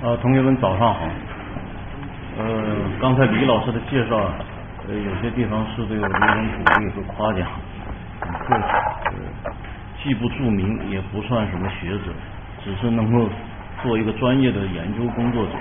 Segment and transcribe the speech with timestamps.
[0.00, 1.00] 呃，同学们早上好。
[2.38, 4.16] 呃，刚才李老师的介绍，
[4.86, 7.44] 呃，有些地方是对我的一种鼓励和夸奖，
[8.20, 8.64] 很客气。
[9.44, 9.50] 呃，
[10.00, 12.12] 既不著名，也不算什么学者，
[12.64, 13.28] 只是能够
[13.82, 15.52] 做一个专业的研究工作者。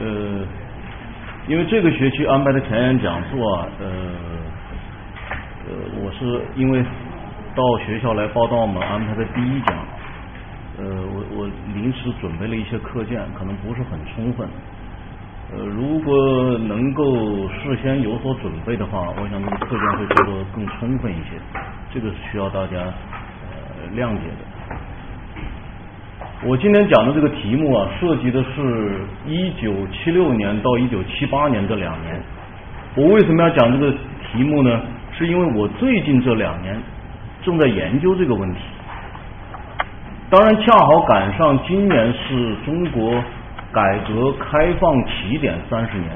[0.00, 0.44] 呃，
[1.46, 3.86] 因为这个学期安排的前沿讲座啊，呃，
[5.68, 6.82] 呃，我是因为
[7.54, 9.76] 到学校来报道我们安排的第一讲。
[10.82, 14.48] 呃，我我临时准备了一些课件，可能不是很充分。
[15.52, 21.38] 呃，如果能够事先有所准备的话，我想这个课件会做得更充分一些。
[21.94, 24.42] 这个是需要大家呃谅解的。
[26.44, 32.20] 我今天讲的这个题目啊，涉及的是一九七六年到一九七八年这两年。
[32.96, 33.92] 我为什么要讲这个
[34.32, 34.80] 题目呢？
[35.12, 36.76] 是因为我最近这两年
[37.42, 38.60] 正在研究这个问题。
[40.32, 43.22] 当然，恰好赶上今年是中国
[43.70, 46.08] 改革开放起点三十年，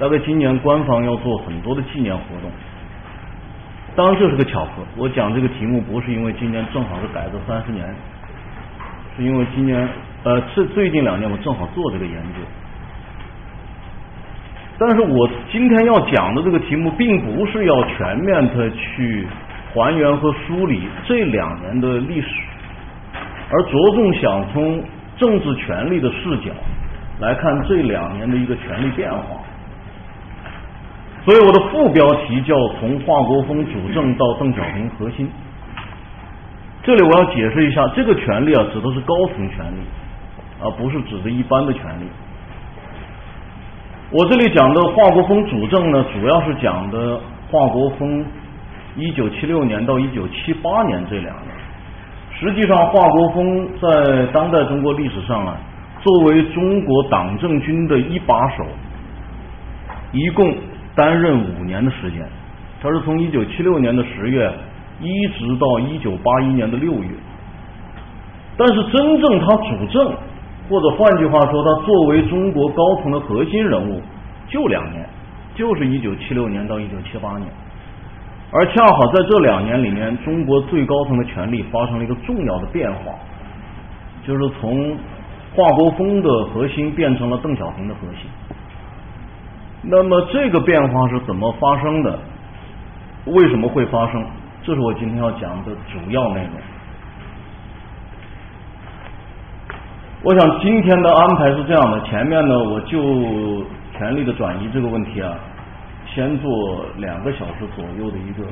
[0.00, 2.50] 大概今年官方要做很多的纪念活动。
[3.94, 4.82] 当然，这是个巧合。
[4.96, 7.86] 我讲这个题目不是因为今年正好是改革三十年，
[9.16, 9.88] 是因为今年
[10.24, 12.40] 呃，最最近两年我正好做这个研究。
[14.76, 19.24] 但是我今天要讲的这个题目，并不是要全面的去
[19.72, 22.28] 还原和梳理这两年的历史。
[23.52, 24.82] 而着重想从
[25.18, 26.50] 政治权力的视角
[27.20, 29.40] 来看这两年的一个权力变化，
[31.24, 35.30] 所以我的副标题叫“从华国锋主政到邓小平核心”。
[36.82, 39.84] 这里我要解释一下，这个权力啊，指的是高层权力，
[40.60, 42.08] 而不是指的一般的权力。
[44.10, 48.24] 我这里讲的华国锋主政呢，主要是讲的华国锋
[48.96, 51.51] 一九七六年到一九七八年这两年。
[52.42, 55.56] 实际上，华国锋在当代中国历史上啊，
[56.00, 58.66] 作为中国党政军的一把手，
[60.10, 60.52] 一共
[60.92, 62.20] 担任五年的时间。
[62.82, 64.52] 他是从一九七六年的十月
[65.00, 67.10] 一直到一九八一年的六月。
[68.56, 70.12] 但是，真正他主政，
[70.68, 74.02] 或者换句话说，他作为中国高层的核心人物，
[74.48, 75.08] 就两年，
[75.54, 77.48] 就是一九七六年到一九七八年。
[78.54, 83.12] 而恰好在这两年里面，中国最高层的权力发生了一个重要的变化，
[84.26, 84.94] 就是从
[85.54, 88.28] 华国锋的核心变成了邓小平的核心。
[89.80, 92.18] 那么这个变化是怎么发生的？
[93.24, 94.22] 为什么会发生？
[94.62, 96.50] 这是我今天要讲的主要内容。
[100.24, 103.64] 我想今天的安排是这样的：前面呢，我就
[103.96, 105.34] 权力的转移这个问题啊。
[106.14, 108.44] 先做两个小时左右的一个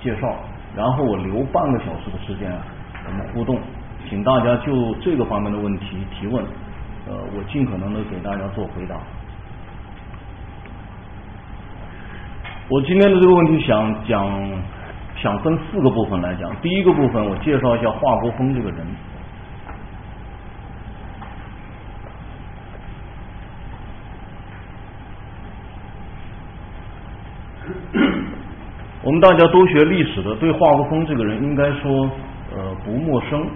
[0.00, 0.36] 介绍，
[0.76, 2.50] 然后我留半个小时的时间，
[3.06, 3.58] 我们互动，
[4.08, 6.44] 请大家就这个方面的问题提问，
[7.08, 8.96] 呃，我尽可能的给大家做回答。
[12.68, 14.62] 我今天的这个问题想讲，
[15.16, 16.54] 想分四个部分来讲。
[16.62, 18.86] 第一个部分，我介绍一下华国锋这个人。
[29.02, 32.10] 我们大家都学历史的，对华国锋这个人应该说
[32.54, 33.46] 呃不陌生，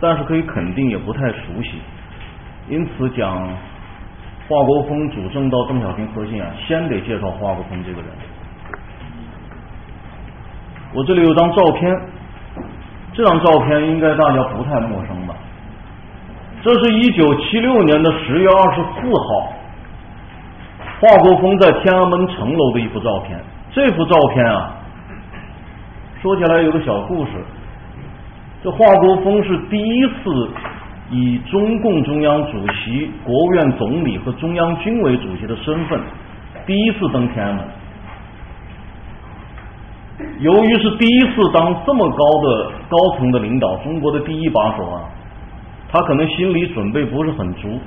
[0.00, 1.72] 但是可以肯定也不太熟悉。
[2.68, 3.46] 因此讲
[4.48, 8.10] 华国锋主政到邓小平核心啊，先得介绍华国锋这个人。
[10.94, 11.94] 我这里有张照片，
[13.12, 15.34] 这张照片应该大家不太陌生吧？
[16.62, 19.52] 这是一九七六年的十月二十四号，
[21.00, 23.38] 华国锋在天安门城楼的一幅照片。
[23.72, 24.72] 这幅照片啊。
[26.26, 27.30] 说起来有个小故事，
[28.60, 30.50] 这华国锋是第一次
[31.08, 36.00] 以中共中央主席、国务院总理和中央军委主席的身份
[36.66, 37.64] 第一次登天安门。
[40.40, 45.04] 由于是第一次当这么高的高层的领导，中国的第一把手啊，
[45.92, 47.78] 他可能心理准备不是很足，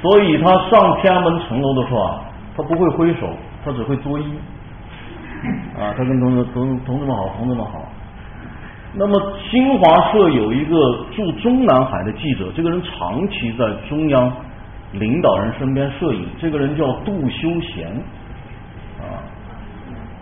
[0.00, 2.20] 所以他上天安门城楼的时候啊，
[2.56, 3.28] 他不会挥手，
[3.62, 4.24] 他只会作揖。
[5.78, 7.90] 啊，他跟同志同同志们好，同志们好。
[8.96, 14.32] 那么新华社有一个驻中南海的记者，这个人长期在中央
[14.92, 17.88] 领导人身边摄影，这个人叫杜修贤。
[19.00, 19.18] 啊，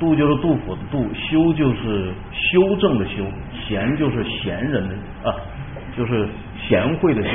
[0.00, 3.24] 杜就是杜甫的杜，修就是修正的修，
[3.68, 5.34] 贤就是贤人的啊，
[5.96, 6.26] 就是
[6.56, 7.30] 贤惠的贤。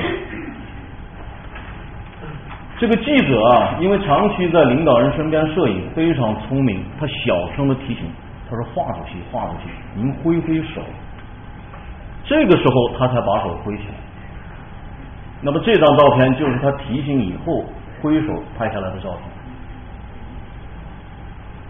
[2.79, 6.83] 这个记者啊，因为长期在领导人身边摄影，非常聪明。
[7.00, 8.03] 他小声的提醒
[8.47, 10.81] 他说：“华主席，华主席，您挥挥手。”
[12.24, 13.95] 这个时候他才把手挥起来。
[15.41, 17.65] 那么这张照片就是他提醒以后
[18.01, 19.21] 挥手拍下来的照片。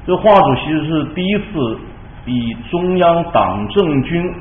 [0.06, 1.80] 这华主席是第一次
[2.25, 4.33] 以中央党政军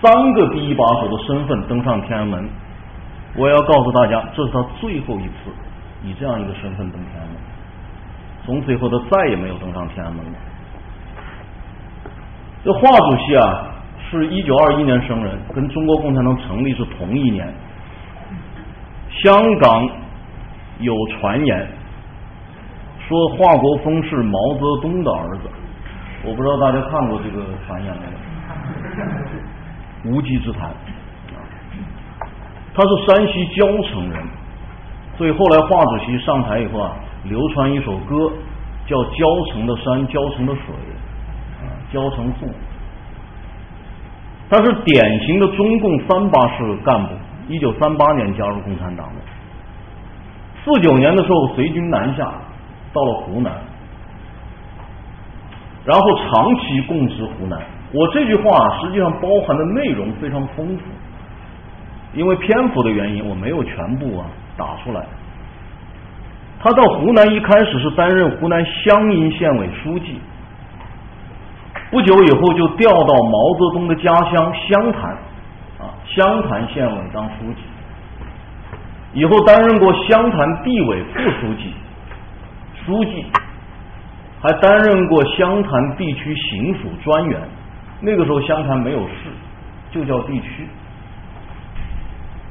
[0.00, 2.48] 三个第一把手的身份登上天安门。
[3.38, 5.52] 我要告诉大家，这是他最后一次
[6.02, 7.36] 以这样一个身份登天安门。
[8.44, 10.32] 从此以后，他再也没有登上天安门了。
[12.64, 13.68] 这华主席啊，
[14.10, 17.54] 是一九二一年生人，跟中国共产党成立是同一年。
[19.22, 19.88] 香港
[20.80, 21.68] 有传言
[23.06, 25.48] 说华国锋是毛泽东的儿子，
[26.24, 28.02] 我不知道大家看过这个传言没
[30.10, 30.16] 有？
[30.16, 30.74] 无稽之谈。
[32.78, 34.22] 他是山西交城人，
[35.16, 36.94] 所以后来华主席上台以后啊，
[37.24, 38.30] 流传一首歌，
[38.86, 40.62] 叫《交城的山，交城的水》，
[41.66, 42.48] 啊交城颂。
[44.48, 47.10] 他是典型的中共三八式干部，
[47.48, 49.20] 一九三八年加入共产党的，
[50.64, 52.32] 四九年的时候随军南下，
[52.92, 53.52] 到了湖南，
[55.84, 57.60] 然后长期供职湖南。
[57.92, 60.84] 我这句话实际上包含的内容非常丰富。
[62.14, 64.26] 因为篇幅的原因，我没有全部啊
[64.56, 65.04] 打出来。
[66.60, 70.18] 他到湖南一开始是担任湖南湘阴县委书记，
[71.90, 75.02] 不久以后就调到毛泽东的家乡湘潭
[75.78, 77.62] 啊湘潭县委当书记，
[79.12, 81.72] 以后担任过湘潭地委副书记、
[82.84, 83.24] 书记，
[84.40, 87.40] 还担任过湘潭地区行署专员。
[88.00, 89.30] 那个时候湘潭没有市，
[89.92, 90.66] 就叫地区。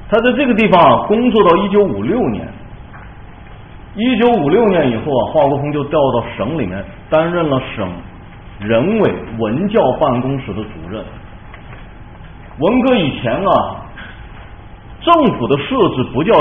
[0.09, 2.47] 他在这个地方啊工作到一九五六年，
[3.95, 7.89] 一九五六年以后啊，华国锋就调到省里面担任了省
[8.59, 11.03] 人委文教办公室的主任。
[12.59, 13.75] 文革以前啊，
[15.01, 16.33] 政府的设置不叫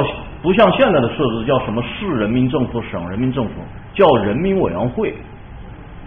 [0.42, 3.52] 不像现在的设置叫什么市人民政府、省人民政府，
[3.94, 5.12] 叫人民委员会。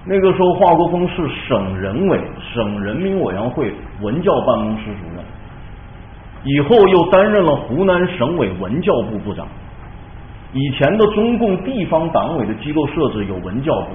[0.05, 2.21] 那个时候，华国锋是省人委、
[2.53, 5.18] 省人民委员会文教办公室主任。
[6.43, 9.47] 以后又担任了湖南省委文教部部长。
[10.53, 13.87] 以前的中共地方党委的机构设置有文教部，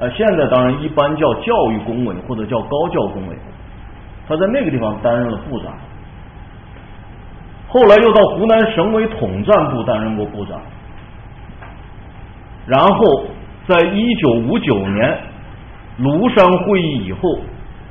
[0.00, 3.36] 呃，现在当然一般叫教育工委或者叫高教工委。
[4.28, 5.72] 他在那个地方担任了部长，
[7.68, 10.60] 后来又到湖南省委统战部担任过部长，
[12.66, 13.24] 然后
[13.68, 15.18] 在一九五九年
[16.00, 17.20] 庐山会议以后，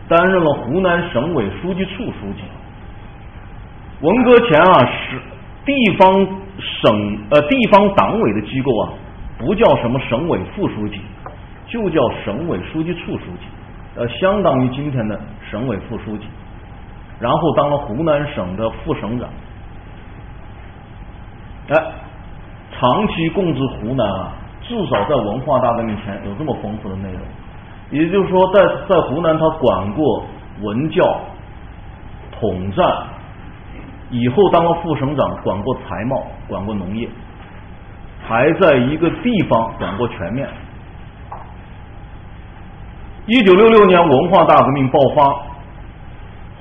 [0.07, 2.43] 担任了湖南省委书记处书记。
[4.01, 5.21] 文革前啊，是
[5.65, 6.13] 地方
[6.59, 8.89] 省呃地方党委的机构啊，
[9.37, 10.99] 不叫什么省委副书记，
[11.65, 13.47] 就叫省委书记处书记，
[13.95, 15.17] 呃，相当于今天的
[15.49, 16.25] 省委副书记。
[17.21, 19.29] 然后当了湖南省的副省长，
[21.69, 21.83] 哎，
[22.77, 27.21] 长期供职湖南啊，至少在文化大革命前有这么丰富的内容。
[27.91, 30.25] 也就是说，在在湖南他管过
[30.61, 31.21] 文教、
[32.37, 32.85] 统战。
[34.17, 37.09] 以后当了副省长，管过财贸，管过农业，
[38.25, 40.47] 还在一个地方管过全面。
[43.25, 45.25] 一九六六年文化大革命爆发，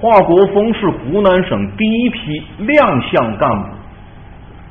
[0.01, 3.69] 华国锋是湖南省第一批亮相干部。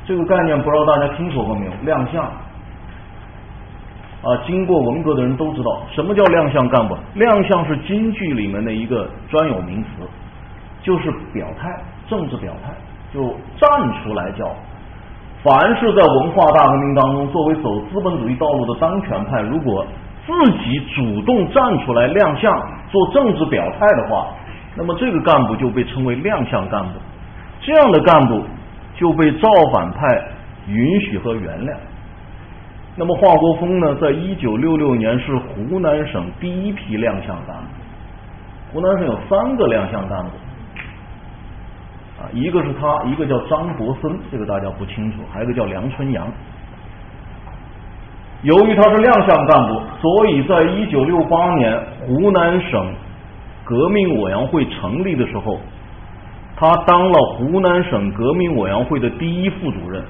[0.06, 1.72] 这个概念不知道大家听说过没有？
[1.84, 2.34] 亮相啊，
[4.46, 6.98] 经过文革的人都知道什么叫亮相干部。
[7.14, 9.90] 亮相是京剧里面的一个专有名词，
[10.82, 11.70] 就是表态。
[12.14, 12.72] 政治表态
[13.12, 13.24] 就
[13.60, 13.70] 站
[14.04, 14.46] 出来叫，
[15.42, 19.84] 凡是在文化大革命当中作为走资本主义道路的当权派，如果
[20.28, 22.54] 自己主动站出来亮相
[22.92, 24.28] 做政治表态的话，
[24.76, 26.92] 那么这个干部就被称为亮相干部，
[27.62, 28.44] 这样的干部
[28.96, 30.08] 就被造反派
[30.68, 31.74] 允许和原谅。
[32.96, 37.64] 那么华国锋呢，在一九六六年是湖南省第一批亮相干部，
[38.72, 40.30] 湖南省有三个亮相干部。
[42.20, 46.28] 啊一个是他，一个叫张伯森，这个大家不清楚，还有一个叫梁春阳。
[48.44, 52.94] 由于他是亮相干部，所以在一九六八年湖南省
[53.64, 55.60] 革命委员会成立的时候，
[56.56, 60.04] 他当了湖南省革命委员会的第一副主任。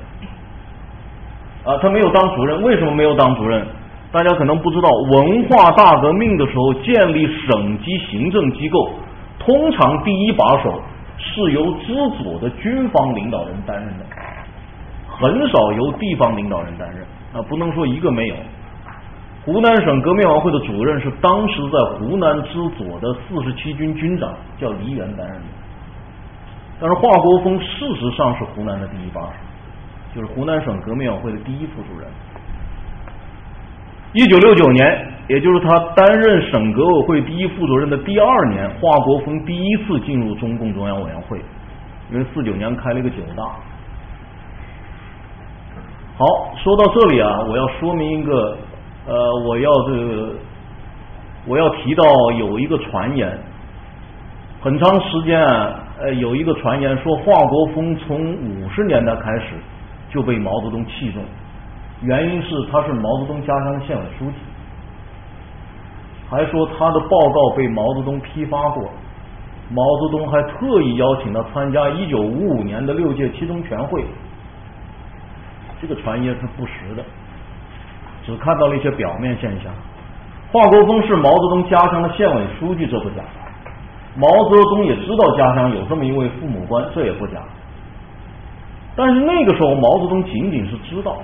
[1.64, 3.66] 啊，他没有当主任，为什么没有当主任？
[4.12, 8.92] 大家可能不知道，文化大革命的时候建立省级行政机构，
[9.40, 10.82] 通常第一把手。
[11.17, 11.93] 是由知
[12.24, 14.05] 左的军方领导人担任的，
[15.08, 17.05] 很少由地方领导人担任。
[17.34, 18.36] 啊，不能说一个没有。
[19.46, 25.48] 湖南省革命委员会的主任是当时在湖南知左的四十七军军长，叫黎元担任的。
[26.79, 29.34] 但是华国锋事实上是湖南的第一把手，
[30.15, 32.08] 就是湖南省革命委员会的第一副主任。
[34.13, 41.39] 一九六九年，也就是他担任省革委会第一副主任的第二年，华国锋第一次进入中共中央委员会，
[42.12, 43.44] 因为四九年开了一个九大。
[46.18, 46.25] 好，
[46.62, 48.58] 说到这里啊，我要说明一个，
[49.08, 50.34] 呃，我要这个，
[51.48, 52.03] 我要提到
[52.38, 53.39] 有一个传言，
[54.62, 59.56] 很长时间啊，呃，有一个传言说华国锋从五十年代开始
[60.12, 61.24] 就被毛泽东器重。
[62.01, 64.36] 原因是他是毛泽东家乡的县委书记，
[66.34, 68.84] 还说他的报告被毛泽东批发过，
[69.70, 74.04] 毛泽东还特意邀请他参加一九五五年的六届七中全会。
[75.80, 77.04] 这个传言是不实的，
[78.25, 79.72] 只看到了一些表面现象。
[80.52, 83.22] 华国锋是毛泽东家乡的县委书记，这不假；
[84.16, 87.42] 毛泽东也知道家乡有这么一位父母官，这也不假。
[88.96, 91.18] 但是那个时候，毛泽东仅仅是知道。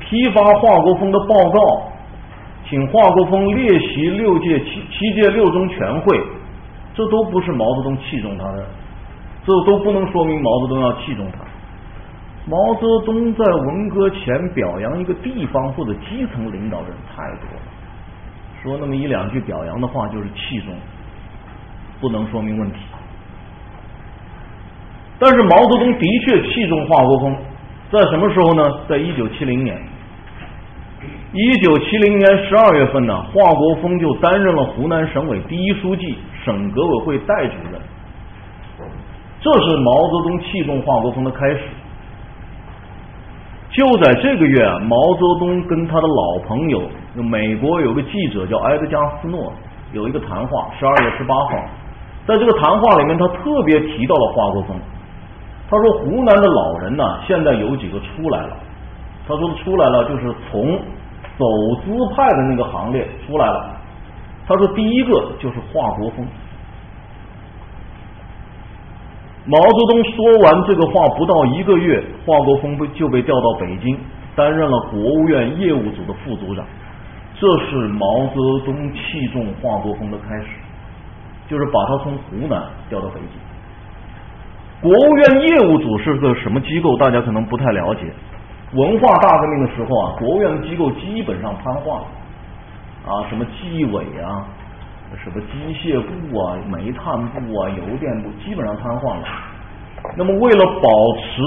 [0.00, 1.82] 批发华国锋的报告，
[2.68, 6.20] 请华国锋列席六届七七届六中全会，
[6.94, 8.64] 这都不是毛泽东器重他的，
[9.44, 11.38] 这都不能说明毛泽东要器重他。
[12.46, 17.62] 毛泽东在文革前表扬一个地方或者基层领导人太多了，
[18.62, 20.74] 说那么一两句表扬的话就是器重，
[22.00, 22.78] 不能说明问题。
[25.18, 27.36] 但是毛泽东的确器重华国锋，
[27.90, 28.62] 在什么时候呢？
[28.88, 29.76] 在一九七零年。
[31.32, 37.80] 一九七零年十二月份呢，华国锋就担任了湖南省委第一书记、省革委会代主任。
[39.40, 41.60] 这是毛泽东器重华国锋的开始。
[43.70, 46.82] 就在这个月，毛泽东跟他的老朋友，
[47.14, 49.52] 美国有个记者叫埃德加斯诺，
[49.92, 50.68] 有一个谈话。
[50.80, 51.50] 十二月十八号，
[52.26, 54.76] 在这个谈话里面，他特别提到了华国锋。
[55.70, 58.56] 他说：“湖南的老人呢，现在有几个出来了。
[59.28, 60.76] 他说出来了，就是从。”
[61.40, 61.46] 走
[61.82, 63.76] 资派的那个行列出来了。
[64.46, 66.26] 他说：“第一个就是华国锋。”
[69.46, 73.98] 毛泽东说完这个话不到一个月，华国锋被就被调到北京，
[74.36, 76.64] 担任了国务院业务组的副组长。
[77.36, 80.48] 这是毛泽东器重华国锋的开始，
[81.48, 83.30] 就是把他从湖南调到北京。
[84.82, 86.96] 国务院业务组是个什么机构？
[86.98, 88.12] 大家可能不太了解。
[88.72, 92.06] 文化大革命的时候啊，国务院的机构基本上瘫痪了
[93.04, 94.46] 啊，什么纪委啊，
[95.24, 99.26] 什么机械部啊、煤炭部啊、邮电部，基本上瘫痪了。
[100.16, 101.42] 那么，为了保持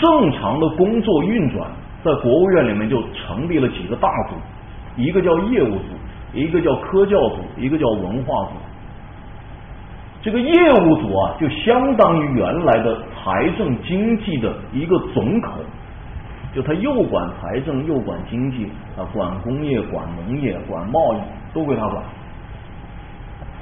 [0.00, 1.70] 正常的工作运转，
[2.02, 4.36] 在国务院里面就成立了几个大组，
[4.96, 5.84] 一个叫业务组，
[6.32, 8.52] 一个叫科教组，一个叫文化组。
[10.22, 15.50] 这个业务组啊，就相当于原来的财政经济的一个总口。
[16.54, 21.18] 就他又管财政又管经济啊，管工业、管农业、管贸易
[21.54, 22.02] 都归他管。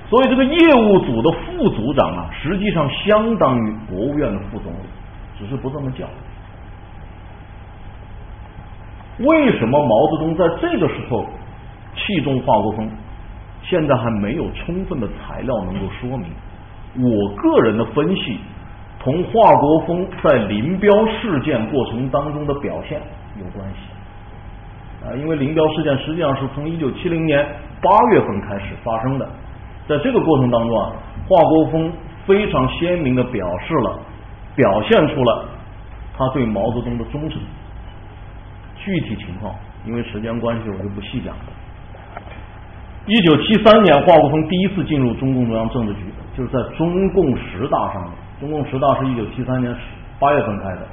[0.09, 4.79] 所以这个业务组的副组长啊，实际上相当于国务院的副总理，
[5.39, 6.05] 只是不这么叫。
[9.19, 11.25] 为什么毛泽东在这个时候
[11.95, 12.91] 器重华国锋？
[13.63, 16.27] 现在还没有充分的材料能够说明。
[16.97, 18.41] 我个人的分析。
[19.03, 23.01] 同华国锋在林彪事件过程当中的表现
[23.39, 27.43] 有关系啊，因为林彪事件实际上是从一九七零年
[27.81, 29.27] 八月份开始发生的，
[29.89, 30.93] 在这个过程当中啊，
[31.27, 31.91] 华国锋
[32.27, 33.99] 非常鲜明的表示了，
[34.55, 35.49] 表现出了
[36.15, 37.41] 他对毛泽东的忠诚。
[38.77, 39.55] 具体情况，
[39.87, 41.43] 因为时间关系，我就不细讲了。
[43.07, 46.01] 一九七三年，华国锋第一次进入中共中央政治局，
[46.37, 48.13] 就是在中共十大上面。
[48.41, 49.77] 中共十大是一九七三年
[50.19, 50.87] 八月份开的，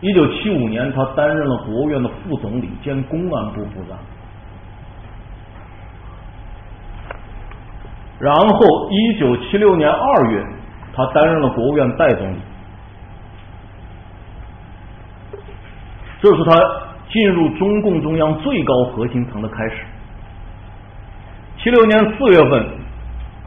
[0.00, 3.96] 一九七五年他担任了国务院的副总理兼公安部部长，
[8.18, 10.44] 然后一九七六年二月
[10.92, 12.36] 他担任了国务院代总理，
[16.20, 16.56] 这是他
[17.08, 19.76] 进入中共中央最高核心层的开始。
[21.58, 22.66] 七六年四月份，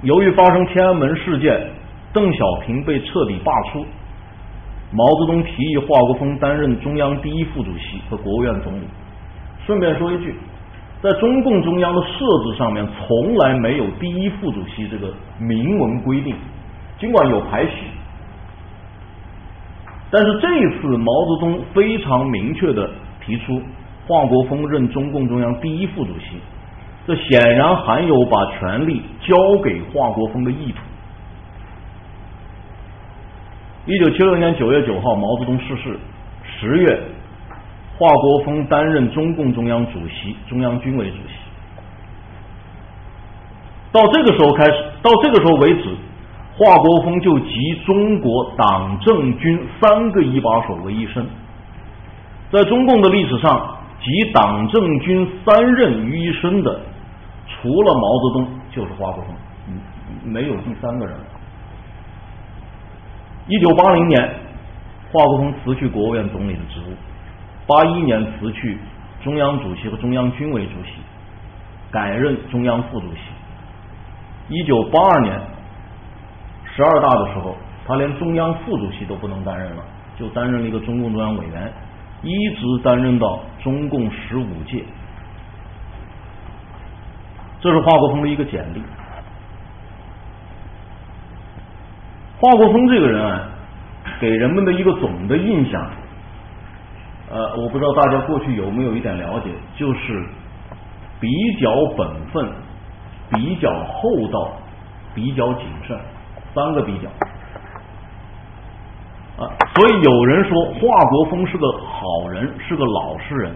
[0.03, 1.74] 由于发生天安门事件。
[2.15, 3.83] 邓小平被彻底罢黜，
[4.93, 8.85] 毛泽东提议华国锋担任中央第一副主席和国务院总理。
[9.65, 10.33] 顺便说一句，
[11.01, 12.09] 在中共中央的设
[12.45, 16.33] 置上面，从来没有第一副主席这个明文规定，
[16.97, 17.71] 尽管有排序，
[20.09, 22.89] 但是这一次毛泽东非常明确的
[23.25, 23.61] 提出
[24.07, 26.37] 华国锋任中共中央第一副主席，
[27.05, 30.77] 这显然含有把权力交给华国锋的意图。
[33.87, 35.95] 一九七六年九月九号，毛泽东逝世。
[36.43, 36.99] 十月，
[37.95, 41.33] 华国锋担任中共中央主席、中央军委主席。
[43.91, 44.71] 到这个时候开始，
[45.03, 45.95] 到这个时候为止，
[46.57, 47.53] 华国锋就集
[47.85, 51.23] 中国党政军三个一把手为一身。
[52.51, 56.81] 在中共的历史上，集党政军三任于一身的，
[57.47, 59.35] 除了毛泽东，就是华国锋，
[60.23, 61.15] 没有第三个人。
[63.47, 64.19] 一九八零年，
[65.11, 66.93] 华国锋辞去国务院总理的职务；
[67.67, 68.75] 八一年辞去
[69.23, 70.93] 中央主席和中央军委主席，
[71.91, 73.19] 改任中央副主席。
[74.49, 75.39] 一九八二年
[76.75, 77.55] 十二大的时候，
[77.87, 79.83] 他连中央副主席都不能担任了，
[80.17, 81.71] 就担任了一个中共中央委员，
[82.23, 84.83] 一直担任到中共十五届。
[87.61, 88.81] 这是华国锋的一个简历。
[92.37, 93.47] 华国锋这个人啊，
[94.19, 95.89] 给人们的一个总的印象，
[97.31, 100.27] 呃，我不知道大家过去有没有一点了解，就是
[101.19, 101.29] 比
[101.61, 102.51] 较本分、
[103.29, 104.51] 比较厚道、
[105.13, 105.97] 比较谨慎，
[106.53, 107.07] 三个比较
[109.41, 109.49] 啊。
[109.73, 113.55] 所以有人说华国锋是个好人，是个老实人。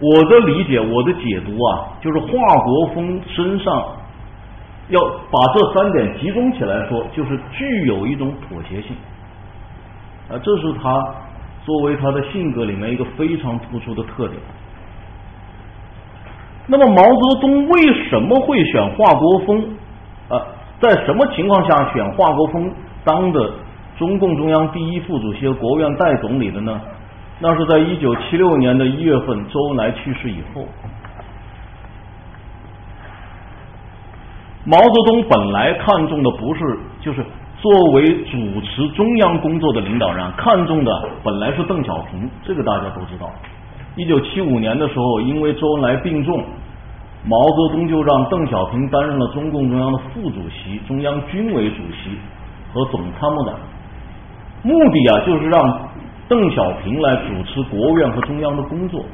[0.00, 3.84] 我的理解，我的解读啊，就是华国锋身上。
[4.92, 8.94] 要把这三点集中起来说，就是具有一种妥协性，
[10.30, 11.02] 啊，这是他
[11.64, 14.38] 作为他的性格里面一个非常突出的特点。
[16.66, 19.64] 那么毛泽东为什么会选华国锋？
[20.28, 20.40] 啊，
[20.80, 22.70] 在什么情况下选华国锋
[23.02, 23.50] 当的
[23.98, 26.80] 中共中央第一副主席和国务院代总理的呢？
[27.40, 30.64] 那是在一九七六年的一月份，周恩来去世以后。
[34.64, 37.24] 毛泽东本来看重的不是，就是
[37.60, 40.92] 作为主持中央工作的领导人，看重的
[41.24, 43.28] 本来是邓小平，这个大家都知道。
[43.96, 46.44] 一九七五年的时候，因为周恩来病重，
[47.24, 52.16] 毛泽东就让邓小平担任了中共中央的副主席、中央军委主席
[52.72, 53.54] 和总参谋长，
[54.62, 55.88] 目的啊就是让
[56.28, 59.04] 邓小平来主持国务院和中央的工作。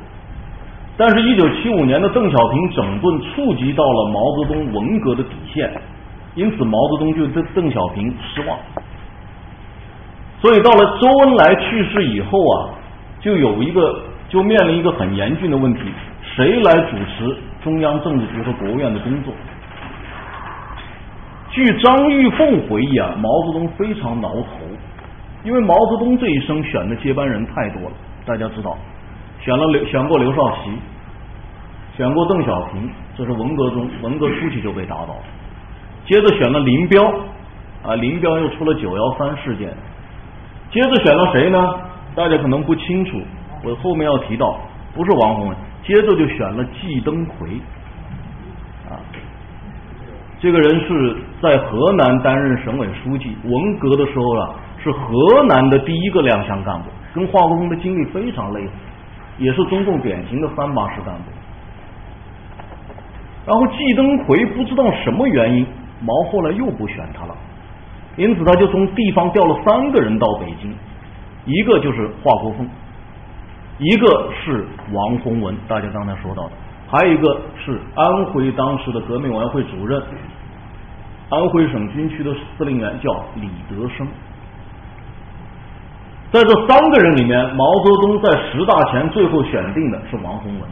[1.00, 5.70] 但是，一九七五年的邓小平整顿触及到了毛泽东文革的底线，
[6.34, 8.58] 因此毛泽东就对邓小平失望。
[10.40, 12.74] 所以，到了周恩来去世以后啊，
[13.20, 15.82] 就有一个就面临一个很严峻的问题：
[16.20, 19.32] 谁来主持中央政治局和国务院的工作？
[21.50, 24.46] 据张玉凤回忆啊，毛泽东非常挠头，
[25.44, 27.92] 因为毛泽东这一生选的接班人太多了，
[28.26, 28.76] 大家知道。
[29.48, 30.70] 选了刘，选过刘少奇，
[31.96, 35.16] 选过邓小平，这是文革中文革初期就被打倒。
[36.04, 37.02] 接着选了林彪，
[37.82, 39.74] 啊，林彪又出了九幺三事件。
[40.70, 41.58] 接着选了谁呢？
[42.14, 43.22] 大家可能不清楚，
[43.64, 44.60] 我后面要提到，
[44.94, 45.56] 不是王洪文。
[45.82, 47.48] 接着就选了季登奎，
[48.86, 49.00] 啊，
[50.40, 54.50] 这个人是在河南担任省委书记，文革的时候啊，
[54.84, 58.72] 是河南的第一个亮相干部，跟华国锋的经历非常类似。
[59.38, 61.22] 也是中共典型的三把式干部，
[63.46, 65.66] 然后季登奎不知道什么原因，
[66.00, 67.34] 毛后来又不选他了，
[68.16, 70.74] 因此他就从地方调了三个人到北京，
[71.44, 72.68] 一个就是华国锋，
[73.78, 76.52] 一个是王洪文，大家刚才说到的，
[76.88, 80.02] 还有一个是安徽当时的革命委员会主任，
[81.30, 84.06] 安徽省军区的司令员叫李德生。
[86.30, 90.68] 在这三个人里面，毛泽东在十大前最后选定的是王洪文。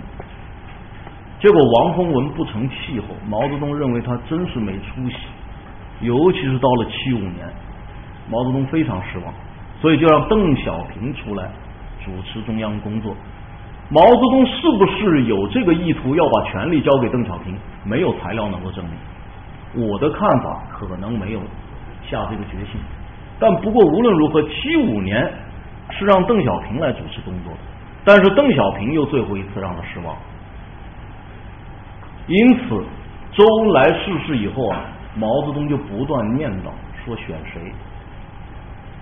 [1.40, 5.16] 结果王洪文不成气候，毛泽东认为他真是没出息，
[6.01, 7.49] 尤其是到了七五年，
[8.29, 9.33] 毛泽东非常失望，
[9.81, 11.51] 所以就让邓小平出来
[12.05, 13.14] 主持中央工作。
[13.88, 17.57] 毛泽东是不是有这个意图要把权力交给邓小平？
[17.83, 19.88] 没有材料能够证明。
[19.88, 21.40] 我的看法可能没有
[22.03, 22.79] 下这个决心，
[23.38, 25.33] 但不过无论如何，七五年。
[25.90, 27.59] 是让邓小平来主持工作的，
[28.05, 30.14] 但是邓小平又最后一次让他失望，
[32.27, 32.85] 因此
[33.33, 34.81] 周恩来逝世以后啊，
[35.14, 36.70] 毛泽东就不断念叨
[37.05, 37.61] 说选谁。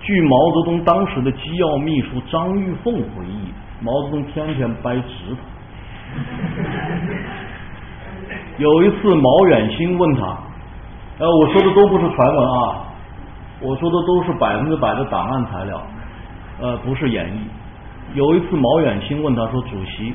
[0.01, 5.37] 据毛泽东当时的机要秘书张玉凤回忆，毛泽东天天掰指头。
[8.57, 10.21] 有一次毛远新问他，
[11.17, 12.85] 呃，我说的都不是传闻啊，
[13.59, 15.81] 我说的都是百分之百的档案材料。
[16.59, 17.39] 呃，不是演绎。
[18.13, 20.13] 有一次，毛远新问他说：“主席，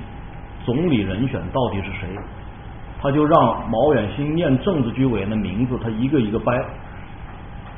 [0.65, 2.09] 总理人选到底是谁？”
[3.03, 6.53] 他就让毛远新念政治局委员的名字，他一个一个掰。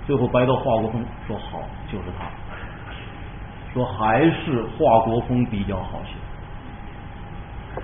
[0.07, 2.27] 最后掰到华国锋说好，就是他，
[3.73, 7.81] 说还是华国锋比较好些。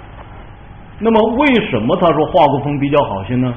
[0.99, 3.55] 那么为什么他说华国锋比较好些呢？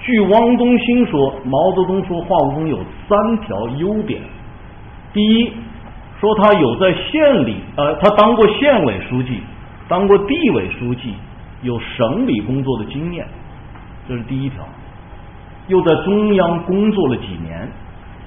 [0.00, 4.22] 据汪东兴说，毛泽东说华国锋有三条优点。
[5.12, 5.52] 第一，
[6.20, 9.40] 说他有在县里，呃，他当过县委书记，
[9.88, 11.14] 当过地委书记，
[11.62, 13.26] 有省里工作的经验，
[14.08, 14.64] 这是第一条。
[15.68, 17.70] 又在中央工作了几年，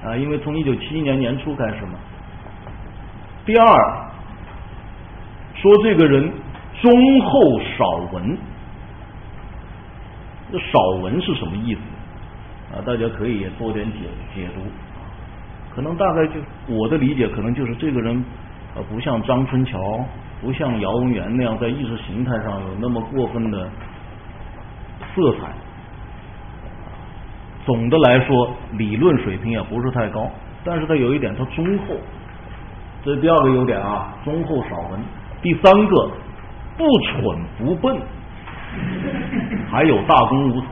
[0.04, 1.98] 啊，因为从一九七一年年初开始嘛。
[3.44, 3.66] 第二，
[5.54, 6.32] 说这个人
[6.80, 8.38] 忠厚少文。
[10.52, 11.80] 这少文是什么意思
[12.74, 12.80] 啊？
[12.86, 13.98] 大家可以多点解
[14.34, 14.60] 解读。
[15.74, 16.34] 可能大概就
[16.68, 18.24] 我的理解，可能就是这个人
[18.74, 19.78] 呃，不像张春桥，
[20.40, 23.68] 不像姚文元那样在意识形态上有那么过分的
[25.14, 25.48] 色彩。
[27.64, 30.28] 总的来说，理论水平也不是太高，
[30.64, 31.96] 但是他有一点，他忠厚。
[33.04, 35.00] 这是第二个优点啊，忠厚少文。
[35.40, 36.10] 第三个，
[36.76, 38.00] 不蠢不笨。
[39.70, 40.66] 还有大公无私。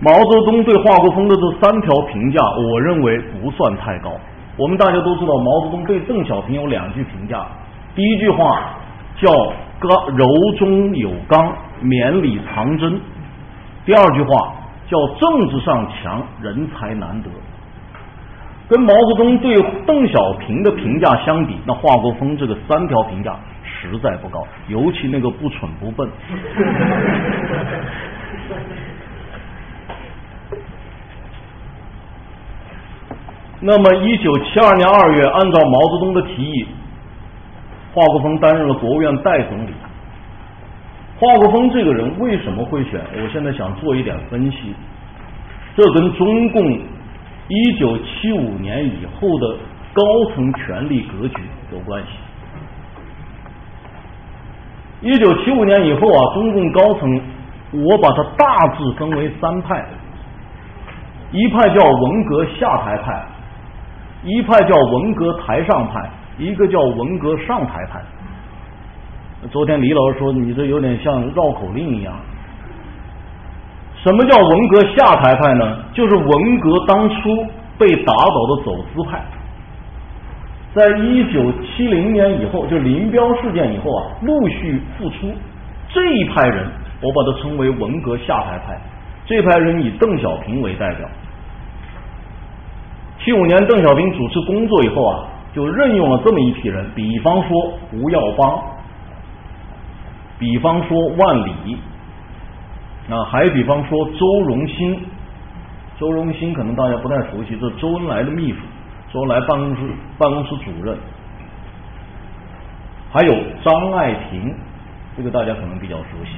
[0.00, 2.40] 毛泽东对华国锋的这三条评价，
[2.72, 4.12] 我认为不算太高。
[4.56, 7.44] 我们大家都知道，毛泽东对邓小平有两句评价，
[7.96, 8.74] 第一句话
[9.16, 9.32] 叫
[9.80, 13.00] “刚柔中有刚，绵里藏针”，
[13.84, 14.54] 第二句话
[14.86, 17.28] 叫“政治上强，人才难得”。
[18.68, 19.54] 跟毛泽东对
[19.86, 23.34] 邓小平的评价相比，那华国锋这个三条评价。
[23.80, 26.08] 实在不高，尤其那个不蠢不笨。
[33.60, 36.66] 那么，一九七二年二月，按照毛泽东的提议，
[37.92, 39.70] 华国锋担任了国务院代总理。
[41.18, 43.00] 华国锋这个人为什么会选？
[43.20, 44.72] 我现在想做一点分析，
[45.76, 46.62] 这跟中共
[47.48, 49.56] 一九七五年以后的
[49.92, 51.42] 高层权力格局
[51.72, 52.08] 有关系。
[55.00, 57.20] 一九七五年以后啊，中共高层
[57.72, 59.84] 我把它大致分为三派，
[61.32, 63.26] 一派叫文革下台派，
[64.24, 68.00] 一派叫文革台上派，一个叫文革上台派。
[69.50, 72.14] 昨天李老师说你这有点像绕口令一样。
[74.02, 75.78] 什么叫文革下台派呢？
[75.92, 77.46] 就是文革当初
[77.78, 79.22] 被打倒的走资派。
[80.74, 85.32] 在一九七零年以后，就林彪事件以后啊，陆续复出
[85.88, 86.66] 这一派人，
[87.00, 88.78] 我把它称为文革下台派。
[89.24, 91.08] 这派人以邓小平为代表。
[93.28, 98.58] 七五年邓小平主持工作以后啊，就任用了这么一批人，比方说胡耀邦，
[100.38, 101.76] 比方说万里，
[103.10, 104.98] 啊，还比方说周荣新。
[105.98, 108.60] 周荣新可能大家不太熟悉，这周恩来的秘书。
[109.12, 109.82] 周恩来办公室
[110.16, 110.96] 办公室主任，
[113.10, 114.54] 还有张爱萍，
[115.18, 116.30] 这个大家可能比较熟悉，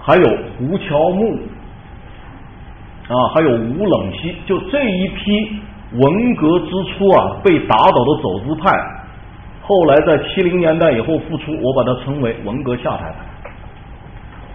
[0.00, 1.38] 还有胡乔木，
[3.12, 5.60] 啊，还有吴冷西，就这一批
[5.92, 8.70] 文革之初啊被打倒的走资派，
[9.60, 13.50] 后来在七零年代以后复出，我把它称为文革下台派。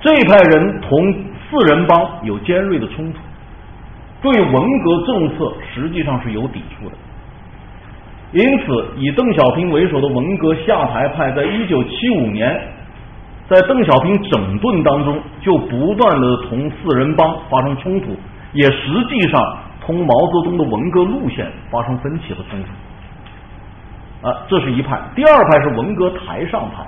[0.02, 1.14] 这一派人同
[1.50, 3.20] 四人帮有尖锐的冲突。
[4.20, 6.96] 对文革政策实际上是有抵触的，
[8.32, 12.60] 因此以邓小平为首的文革下台派，在一九七五年，
[13.48, 18.08] 在邓小平整顿当中，就不断的同四人帮发生冲突，
[18.54, 24.28] 也实际上同毛泽东的文革路线发生分歧和冲突。
[24.28, 25.00] 啊，这是一派。
[25.16, 26.86] 第二派是文革台上派，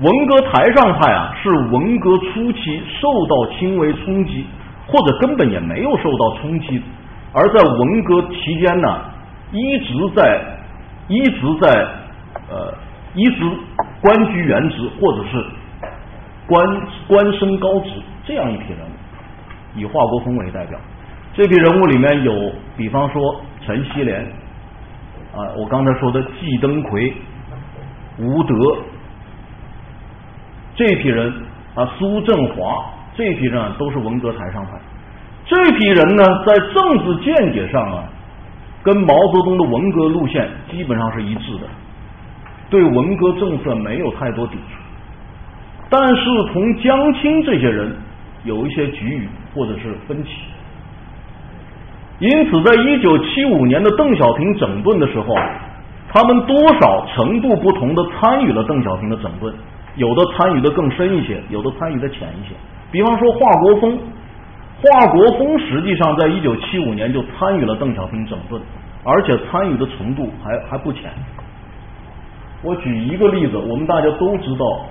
[0.00, 4.44] 文革台上派啊，是文革初期受到轻微冲击。
[4.90, 6.82] 或者根本也没有受到冲击，
[7.34, 9.00] 而在文革期间呢，
[9.52, 10.40] 一直在
[11.08, 11.86] 一直在
[12.48, 12.72] 呃
[13.14, 13.42] 一直
[14.00, 15.44] 官居原职，或者是
[16.46, 16.66] 官
[17.06, 17.90] 官升高职
[18.24, 18.92] 这样一批人物，
[19.78, 20.78] 以华国锋为代表。
[21.34, 24.20] 这批人物里面有，比方说陈锡联
[25.32, 27.14] 啊，我刚才说的季登奎、
[28.18, 28.54] 吴德
[30.74, 31.32] 这批人
[31.74, 32.84] 啊，苏振华。
[33.16, 34.78] 这批人都是文革台上派，
[35.44, 38.04] 这批人呢，在政治见解上啊，
[38.84, 41.66] 跟毛泽东的文革路线基本上是一致的，
[42.70, 44.80] 对文革政策没有太多抵触，
[45.90, 47.96] 但是同江青这些人
[48.44, 50.30] 有一些局域或者是分歧，
[52.20, 55.34] 因此，在一九七五年的邓小平整顿的时候，
[56.14, 59.52] 他们多少程度不同的参与了邓小平的整顿，
[59.96, 62.54] 有的参与的更深一些，有的参与的浅一些。
[62.92, 63.98] 比方说，华国锋，
[64.80, 68.62] 华国锋实际上在一九七五年就参与了邓小平整顿，
[69.02, 71.10] 而且参与的程度还还不浅。
[72.62, 74.86] 我举一个例子，我们大家都知道，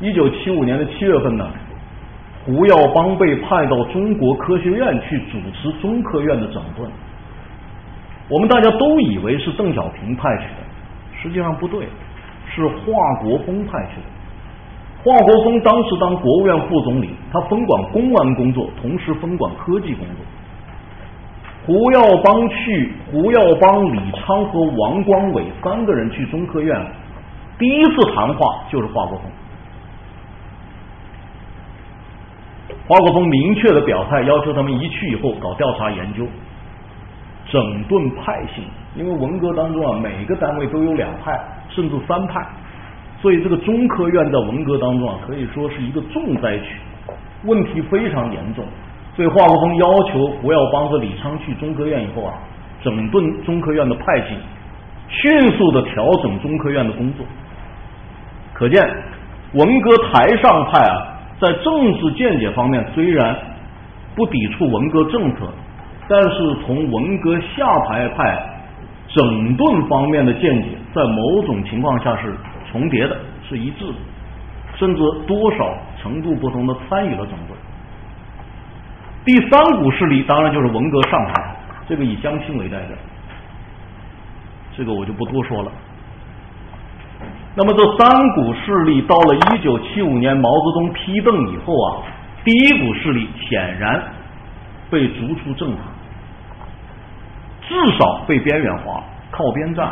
[0.00, 1.46] 一九七五年的七月份呢，
[2.44, 6.90] 胡耀邦被派到中国科学院去主持中科院的整顿。
[8.28, 11.86] 我们大家都以为是邓小平派去的，实际上不对，
[12.48, 14.06] 是华国锋派去的。
[15.04, 20.24] 华国锋当时当国务院副总理，他分管公安工作，同时分管科技工作。
[21.64, 26.76] 胡耀邦去，胡耀邦、李昌和王光伟三个人去中科院，
[27.58, 29.26] 第一次谈话就是华国锋。
[32.88, 36.26] 华国锋明确的表态，要求他们一去以后搞调查研究，
[37.46, 38.62] 整顿派系，
[38.96, 41.32] 因为文革当中啊，每个单位都有两派，
[41.68, 42.44] 甚至三派。
[43.20, 46.76] 所以这个中科院在文革当中啊，可以说是一个重灾区，
[47.44, 48.64] 问题非常严重。
[49.14, 52.34] 所以华国锋要求胡耀邦和李昌去中科院以后啊，
[52.82, 54.34] 整顿中科院的派系，
[55.08, 57.24] 迅速的调整中科院的工作。
[58.54, 58.82] 可见
[59.52, 61.11] 文革台上派啊，
[61.42, 63.36] 在政治见解方面虽然
[64.14, 65.40] 不抵触文革政策，
[66.08, 68.40] 但是从文革下台派
[69.08, 72.34] 整顿方面的见解，在某种情况下是。
[72.70, 73.14] 重叠的
[73.46, 73.94] 是一致的，
[74.78, 77.54] 甚至多少程度不同的参与了整顿。
[79.26, 81.54] 第三股势力当然就是文革上台，
[81.86, 82.96] 这个以江青为代表，
[84.74, 85.70] 这个我就不多说了。
[87.54, 92.00] 那么这三股势力到了一九七五年毛泽东批邓以后啊，
[92.44, 94.02] 第一股势力显然
[94.90, 95.84] 被逐出政坛，
[97.68, 99.90] 至少被边缘化，靠边站。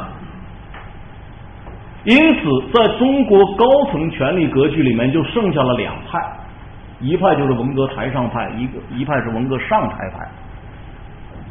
[2.05, 2.41] 因此，
[2.73, 6.19] 在中国高层权力格局里面，就剩下了两派，
[6.99, 10.27] 一派就是文革台上派，一个一派是文革上台派。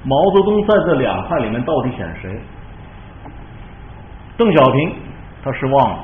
[0.03, 2.41] 毛泽东在这两派里面到底选谁？
[4.37, 4.91] 邓小平
[5.43, 5.99] 他失望了，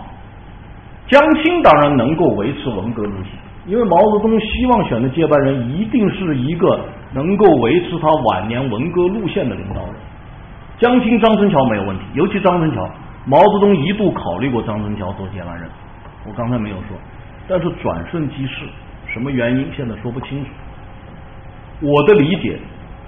[1.08, 3.32] 江青当然能够维持文革路线，
[3.66, 6.80] 因为毛泽东希望选的接班人一定是一个
[7.14, 9.96] 能够维持他晚年文革路线的领导人。
[10.78, 12.90] 江青、张春桥没有问题，尤其张春桥。
[13.28, 15.68] 毛泽东一度考虑过张春桥做接班人，
[16.28, 16.96] 我刚才没有说，
[17.48, 18.66] 但是转瞬即逝，
[19.08, 20.50] 什么原因现在说不清楚。
[21.82, 22.60] 我的理解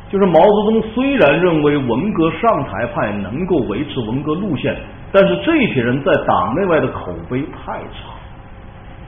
[0.10, 4.76] 就是毛泽东虽然认为文革上台派能够维持文革路线，
[5.12, 8.14] 但是这些人在党内外的口碑太差，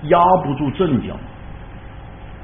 [0.03, 1.13] 压不住阵脚。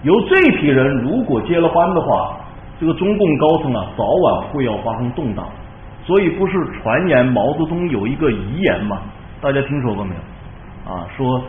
[0.03, 2.37] 由这批人如果接了班的话，
[2.79, 5.47] 这个中共高层啊，早晚会要发生动荡。
[6.03, 8.97] 所以不是传言毛泽东有一个遗言吗？
[9.41, 10.93] 大家听说过没有？
[10.93, 11.41] 啊，说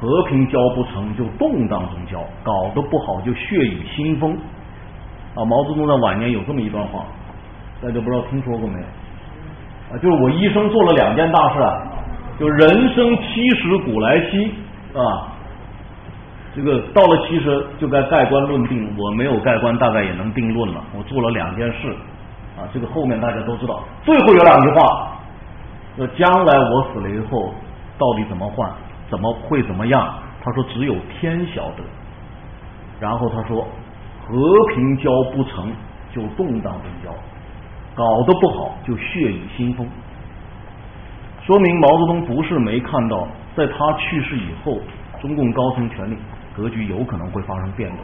[0.00, 4.32] 和平交不成就动荡中交，搞得不好就血雨腥风。
[5.34, 7.04] 啊，毛泽东在晚年有这么一段话，
[7.82, 8.86] 大家不知道听说过没有？
[9.90, 11.72] 啊，就是我一生做了两件大事啊，
[12.38, 14.54] 就人生七十古来稀
[14.94, 15.28] 啊，
[16.54, 20.82] 这个到了七十就该盖棺论定，我没有盖棺，大概也能定论了。
[20.96, 21.94] 我做了两件事。
[22.58, 25.12] 啊，这个后面大家都知道，最后有两句话，
[25.96, 27.54] 说将来我死了以后
[27.96, 28.68] 到底怎么换，
[29.08, 30.12] 怎么会怎么样？
[30.42, 31.84] 他说只有天晓得。
[32.98, 33.64] 然后他说
[34.26, 35.72] 和平交不成
[36.12, 37.14] 就动荡中交，
[37.98, 39.84] 搞得不好就血雨腥风。
[41.44, 44.78] 说明毛泽东不是没看到，在他去世以后，
[45.20, 46.16] 中共高层权力
[46.54, 47.98] 格局有可能会发生变动。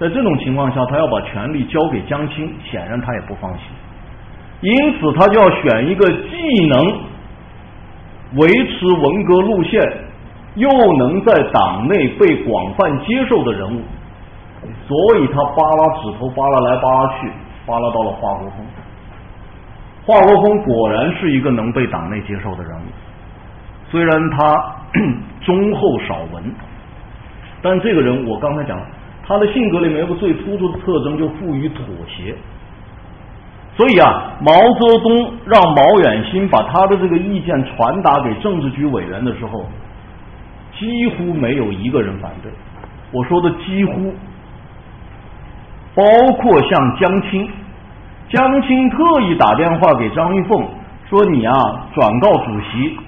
[0.00, 3.62] 在这种情况下，他要把权力交给江青，显然他也不放心。
[4.60, 6.98] 因此，他就要选一个既能
[8.34, 9.80] 维持文革路线，
[10.56, 13.80] 又能在党内被广泛接受的人物。
[14.88, 17.30] 所以他扒拉指头，扒拉来扒拉去，
[17.66, 18.66] 扒拉到了华国锋。
[20.08, 22.84] 华国锋果然是一个能被党内接受的人物，
[23.90, 24.74] 虽然他
[25.44, 26.42] 忠厚少闻，
[27.60, 28.86] 但这个人我刚才讲了，
[29.26, 32.34] 他的性格里面有个最突出的特征，就富于妥协。
[33.76, 39.66] 所以啊，毛泽东让毛远新把他的这个意见传达给政治局委员的时候，
[40.78, 42.50] 几乎没有一个人反对。
[43.12, 44.14] 我说的几乎，
[45.94, 46.02] 包
[46.38, 47.46] 括像江青，
[48.28, 50.68] 江青特意打电话给张玉凤
[51.08, 51.54] 说：“你啊，
[51.94, 52.98] 转告主席，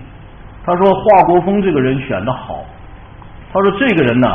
[0.65, 2.65] 他说华国锋这个人选的好，
[3.53, 4.27] 他说这个人呢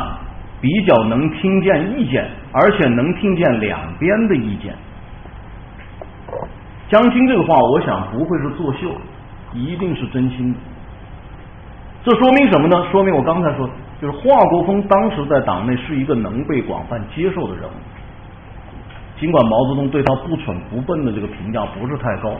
[0.61, 4.75] 比较能听见意见，而且能听见两边的意见。”
[6.87, 8.95] 江青这个话，我想不会是作秀，
[9.53, 10.59] 一定是真心的。
[12.03, 12.85] 这说明什么呢？
[12.91, 13.67] 说明我刚才说，
[13.99, 17.73] 就是华国锋当时在党内是一个能被广泛接受的人物。
[19.17, 22.35] 尽管毛泽东对他不蠢不笨的这个评价不是太高，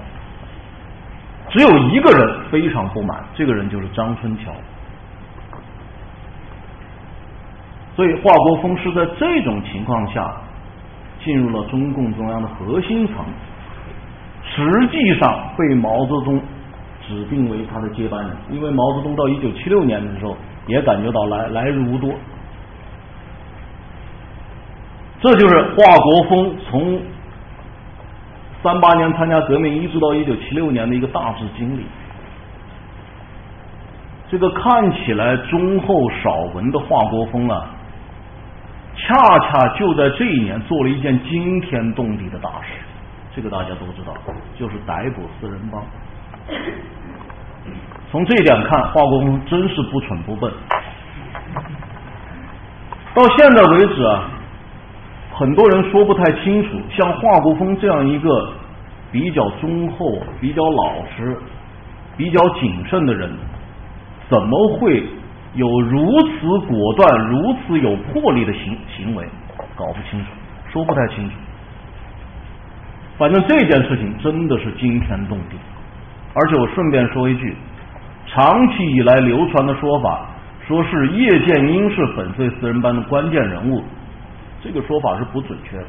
[1.49, 4.51] 只有一个人非常不满，这个人就是张春桥。
[7.95, 10.35] 所以华国锋是在这种情况下
[11.23, 13.15] 进入了中共中央的核心层，
[14.43, 16.37] 实际上被毛泽东
[17.07, 20.35] 指定为他的接班人，因为毛泽东到一九七六年的时候
[20.67, 22.13] 也感觉到来来日无多。
[25.21, 27.01] 这就是华国锋从
[28.61, 31.85] 三八年参加革命一直到一九七六年的一个大致经历。
[34.29, 37.69] 这个看起来忠厚少文的华国锋啊，
[38.95, 42.73] 恰恰就在这一年做了一件惊天动地的大事。
[43.35, 44.13] 这个大家都知道，
[44.57, 45.81] 就是逮捕四人帮。
[48.11, 50.51] 从这一点看，华国锋真是不蠢不笨。
[53.13, 54.29] 到现在为止啊。
[55.37, 58.53] 很多人说不太清楚，像华国锋这样一个
[59.11, 61.37] 比较忠厚、比较老实、
[62.15, 63.29] 比较谨慎的人，
[64.29, 65.03] 怎么会
[65.55, 69.25] 有如此果断、如此有魄力的行行为？
[69.75, 70.27] 搞不清楚，
[70.71, 71.35] 说不太清楚。
[73.17, 75.57] 反正这件事情真的是惊天动地，
[76.33, 77.53] 而且我顺便说一句，
[78.25, 80.29] 长期以来流传的说法，
[80.65, 83.83] 说是叶剑英是粉碎四人帮的关键人物。
[84.65, 85.85] 这个说法是不准确的。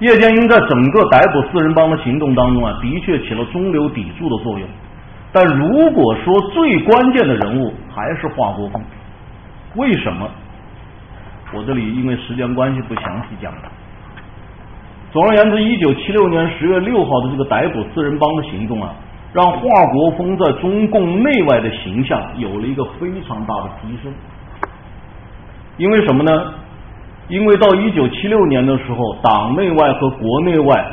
[0.00, 4.68] 叶剑英在整个逮捕四人帮的行动当中啊，的确起了中流砥柱的作用。
[5.32, 8.82] 但如果说最关键的人物还是华国锋，
[9.76, 10.28] 为什么？
[11.54, 13.62] 我这里因为时间关系不详细讲了。
[15.12, 18.94] 总而言之，一九七六年十月六号的这个逮捕四人帮的行动啊，
[19.32, 19.60] 让华
[19.92, 24.12] 国锋在中共内外的形象有了一个非常大的提升。
[25.76, 26.54] 因为什么呢？
[27.32, 30.86] 因为到一九七六年的时候，党内外和国内外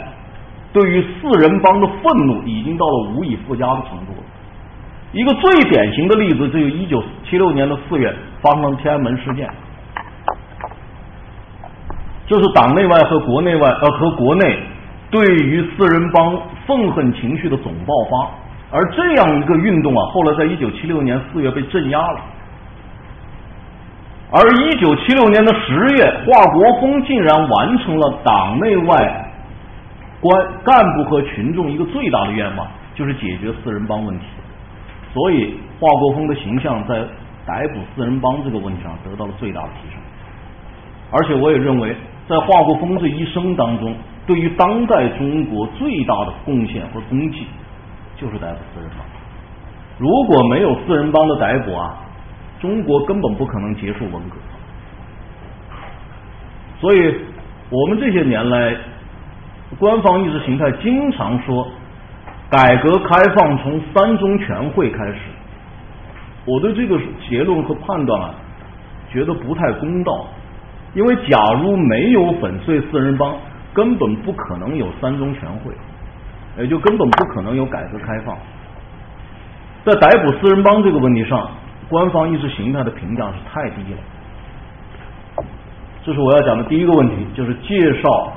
[0.72, 4.24] 对于四人帮的愤怒已经到了无以复加的程度了。
[5.12, 9.50] 一个最典型的例子，就是一九七六年的四月发生了天安门事件，
[12.26, 14.60] 这是党内外和国内外呃和国内
[15.12, 18.32] 对于四人帮愤恨情绪的总爆发。
[18.72, 22.22] 而这样一个运动啊，后来在一九七六年四月被镇压了。
[24.32, 29.26] 而一九七六年的十月，华国锋竟然完成了党内外
[30.22, 34.26] 官干部和群众一个最大的愿望，就是解决四人帮问题。
[35.14, 37.02] 所以，华国锋的形象在
[37.48, 40.00] 逮捕四人帮这个问题上得到了最大的提升。
[41.10, 41.96] 而且，我也认为，
[42.28, 43.96] 在华国锋这一生当中，
[44.28, 47.48] 对于当代中国最大的贡献和功绩，
[48.16, 49.04] 就是逮捕四人帮。
[49.98, 51.98] 如果没有四人帮的逮捕啊！
[52.60, 54.36] 中国根本不可能结束文革，
[56.82, 57.16] 所以
[57.70, 58.76] 我们这些年来，
[59.78, 61.66] 官方意识形态经常说
[62.50, 65.20] 改革开放从三中全会开始。
[66.46, 68.36] 我对这个结论和判断啊，
[69.10, 70.28] 觉得不太公道，
[70.94, 73.36] 因为假如没有粉碎四人帮，
[73.74, 75.72] 根本不可能有三中全会，
[76.58, 78.38] 也就根本不可能有改革开放。
[79.86, 81.50] 在逮捕四人帮这个问题上。
[81.90, 85.44] 官方意识形态的评价是太低了，
[86.04, 88.32] 这是我要讲的第一个问题，就是介绍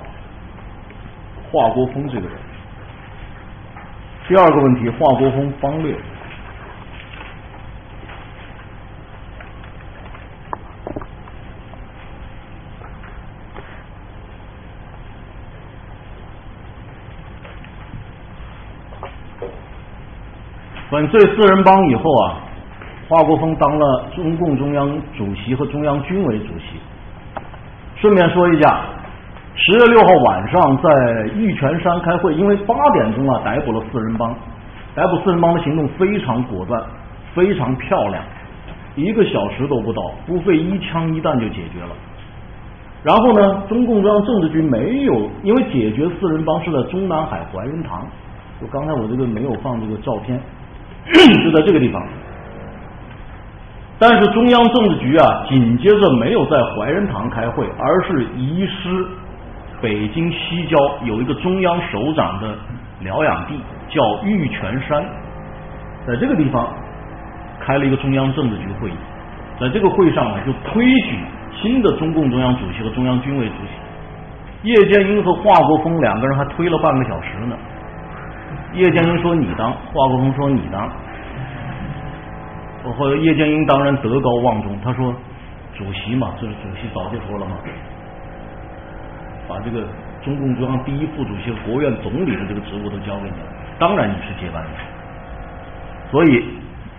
[1.50, 2.38] 华国锋这个人。
[4.26, 5.94] 第二个问题，华国锋方略。
[20.88, 22.51] 粉碎四人帮以后啊。
[23.12, 26.80] 华国锋当了中共中央主席和中央军委主席。
[27.96, 28.80] 顺便说一下，
[29.54, 34.34] 十月六号晚上在玉泉山开会，因为八点钟啊逮捕了四人帮，
[34.94, 36.82] 逮捕四人帮的行动非常果断，
[37.34, 38.24] 非常漂亮，
[38.96, 41.90] 一个小时都不到，不费一枪一弹就解决了。
[43.02, 48.06] 然后呢，中共中央政治局没有，因为解决四人帮是在中南海怀仁堂，
[48.58, 50.40] 就刚才我这个没有放这个照片，
[51.44, 52.02] 就在这个地方。
[54.02, 59.06] 但是中央政治局啊，紧接着没有在怀仁堂开会，而是移师
[59.80, 62.52] 北京西郊有一个中央首长的
[62.98, 63.54] 疗养地，
[63.88, 65.04] 叫玉泉山，
[66.04, 66.68] 在这个地方
[67.60, 68.94] 开了一个中央政治局会议，
[69.60, 71.18] 在这个会上呢，就推举
[71.62, 74.68] 新的中共中央主席和中央军委主席。
[74.68, 77.56] 叶剑英和华国锋两个人还推了半个小时呢。
[78.74, 80.90] 叶剑英说你当，华国锋说你当。
[82.90, 85.14] 后来叶剑英当然德高望重，他说
[85.78, 87.56] ：“主席嘛，这是主席早就说了嘛，
[89.48, 89.86] 把这个
[90.22, 93.46] 中共中央第一副主席和、国务院总理的这个职务都交给你了，
[93.78, 94.72] 当然你是接班人。
[96.10, 96.44] 所以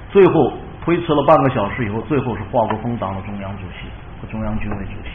[0.09, 0.53] 最后
[0.83, 3.87] 推迟了半个小时以后，最后是华国锋当了中央主席
[4.21, 5.09] 和中央军委主席。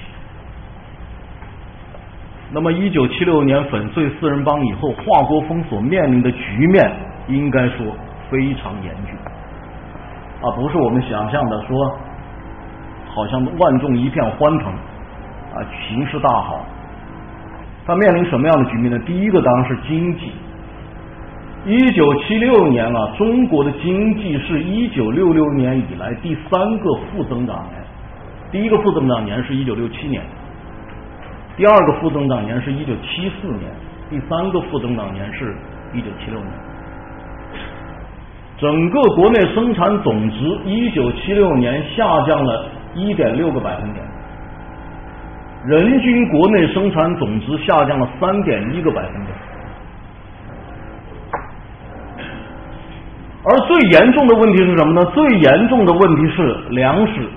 [2.50, 6.90] 那么一九七六年粉碎四人帮以后，华国锋所面临的局面，
[7.26, 7.94] 应该说
[8.30, 9.14] 非常严峻
[10.40, 11.98] 啊，不是我们想象的说，
[13.08, 16.64] 好像万众一片欢腾啊，形势大好。
[17.86, 18.98] 他面临什么样的局面呢？
[19.06, 20.32] 第一个当然是经济。
[21.66, 27.82] 一九七六年啊，中国的经济是一九六六年以来第三个负增长年。
[28.52, 30.22] 第一个负增长年是一九六七年，
[31.56, 33.70] 第二个负增长年是一九七四年，
[34.08, 35.56] 第三个负增长年是
[35.92, 36.67] 一九七六年。
[38.58, 44.04] 整个国内生产总值一九七六年下降了一点六个百分点。
[45.66, 49.36] 人均国内生产总值下降了三点一个百分点，
[53.44, 55.04] 而最严重的问题是什么呢？
[55.12, 57.28] 最严重的问题是粮食、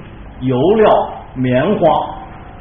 [0.42, 0.90] 油料、
[1.36, 1.88] 棉花、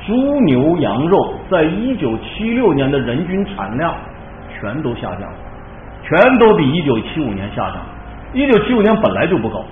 [0.07, 3.95] 猪牛羊肉，在一九七六年的人均产量
[4.59, 5.31] 全都下降，
[6.03, 7.77] 全都比一九七五年下降。
[8.33, 9.65] 一九七五年本来就不高，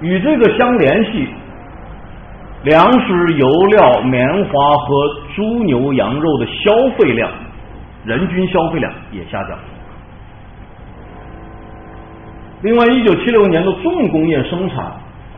[0.00, 1.28] 与这个相联系。
[2.62, 7.30] 粮食、油料、棉花和猪牛羊肉的消费量，
[8.04, 9.58] 人均消费量也下降。
[12.60, 14.92] 另外，一九七六年的重工业生产，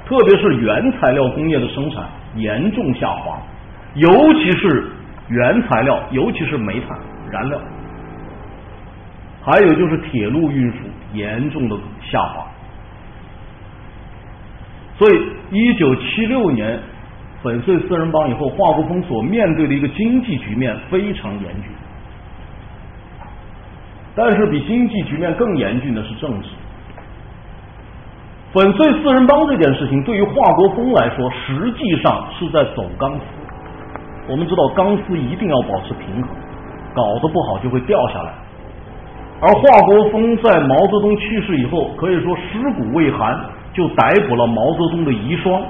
[0.05, 3.41] 特别是原材料工业的生产严重下滑，
[3.95, 4.91] 尤其是
[5.29, 6.99] 原材料，尤其是煤炭
[7.31, 7.61] 燃料，
[9.45, 10.79] 还有就是铁路运输
[11.13, 12.47] 严重的下滑。
[14.99, 16.81] 所以，一九七六年。
[17.43, 21.73] 粉碎四人帮以后，华国锋所面对的一个经济局面非常严峻。
[24.15, 26.51] 但是比经济局面更严峻的是政治。
[28.53, 33.25] 粉碎四人帮这件事情对于华国锋来说，实际上是在走钢丝。
[34.29, 36.31] 我们知道钢丝一定要保持平衡，
[36.95, 38.33] 搞得不好就会掉下来。
[39.43, 43.39] 而华国锋在毛泽东去世以后，可以说尸骨未寒，
[43.75, 45.61] 就逮捕了毛泽东的遗孀。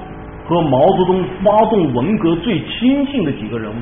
[0.45, 3.75] 和毛泽东发动文革最亲近的几个人物，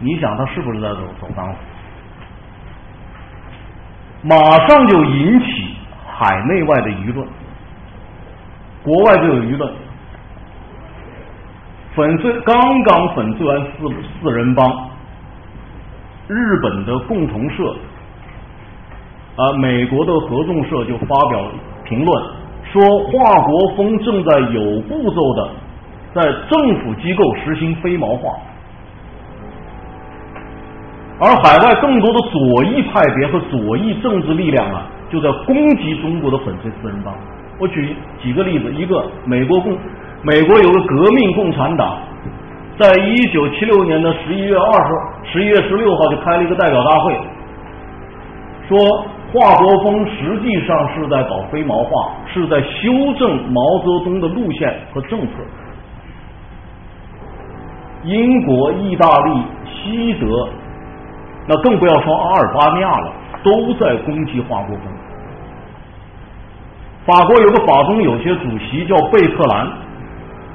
[0.00, 1.58] 你想他是不是在走走钢丝？
[4.22, 4.36] 马
[4.66, 5.46] 上就引起
[6.04, 7.24] 海内外的舆论，
[8.82, 9.72] 国外就有舆论，
[11.94, 13.88] 粉碎刚刚粉碎完四
[14.20, 14.68] 四人帮，
[16.26, 17.76] 日本的共同社
[19.40, 21.40] 啊，美国的合众社就发表
[21.84, 22.22] 评论。
[22.72, 25.48] 说华国锋正在有步骤的
[26.14, 28.30] 在政府机构实行非毛化，
[31.18, 37.12] 而海外更多的左翼派别和左翼政治力量啊，就在攻击中国的粉碎四人帮。
[37.58, 39.76] 我举几个例子，一个美国共
[40.22, 41.98] 美国有个革命共产党，
[42.78, 47.18] 在一九七六年的十一月二十十一月十六号就开了一个代表大会，
[48.68, 48.78] 说。
[49.32, 55.28] 华国锋实际上是在搞非毛化，是在修正毛泽东的路线和政策。
[58.02, 60.48] 英国、意大利、西德，
[61.46, 63.12] 那更不要说阿尔巴尼亚了，
[63.44, 64.86] 都在攻击华国锋。
[67.04, 69.68] 法国有个法中有些主席叫贝特兰，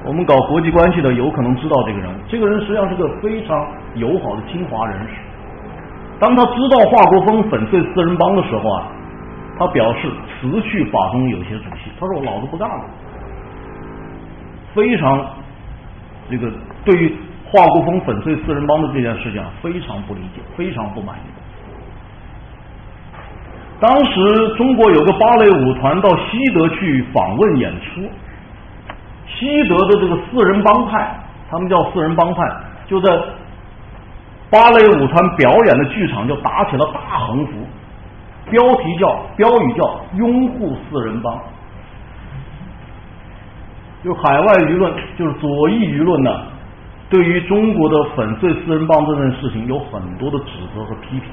[0.06, 2.10] 我们搞国际关系的有可能知道这个人。
[2.28, 5.25] 这个人实际上是个非常友好的侵华人士。
[6.18, 8.88] 当他知道华国锋粉碎四人帮的时候啊，
[9.60, 10.10] 他表示
[10.40, 11.92] 辞去法中有些主席。
[12.00, 12.86] 他说：“我老子不干了。”
[14.74, 15.26] 非常
[16.30, 16.50] 这个
[16.86, 17.14] 对于
[17.44, 21.22] 华国锋粉碎四人帮的这件事情啊，非常不理解，非常不满意。
[23.82, 28.02] 当时中国有个芭蕾舞团到西德去访问演出，
[29.28, 31.14] 西德的这个四人帮派，
[31.52, 32.42] 他们叫四人帮派，
[32.88, 33.12] 就在。
[34.56, 37.52] 芭蕾舞团表演的剧场就打起了大横幅，
[38.50, 41.38] 标题叫标语叫“拥护四人帮”。
[44.02, 46.32] 就海外舆论，就是左翼舆论呢，
[47.10, 51.30] 对于中国的粉碎四人帮这件事情有很多的指责和批评。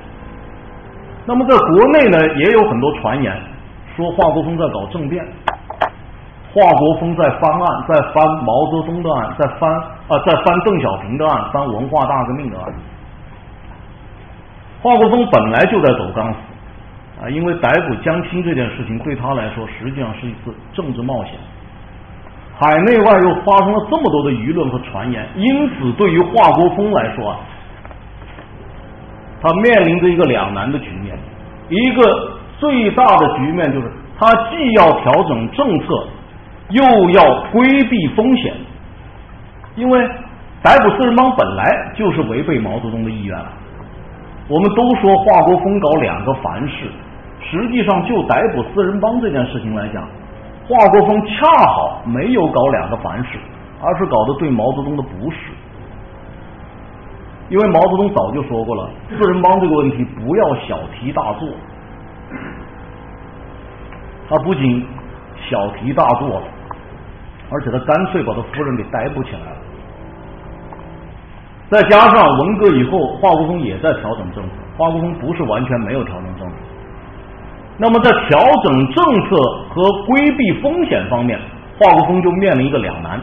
[1.25, 3.41] 那么在国内呢，也有很多传言
[3.95, 5.25] 说华国锋在搞政变，
[6.53, 9.71] 华国锋在翻案，在翻毛泽东的案，在翻
[10.09, 12.75] 啊，在翻邓小平的案，翻文化大革命的案。
[14.83, 21.35] 华国锋本来就在走钢丝啊，因为逮捕江青这件事情对他来说实际上是一次政治冒险，
[22.59, 27.39] 海内外又发生了这么多的舆论和传言，因此对于华国锋来说啊，
[29.41, 31.17] 他面临着一个两难的局面，
[31.69, 35.87] 一个最大的局面就是他既要调整政策，
[36.71, 38.53] 又要规避风险，
[39.77, 40.01] 因为
[40.61, 43.53] 逮捕四人帮本来就是违背毛泽东的意愿了。
[44.49, 46.91] 我们都说华国锋搞两个凡是，
[47.41, 50.07] 实际上就逮捕四人帮这件事情来讲，
[50.69, 53.39] 华国锋恰好没有搞两个凡是，
[53.81, 55.37] 而是搞的对毛泽东的不是。
[57.49, 61.49] 因为毛泽东早就说过了，四人帮这个问题不要小题大做。
[64.29, 64.87] 他不仅
[65.49, 66.43] 小题大做了，
[67.51, 69.62] 而且他干脆把他夫人给逮捕起来了。
[71.73, 74.51] 再加上文革以后，华国锋也在调整政策。
[74.77, 76.55] 华国锋不是完全没有调整政策。
[77.79, 79.37] 那么在调整政策
[79.71, 81.41] 和规避风险方面，
[81.79, 83.19] 华国锋就面临一个两难，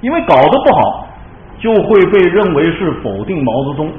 [0.00, 1.06] 因为搞得不好，
[1.60, 3.92] 就会被认为是否定毛泽东、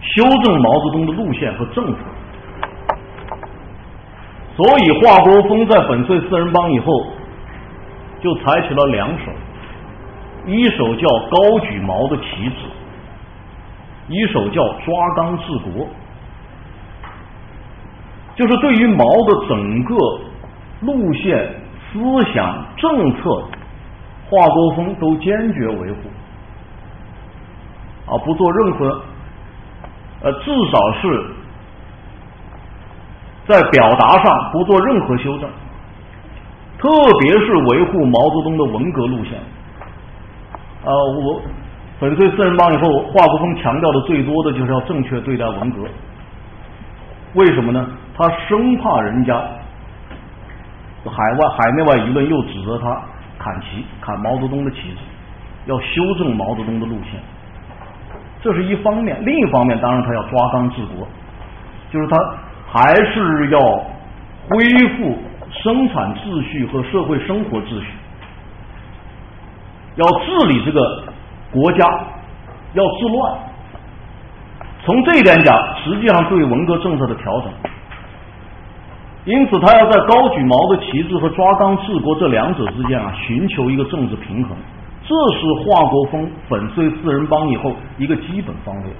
[0.00, 1.98] 修正毛泽东的路线和政策。
[4.56, 7.04] 所以，华国锋在粉碎四人帮以后，
[8.22, 9.30] 就采取了两手。
[10.46, 12.56] 一手叫高举毛的旗帜，
[14.08, 15.86] 一手叫抓纲治国，
[18.34, 19.94] 就是对于毛的整个
[20.80, 21.54] 路线、
[21.92, 23.44] 思想、政策，
[24.28, 25.98] 华国锋都坚决维护，
[28.06, 29.02] 啊，不做任何，
[30.22, 31.26] 呃，至少是
[33.46, 35.48] 在表达上不做任何修正，
[36.78, 36.88] 特
[37.20, 39.38] 别是维护毛泽东的文革路线。
[40.84, 41.42] 呃，我
[41.98, 45.86] 粉碎四人帮以后，华国锋强调的最多的就是要正确对待文革。
[47.34, 47.86] 为什么呢？
[48.16, 49.34] 他生怕人家
[51.04, 53.02] 海外海内外舆论又指责他
[53.38, 54.98] 砍旗，砍毛泽东的旗帜，
[55.66, 57.20] 要修正毛泽东的路线。
[58.42, 61.06] 这是一方面，另一方面，当然他要抓纲治国，
[61.90, 62.16] 就是他
[62.66, 63.60] 还是要
[64.48, 64.58] 恢
[64.96, 65.18] 复
[65.50, 67.86] 生产秩序和社会生活秩序。
[70.00, 71.04] 要治理这个
[71.52, 71.86] 国家，
[72.72, 73.38] 要治乱。
[74.82, 77.50] 从这一点讲，实际上对文革政策的调整。
[79.26, 84.56] 因此，他要在高举毛的旗帜和抓纲治国这两者之间啊，寻求一个政治平衡。
[85.06, 88.90] 这是华国锋粉碎四人帮以后一个基本方略。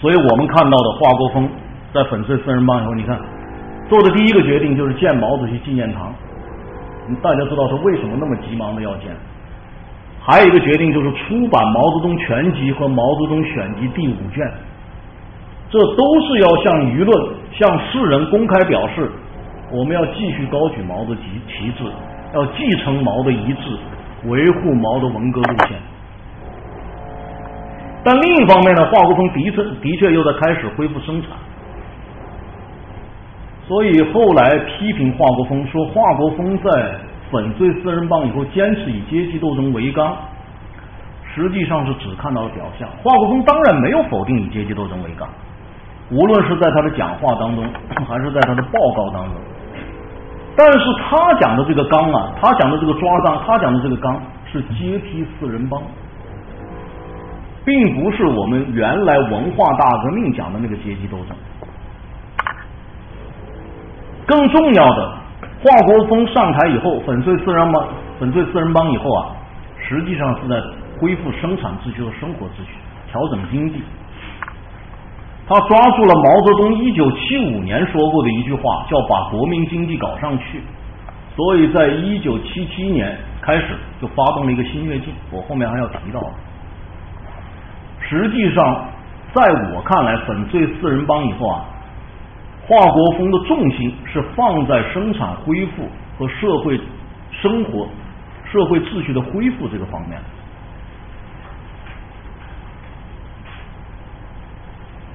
[0.00, 1.50] 所以我们看到的华国锋
[1.92, 3.20] 在粉碎四人帮以后，你看
[3.90, 6.14] 做的第一个决定就是建毛主席纪念堂。
[7.22, 9.08] 大家知道他为什么那么急忙的要建？
[10.22, 14.46] 还有一个决定就是出版《毛泽东全集》和《毛泽东选集》第五卷，
[15.70, 19.10] 这都是要向舆论、向世人公开表示，
[19.72, 21.90] 我们要继续高举毛的旗旗帜，
[22.34, 23.78] 要继承毛的遗志，
[24.28, 25.78] 维护毛的文革路线。
[28.04, 31.30] 但另一方面呢，华国锋的确的确又在开始恢复生产。
[33.70, 36.90] 所以后来批评华国锋说，华国锋在
[37.30, 40.12] 粉碎四人帮以后，坚持以阶级斗争为纲，
[41.32, 42.88] 实际上是只看到了表象。
[43.00, 45.28] 华国锋当然没有否定以阶级斗争为纲，
[46.10, 47.64] 无论是在他的讲话当中，
[48.08, 49.34] 还是在他的报告当中。
[50.56, 55.80] 但是他讲的这个纲啊，他讲的这个抓纲，他讲的这个纲是阶梯四人帮，
[57.64, 61.36] 并不是我们原来文化大革命讲的那个阶级斗争。
[64.30, 65.12] 更重要的，
[65.60, 67.84] 华国锋上台以后，粉碎四人帮，
[68.20, 69.26] 粉碎四人帮以后啊，
[69.76, 70.54] 实际上是在
[71.00, 72.74] 恢复生产秩序和生活秩序，
[73.10, 73.82] 调整经济。
[75.48, 80.62] 他抓住了毛泽东一九七五年说过的一句话，叫“把国民经济搞上去”。
[81.34, 83.64] 所以在一九七七年开始
[84.00, 86.22] 就发动了一个新跃进，我后面还要提到。
[87.98, 88.84] 实际上，
[89.32, 89.42] 在
[89.74, 91.64] 我看来，粉碎四人帮以后啊。
[92.70, 96.80] 华国锋的重心是放在生产恢复和社会
[97.32, 97.88] 生活、
[98.44, 100.16] 社会秩序的恢复这个方面。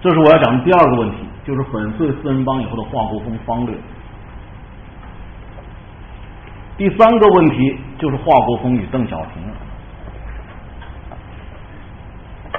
[0.01, 3.73] 这是我要讲的第二个问题，就是粉碎四人帮以后的华国锋方略。
[6.75, 9.41] 第三个问题就是华国锋与邓小平。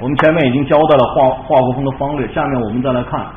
[0.01, 3.27] 我们前面已经交代了华华国锋的方略，下面我们再来看。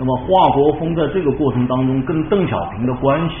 [0.00, 3.34] 那么，华国锋在这个过程当中跟邓小平的关系，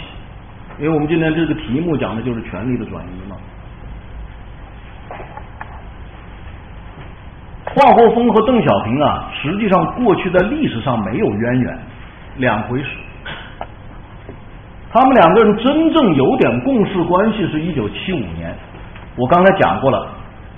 [0.80, 3.36] 因为我们今天这个题目讲的就是权力的转移嘛。
[7.64, 11.78] 华国锋和邓小平啊，实际上过去在历史上没有渊源，
[12.38, 12.88] 两回事。
[14.90, 18.52] 他们两个人真正有点共事关系是一九七五年，
[19.16, 20.08] 我刚才讲过了，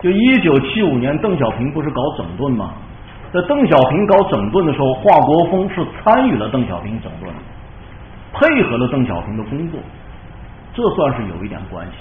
[0.00, 2.72] 就一九七五年，邓小平不是搞整顿吗？
[3.32, 7.32] 在邓小平搞整顿的时候，华国锋是参与了邓小平整顿，
[8.32, 9.78] 配合了邓小平的工作，
[10.74, 11.92] 这算是有一点关系。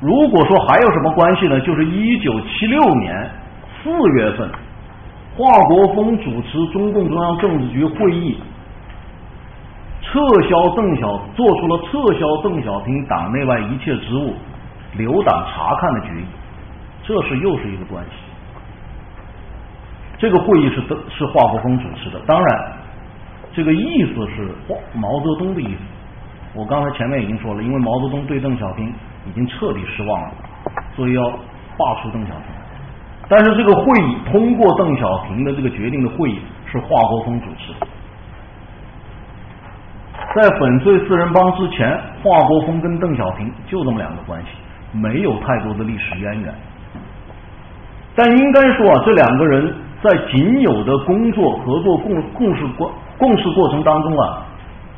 [0.00, 1.60] 如果说还有什么关系呢？
[1.60, 3.30] 就是一九七六年
[3.82, 4.50] 四月份，
[5.36, 8.36] 华国锋主持中共中央政治局会议。
[10.02, 14.34] 撤销邓小做出了撤销邓小平党内外一切职务
[14.96, 16.24] 留党察看的决议，
[17.04, 18.10] 这是又是一个关系。
[20.16, 22.72] 这个会议是邓是华国锋主持的，当然
[23.52, 24.54] 这个意思是
[24.94, 25.80] 毛泽东的意思。
[26.54, 28.88] 我刚才前面已经说了，因为毛泽东对邓小平
[29.26, 30.32] 已经彻底失望了，
[30.94, 31.22] 所以要
[31.76, 32.44] 罢黜邓小平。
[33.28, 36.40] 但是这个会议通过邓小平的这个决定的会议
[36.70, 37.74] 是华国锋主持。
[40.36, 44.48] 在粉碎四人帮之前，华国锋跟邓小平就这么两个关系，
[44.92, 46.54] 没有太多的历史渊源。
[48.14, 54.46] 但应该说啊，这两个人在仅有的工作合作共共事过共事过程当中啊，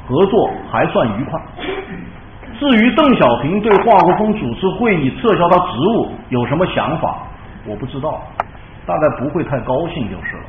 [0.06, 1.40] 合作还算愉快。
[2.58, 7.18] 至于邓小平对华国锋主持会议撤销他职务有什么想法，
[7.66, 8.22] 我不知道，
[8.86, 10.42] 大概不会太高兴就是了。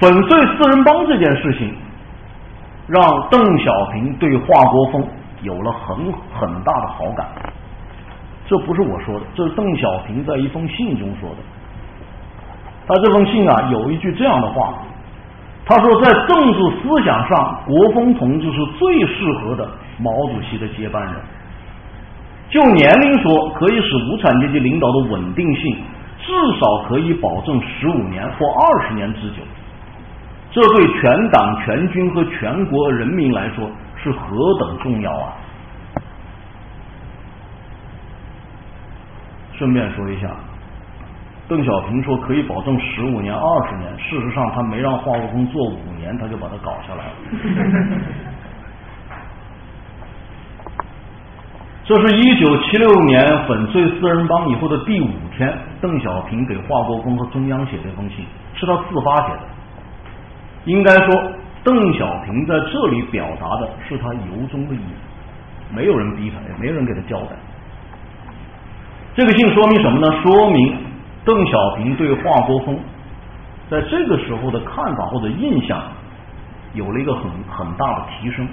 [0.00, 1.74] 粉碎四人帮这件事情。
[2.92, 5.06] 让邓小平对华国锋
[5.42, 5.96] 有了很
[6.34, 7.24] 很大的好感，
[8.50, 11.36] 这不是我说的，这是邓小平在一封信中说的。
[12.88, 14.74] 他这封信啊，有一句这样的话，
[15.64, 19.70] 他说在政治思想上，国锋同志是最适合的
[20.00, 21.14] 毛主席的接班人。
[22.48, 25.76] 就年龄说，可以使无产阶级领导的稳定性
[26.18, 29.36] 至少可以保证十五年或二十年之久。
[30.50, 33.70] 这对全党全军和全国人民来说
[34.02, 35.36] 是何等重要啊！
[39.60, 40.26] 顺便说一下，
[41.46, 47.12] 邓小平说可以保证十五年、二十年，事实上他没让华国锋做五年，他就把他搞下来了。
[51.84, 59.40] 这是一九七六年粉碎四人帮以后的第五天，邓小平给华国锋和中央写这封信，是他自发写的。
[60.64, 61.22] 应该说，
[61.62, 67.36] 邓小平在这里表达的是他由衷的意思，没有人逼他，也没有人给他交代。
[69.14, 70.22] 这个信说明什么呢？
[70.22, 70.76] 说明
[71.24, 72.78] 邓小平对华国锋
[73.68, 75.80] 在这个时候的看法或者印象
[76.74, 78.46] 有了一个很很大的提升。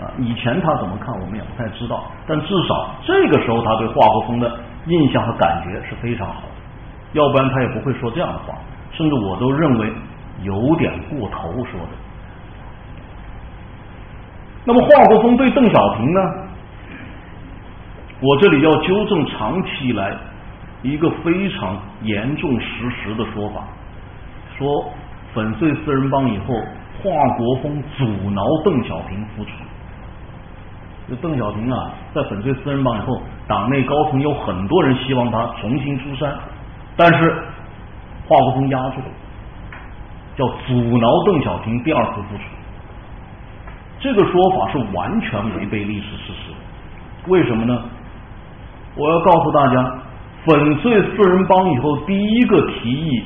[0.00, 6.48] 啊，以前他怎么看我们也不太知道，但至少这个时候他对华国锋的印象和感觉是非常好的，
[7.12, 8.58] 要不然他也不会说这样的话。
[8.92, 9.92] 甚至我都认为。
[10.42, 11.88] 有点过头说的。
[14.64, 16.20] 那么华国锋对邓小平呢？
[18.22, 20.14] 我这里要纠正长期以来
[20.82, 23.64] 一个非常严重实实的说法，
[24.58, 24.90] 说
[25.32, 26.54] 粉碎四人帮以后，
[27.02, 29.50] 华国锋阻挠邓小平复出。
[31.08, 36.32] 就邓小平啊，在粉碎四人帮以后，党内高层有很多人希望他重新出山，
[36.96, 37.44] 但是
[38.28, 39.06] 华国锋压住了。
[40.36, 42.44] 叫阻挠邓小平第二次复出，
[43.98, 46.52] 这个说法是完全违背历史事实。
[47.26, 47.82] 为什么呢？
[49.00, 49.94] 我要告诉大家，
[50.44, 53.22] 粉碎四人帮以后，第一个提议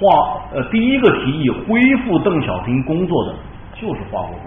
[0.00, 3.34] 华呃第一个提议恢复邓小平工作的
[3.74, 4.40] 就是华国锋。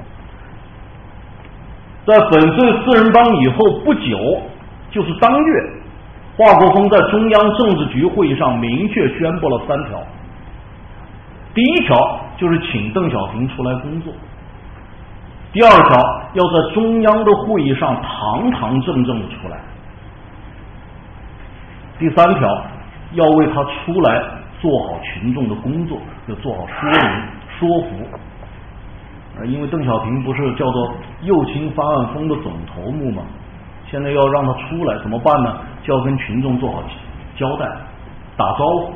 [2.06, 4.18] 在粉碎四人帮以后不久，
[4.90, 5.64] 就是当月，
[6.36, 10.02] 华国锋在中央政治局会议上明确宣布了三条。
[11.54, 11.96] 第一条
[12.38, 14.12] 就是请邓小平出来工作，
[15.54, 15.98] 第二条
[16.34, 19.60] 要在中央的会议上堂堂正正的出来，
[22.00, 22.66] 第三条
[23.12, 24.24] 要为他出来
[24.60, 27.00] 做好群众的工作，要做好说明
[27.60, 28.08] 说服。
[29.38, 33.24] 呃，因为邓小平不是叫做右倾翻案风的总头目吗？
[33.86, 35.58] 现在要让他出来怎么办呢？
[35.84, 36.84] 就要跟群众做好
[37.36, 37.66] 交代，
[38.38, 38.94] 打招呼。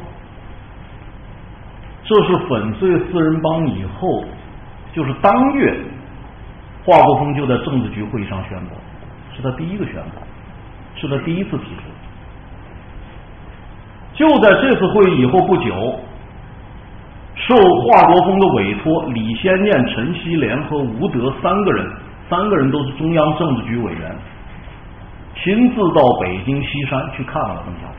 [2.03, 4.23] 这是粉碎四人帮以后，
[4.91, 5.73] 就是当月，
[6.85, 8.75] 华国锋就在政治局会议上宣布，
[9.35, 10.19] 是他第一个宣布，
[10.95, 11.92] 是他第一次提出。
[14.13, 15.99] 就在这次会议以后不久，
[17.35, 21.91] 受华国锋的委托，李先念、陈锡联和吴德三个人，
[22.29, 24.15] 三个人都是中央政治局委员，
[25.35, 27.97] 亲自到北京西山去看了邓小平，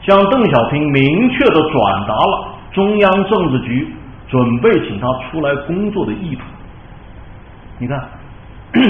[0.00, 2.48] 向邓小平明确的转达了。
[2.72, 3.94] 中央政治局
[4.28, 6.42] 准备请他出来工作的意图，
[7.78, 8.08] 你看，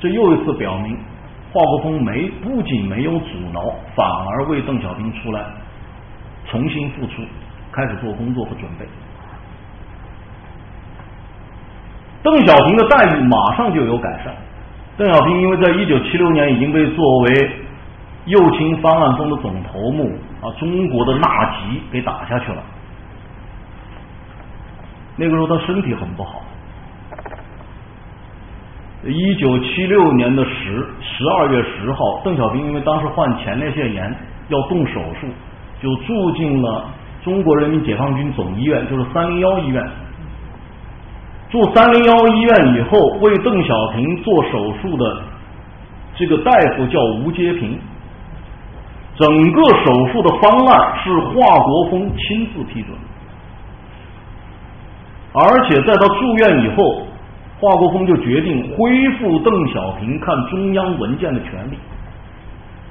[0.00, 0.98] 这又一次表明，
[1.56, 5.42] 华国锋没不仅没有阻挠，反而为邓小平出来
[6.44, 7.22] 重新复出，
[7.72, 8.86] 开始做工作和准备。
[12.22, 14.34] 邓小平的待遇马上就有改善。
[14.98, 17.50] 邓小平因为在一九七六年已经被作为
[18.26, 22.62] 右倾方案中的总头目啊，中国的纳吉给打下去了。
[25.16, 26.42] 那个时候他身体很不好。
[29.08, 34.16] 一九七六年的十十二月十号，邓小平因为当时患前列腺炎
[34.48, 35.28] 要动手术，
[35.80, 36.86] 就住进了
[37.22, 39.82] 中国人民解放军总医院，就是三零幺医院。
[41.48, 45.22] 住三零幺医院以后，为邓小平做手术的
[46.16, 47.78] 这个大夫叫吴阶平。
[49.14, 52.98] 整个手术的方案是华国锋亲自批准，
[55.32, 57.02] 而且在他住院以后。
[57.58, 61.78] 华国锋就决定恢复邓小平看中央文件的权利。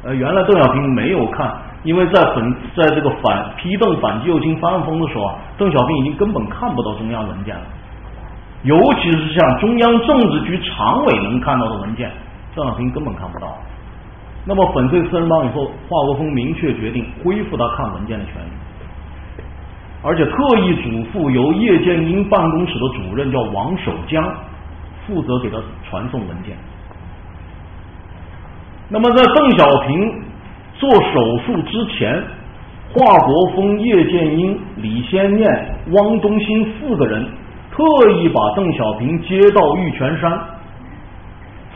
[0.04, 7.62] 呃，原来邓小平没有看，因为在反在这个反批邓反右倾翻风的时候啊，邓小平已经根本看不到中央文件了。
[8.64, 12.12] 尤其是像中央政治局常委能看到的文件，
[12.56, 13.56] 邓小平根本看不到。
[14.48, 19.44] 那么粉碎四人帮以后，华国锋明确决定恢复他看文件的权利，
[20.04, 24.24] 而且特意嘱咐由叶剑英办公室的主任叫王守江。
[25.06, 25.58] 负责给他
[25.90, 26.56] 传送文件。
[28.90, 30.24] 那么，在邓小平
[30.74, 32.24] 做手术之前，
[32.94, 35.50] 华国锋、叶剑英、李先念、
[35.92, 37.26] 汪东兴四个人
[37.72, 40.40] 特意把邓小平接到玉泉山，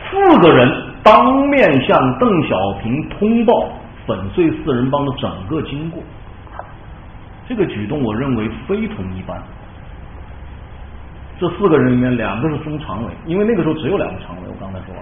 [0.10, 0.72] 四个人
[1.04, 3.54] 当面向邓小平通报
[4.06, 6.02] 粉碎四人帮的整个经过。
[7.48, 9.36] 这个举动，我认为非同一般。
[11.40, 14.42] 这四个人里面，两个是中常委，因为那个时候只有两个常委。
[14.50, 15.02] 我刚才说了，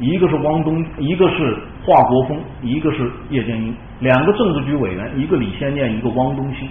[0.00, 1.56] 一个是汪东，一个是
[1.86, 6.68] 华国锋，一个是叶剑英，两个政治局委员，一个李先念，一个汪东兴，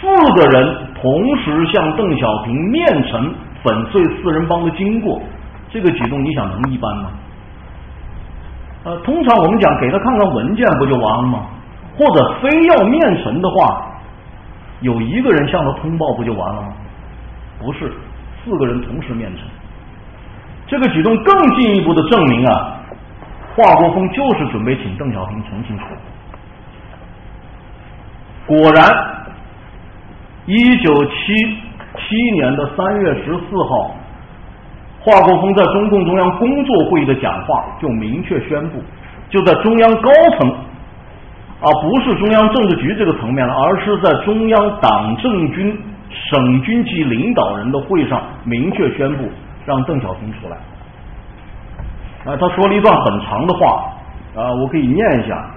[0.00, 3.34] 四个人同时向邓小平面陈
[3.64, 5.20] 粉碎四人帮的经过。
[5.70, 7.10] 这个举动，你想能一般吗？
[8.84, 11.46] 呃，通常我们讲给他看看文件不就完了吗？
[11.98, 13.86] 或者非要面陈的话，
[14.82, 16.68] 有一个人向他通报不就完了吗？
[17.58, 17.92] 不是
[18.44, 19.44] 四个人同时面陈，
[20.66, 22.76] 这个举动更进一步的证明啊，
[23.56, 25.90] 华国锋就是准备请邓小平重新出来。
[28.46, 28.84] 果然，
[30.44, 31.12] 一九七
[31.96, 33.94] 七年的三月十四号，
[35.00, 38.82] 华国锋在中共中央工作会议的讲话就明确宣布，
[39.30, 45.80] 就在中央高层，啊不是中央政治局这个层面了，而是在中央党政军。
[46.30, 49.24] 省军级领导人的会上明确宣布
[49.66, 50.56] 让邓小平出来。
[52.24, 53.92] 啊，他说了一段很长的话，
[54.34, 55.50] 啊，我可以念一下。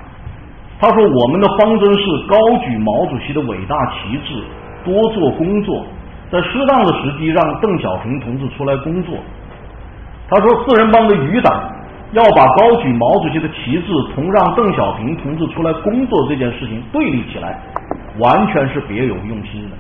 [0.79, 4.43] 他说：“我们的方针是高举毛主席的伟大旗帜，
[4.85, 5.83] 多做工作，
[6.29, 9.15] 在适当的时机让邓小平同志出来工作。”
[10.29, 11.63] 他说：“四人帮的余党
[12.11, 17.59] 要把高举毛主席的旗帜同让邓小平同志出来工作这件事情对立起来，
[18.19, 19.77] 完全是别有用心的。”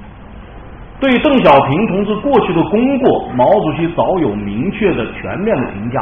[0.99, 6.01] 对邓小平同志过去的功过，毛主席早有明确的、全面的评价。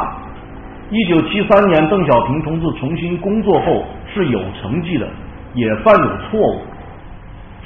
[0.89, 3.84] 一九七三年，邓小平同志重新工作后
[4.14, 5.06] 是有成绩的，
[5.54, 6.62] 也犯有错误。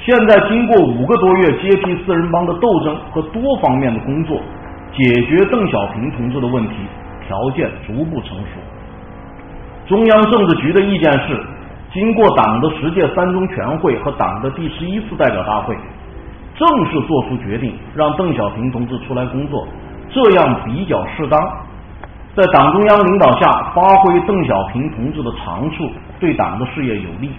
[0.00, 4.40] 现在经过五个多月揭批四人帮的斗争和多方面的工作，
[4.92, 6.74] 解决邓小平同志的问题
[7.28, 8.58] 条件逐步成熟。
[9.86, 11.40] 中央政治局的意见是，
[11.92, 15.76] 经过党的十届三中全会和党的第十一次代表大会。
[16.60, 19.66] 正式做出决定，让邓小平同志出来工作，
[20.10, 21.40] 这样比较适当，
[22.36, 25.88] 在党中央领导下发挥邓小平同志的长处，
[26.18, 27.30] 对党的事业有利。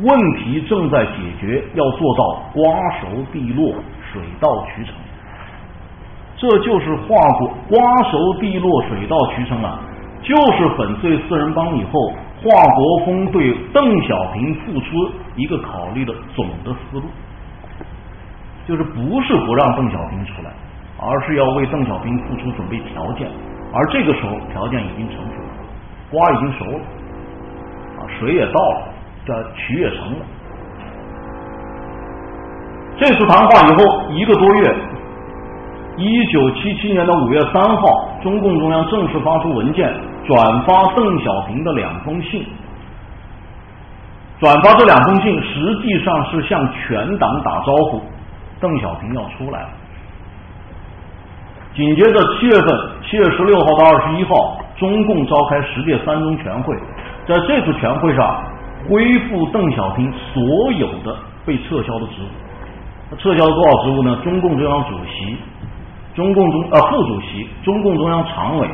[0.00, 2.64] 问题正在解决，要做到瓜
[2.98, 3.72] 熟蒂落、
[4.12, 4.94] 水到渠成。
[6.36, 9.78] 这就是华国瓜熟蒂落、水到渠成啊！
[10.22, 14.86] 就是粉碎四人帮以后，华国锋对邓小平复出
[15.36, 17.02] 一个考虑的总的思路。
[18.66, 20.50] 就是不是不让邓小平出来，
[20.98, 23.28] 而是要为邓小平付出准备条件，
[23.72, 25.48] 而这个时候条件已经成熟了，
[26.10, 26.78] 瓜已经熟了，
[27.98, 28.82] 啊，水也到了，
[29.26, 30.18] 这渠也成了。
[32.98, 34.74] 这次谈话以后一个多月，
[35.96, 39.90] 一九七七年的五月三号，中共中央正式发出文件，
[40.26, 42.46] 转发邓小平的两封信。
[44.38, 48.02] 转发这两封信，实际上是向全党打招呼。
[48.60, 49.68] 邓小平要出来了。
[51.74, 56.76] 紧接着七月份，七月十六号到二十一号，中共召开十届三中全会，
[57.26, 58.44] 在这次全会上
[58.88, 63.16] 恢复邓小平所有的被撤销的职务。
[63.16, 64.16] 撤销了多少职务呢？
[64.22, 65.36] 中共中央主席、
[66.14, 68.68] 中共中呃副主席、中共中央常委、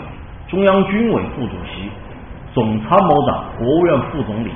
[0.49, 1.91] 中央军委副主席、
[2.53, 4.51] 总参谋长、国务院副总理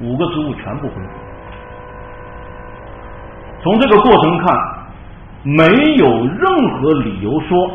[0.00, 1.21] 五个职务全部恢复。
[3.62, 4.54] 从这个过程看，
[5.44, 5.64] 没
[5.96, 7.68] 有任何理由说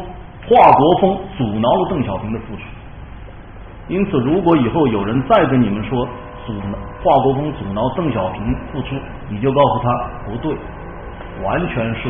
[0.48, 2.62] 华国锋阻挠了邓小平的复出。
[3.88, 6.06] 因此，如果以后有人再跟你们说
[6.46, 6.54] 阻
[7.02, 8.96] 华国锋阻挠邓小平复出，
[9.30, 9.90] 你就告诉他
[10.26, 10.54] 不对，
[11.42, 12.10] 完全是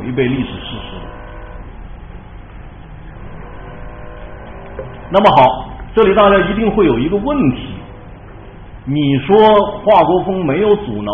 [0.00, 0.96] 违背历史事实
[4.76, 4.84] 的。
[5.08, 7.74] 那么好，这里大家一定会有一个问题：
[8.86, 9.36] 你说
[9.84, 11.12] 华国锋没有阻挠？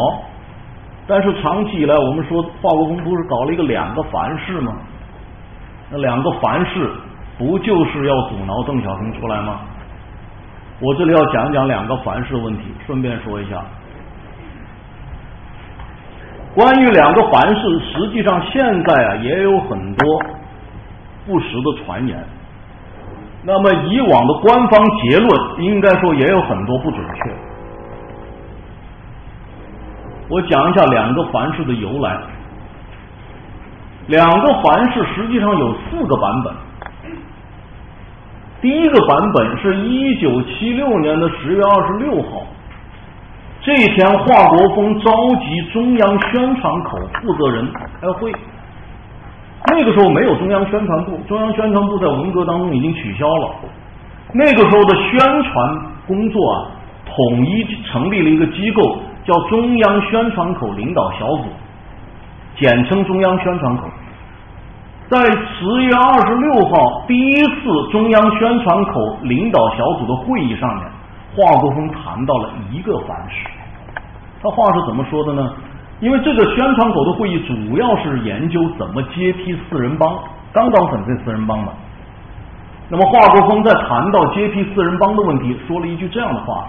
[1.07, 4.73] 但是长期以来，我们说华国锋不是搞了一个两个凡是吗？
[5.91, 6.91] 那两个凡是
[7.39, 9.61] 不就是要阻挠邓小平出来吗？
[10.81, 13.63] 我这里要讲讲两个凡是问题，顺便说一下，
[16.55, 20.23] 关于两个凡是，实际上现在啊也有很多
[21.25, 22.19] 不实的传言。
[23.45, 25.31] 那么以往的官方结论，
[25.61, 27.46] 应该说也有很多不准确。
[30.29, 32.19] 我讲一下两个凡是的由来。
[34.09, 36.55] 两个凡是实际上有四个版本。
[38.61, 42.47] 第一个版本是一九七六年的十月二十六号，
[43.61, 48.33] 这一天华国锋召集中央宣传口负责人开会。
[49.69, 53.55] 那个时候没有中央宣传部，中央宣传部在文革当中已经取消了。
[54.33, 56.71] 那个时候的宣传工作啊，
[57.05, 58.99] 统一成立了一个机构。
[59.27, 61.45] 叫中央宣传口领导小组，
[62.57, 63.89] 简称中央宣传口。
[65.09, 70.85] 在十月二十六号第一次中央宣传口领导小组的会议上面，
[71.35, 73.49] 华国锋谈到了一个凡是。
[74.43, 75.53] 他话是怎么说的呢？
[76.01, 80.17] 因为这个宣传口的会议主要是研究怎么接替四人帮，
[80.53, 81.73] 刚刚粉碎四人帮嘛。
[82.89, 86.69] 那么华国锋在谈到接替四人帮的问题，说了一句这样的话。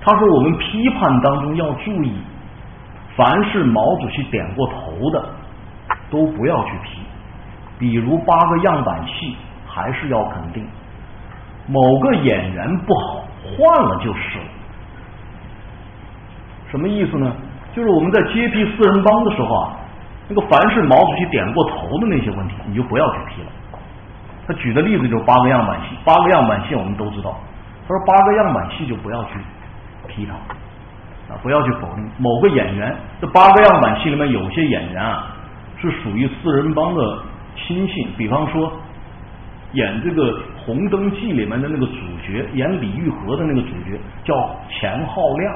[0.00, 2.16] 他说：“我们批判当中要注意，
[3.16, 5.28] 凡是毛主席点过头的，
[6.10, 7.00] 都不要去批。
[7.78, 9.36] 比如八个样板戏，
[9.66, 10.66] 还是要肯定。
[11.66, 14.44] 某个演员不好，换了就是了。
[16.70, 17.32] 什么意思呢？
[17.74, 19.76] 就是我们在揭批四人帮的时候啊，
[20.28, 23.48] 那个凡是毛主席点过头的那些问题，你就不要去批了。
[24.46, 27.36] 他举的例子就是八个样板戏，八个样板戏我们都知道。
[27.86, 29.30] 他说八个样板戏就不要去。”
[30.06, 30.34] 批他
[31.34, 31.36] 啊！
[31.42, 32.96] 不要去否定某个演员。
[33.20, 35.26] 这八个样板戏里面有些演员啊，
[35.78, 37.18] 是属于四人帮的
[37.54, 38.08] 亲信。
[38.16, 38.72] 比方说，
[39.72, 40.22] 演这个
[40.64, 41.96] 《红灯记》里面的那个主
[42.26, 44.34] 角，演李玉和的那个主角叫
[44.70, 45.54] 钱浩亮，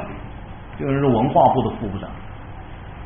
[0.79, 2.11] 这个人是文化部的副部长。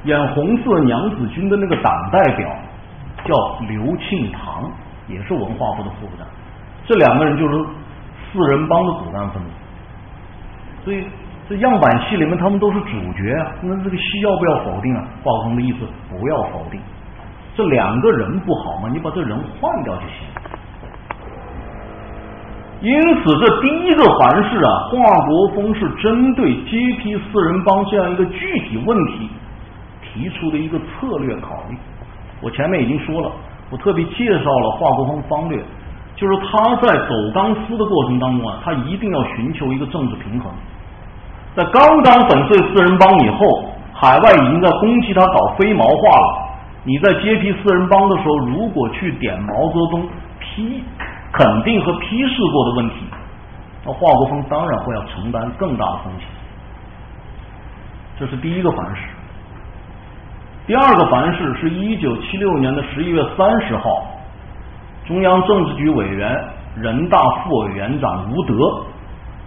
[0.04, 2.56] 演《红色娘子军》的那个党代表
[3.24, 4.68] 叫刘庆堂，
[5.06, 6.26] 也是文化部的副部长。
[6.84, 7.64] 这两个人就是
[8.32, 9.50] 四人帮的骨干分子，
[10.84, 11.04] 所以。
[11.48, 13.52] 这样板戏里面，他们都是主角啊。
[13.62, 15.04] 那这个戏要不要否定啊？
[15.22, 16.80] 华国锋的意思，不要否定。
[17.54, 18.88] 这两个人不好吗？
[18.92, 20.26] 你把这人换掉就行。
[22.82, 29.30] 因此，这第一个凡是啊，华国锋是针对揭批四人帮这样一个具体问题
[30.02, 31.76] 提出的一个策略考虑。
[32.42, 33.30] 我前面已经说了，
[33.70, 35.58] 我特别介绍了华国锋方略，
[36.16, 40.52] 就是他在走钢丝的过程当中啊，他一定要寻求一个政治平衡。
[41.56, 46.42] 在刚刚粉碎四人帮以后，海外已经在攻击他搞非毛化了。
[46.84, 50.06] 你在揭批四人帮的时候，如果去点毛泽东
[50.38, 50.84] 批
[51.32, 53.06] 肯定和批示过的问题，
[53.86, 56.28] 那华国锋当然会要承担更大的风险。
[58.18, 59.02] 这是第一个凡是。
[60.66, 64.04] 第二个凡是是一九七六年的十一月三十号，
[65.06, 66.38] 中央政治局委员、
[66.76, 68.54] 人大副委员长吴德。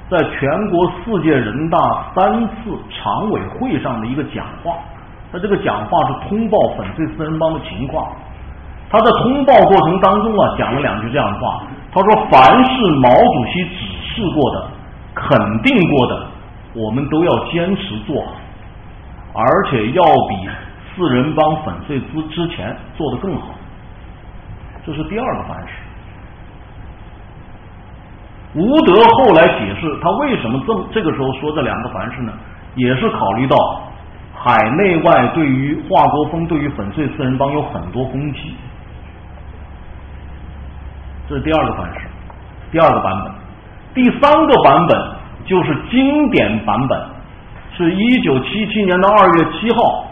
[0.10, 1.78] 在全国四届人大
[2.16, 4.74] 三次常委会上的一个讲话，
[5.32, 8.12] 他这个讲话是通报粉碎四人帮的情况。
[8.90, 11.62] 他在通报过程当中啊，讲了两句这样的话。
[11.92, 14.68] 他说：“凡是毛主席指示过的、
[15.14, 16.28] 肯定过的，
[16.74, 18.34] 我们都要坚持做好，
[19.34, 20.50] 而且要比
[20.96, 23.50] 四人帮粉碎之之前做得更好。”
[24.86, 25.74] 这是第二个凡是。
[28.56, 32.34] 吴德后来解释，他为什么这这个时候说这两个凡是呢？
[32.76, 33.58] 也是考虑到
[34.34, 38.56] 海内外对于华国锋、对于粉碎四人帮有很多攻击，
[41.28, 42.08] 这是第二个凡是。
[42.72, 43.34] 第二个版本，
[43.96, 45.12] 第三个版本
[45.46, 47.02] 就是经典版本，
[47.76, 50.06] 是一九七七年的二月七号，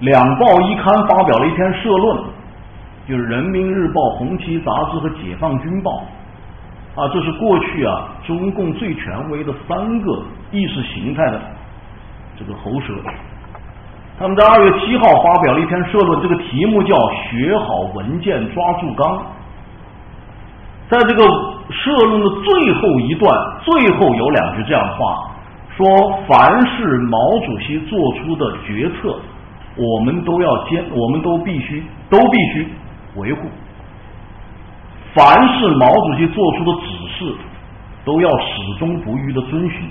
[0.00, 2.18] 两报一刊发表了一篇社论，
[3.06, 5.90] 就是《人民日报》《红旗杂志》和《解放军报》
[6.94, 10.22] 啊，这是过去啊中共最权威的三个
[10.52, 11.40] 意识形态的
[12.36, 12.94] 这个喉舌。
[14.16, 16.96] 他们在二月七号发表了一篇社论，这个题目叫
[17.28, 19.22] “学好文件，抓住纲”。
[20.88, 21.22] 在这个
[21.68, 25.30] 社论的最后一段，最后有两句这样的话：
[25.76, 25.84] 说
[26.28, 29.16] 凡是毛主席做出的决策，
[29.76, 32.68] 我们都要坚，我们都必须都必须
[33.16, 33.48] 维护；
[35.14, 35.24] 凡
[35.58, 37.34] 是毛主席做出的指示，
[38.04, 39.88] 都要始终不渝的遵循。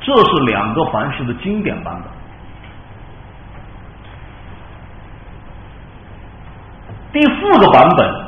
[0.00, 2.10] 这是两个凡是的经典版本。
[7.12, 8.24] 第四个版本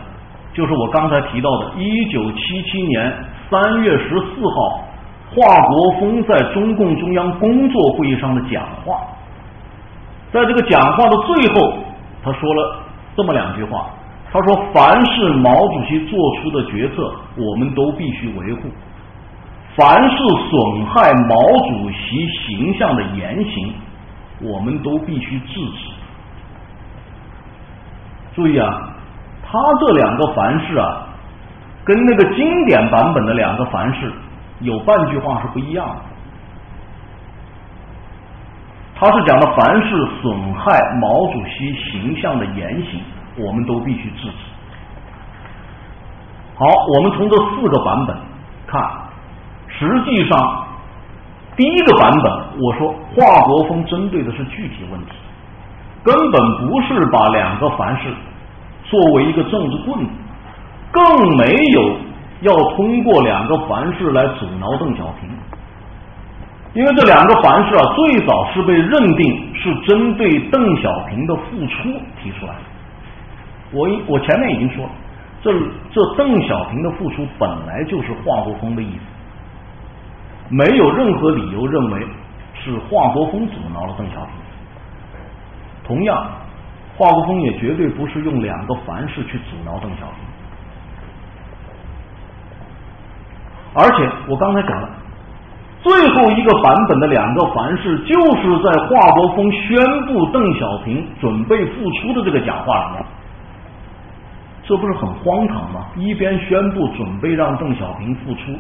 [0.52, 3.12] 就是我刚才提到的，一九七七年
[3.50, 4.84] 三月十四号，
[5.34, 9.00] 华国锋在中共中央工作会议上的讲话。
[10.30, 11.78] 在这个讲话的最后，
[12.22, 12.82] 他说了
[13.16, 13.90] 这么两句话：
[14.34, 18.62] 他说，凡是毛主席做出的决策，我们都必须维护；
[19.76, 20.16] 凡是
[20.50, 21.36] 损害毛
[21.68, 23.72] 主席形象的言行，
[24.42, 25.92] 我们都必须制止。
[28.34, 28.66] 注意啊，
[29.44, 31.06] 他这两个凡是啊，
[31.84, 34.12] 跟那个经典版本的两个凡是
[34.58, 35.96] 有半句话是不一样的。
[38.96, 43.00] 他是讲的凡是损害毛主席形象的言行，
[43.36, 44.30] 我们都必须制止。
[46.56, 48.16] 好，我们从这四个版本
[48.66, 48.82] 看，
[49.68, 50.66] 实际上
[51.56, 55.12] 第一个版本，我说华国锋针对的是具体问题。
[56.04, 58.12] 根本不是把两个凡是
[58.84, 60.10] 作为一个政治棍子，
[60.92, 61.96] 更没有
[62.42, 65.30] 要通过两个凡是来阻挠邓小平，
[66.74, 72.73] 因为这两个凡是啊，最早是被认定是针对邓小平的付出提出来的。
[73.72, 74.90] 我一我前面已经说了，
[75.42, 75.52] 这
[75.92, 79.00] 这邓小平的付出本来就是华国锋的意思，
[80.48, 82.06] 没有任何理由认为
[82.54, 84.30] 是华国锋阻挠了邓小平。
[85.86, 86.26] 同样，
[86.96, 90.16] 华国锋也绝对不是用两个凡是去阻挠邓小平，
[93.74, 94.88] 而且我刚才讲了，
[95.82, 103.04] 最后一个版本的两个凡是，就是在华国锋宣布邓小平准备复出的这个讲话里面，
[104.64, 105.86] 这不是很荒唐吗？
[105.96, 108.52] 一边宣布准备让邓小平复出，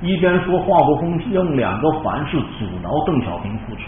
[0.00, 3.82] 一边说华国锋用两个凡是阻挠邓小平复出，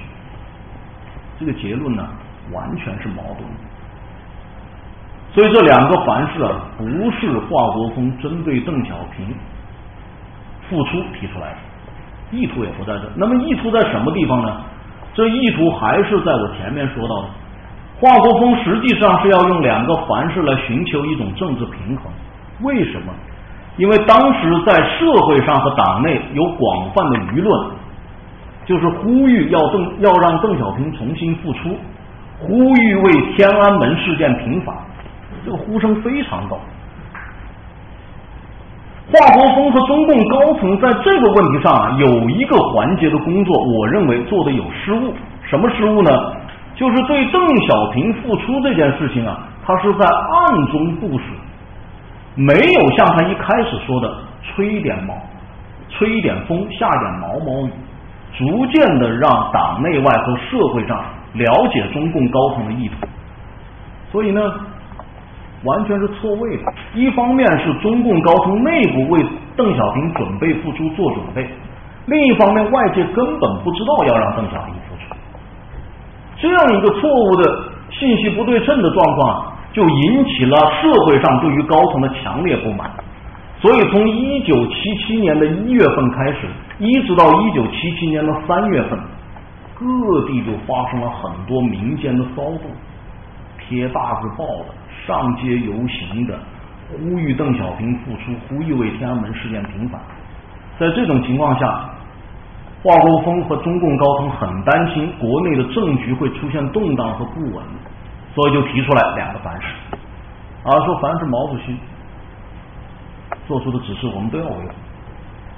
[1.39, 2.09] 这个结论呢？
[2.53, 3.41] 完全是矛盾，
[5.33, 9.35] 所以这两个凡是啊，不是华国锋针对邓小平
[10.69, 13.11] 复出提出来的，意图也不在这。
[13.17, 14.61] 那么意图在什么地方呢？
[15.15, 17.29] 这意图还是在我前面说到的，
[18.01, 22.13] 华国锋实际上是要用两个凡是来寻求一种政治平衡。
[22.63, 23.13] 为什么？
[23.77, 27.71] 因为当时在社会上和党内有广泛的舆论，
[28.65, 31.77] 就是呼吁要邓要让邓小平重新复出。
[32.41, 34.75] 呼吁为天安门事件平反，
[35.45, 36.59] 这个呼声非常高。
[39.13, 45.13] 华国锋和中共高层在这个问题上啊，有一个环节的工作，我认为做的有失误。
[45.43, 46.11] 什么失误呢？
[46.75, 51.25] 就是对邓小平复出这件事情啊，他是在暗中部署，
[52.35, 55.15] 没有像他一开始说的吹一点毛、
[55.89, 57.71] 吹一点风、下点毛毛雨，
[58.37, 61.03] 逐渐的让党内外和社会上。
[61.35, 63.09] 了解中共高层的意图，
[64.13, 64.41] 所以呢，
[65.65, 66.63] 完全是错位的。
[66.95, 71.45] 一方面是中共高层内部为邓小平准备复出做准备，
[72.07, 74.94] 另一方面外界根本不知道要让邓小平复。
[76.37, 82.91] 这样一个错误的信息不对称的状况，就引起了社会上对于高层的强烈不满。
[83.61, 88.99] 所以从一九七七年的一月份开始，一直到一九七七年的三月份。
[89.77, 89.87] 各
[90.29, 92.61] 地就发生了很多民间的骚动，
[93.59, 94.67] 贴大字报的，
[95.05, 96.39] 上街游行的，
[96.93, 100.01] 呼吁邓小平复出，呼吁为天安门事件平反。
[100.79, 101.91] 在这种情况下，
[102.85, 107.65] 华国锋和中共高层很担心国内的政局会出现动荡和不稳，
[108.35, 109.69] 所以就提出来两个凡是，
[110.65, 111.75] 啊，说凡是毛主席
[113.47, 114.73] 做出的指示，我们都要维护，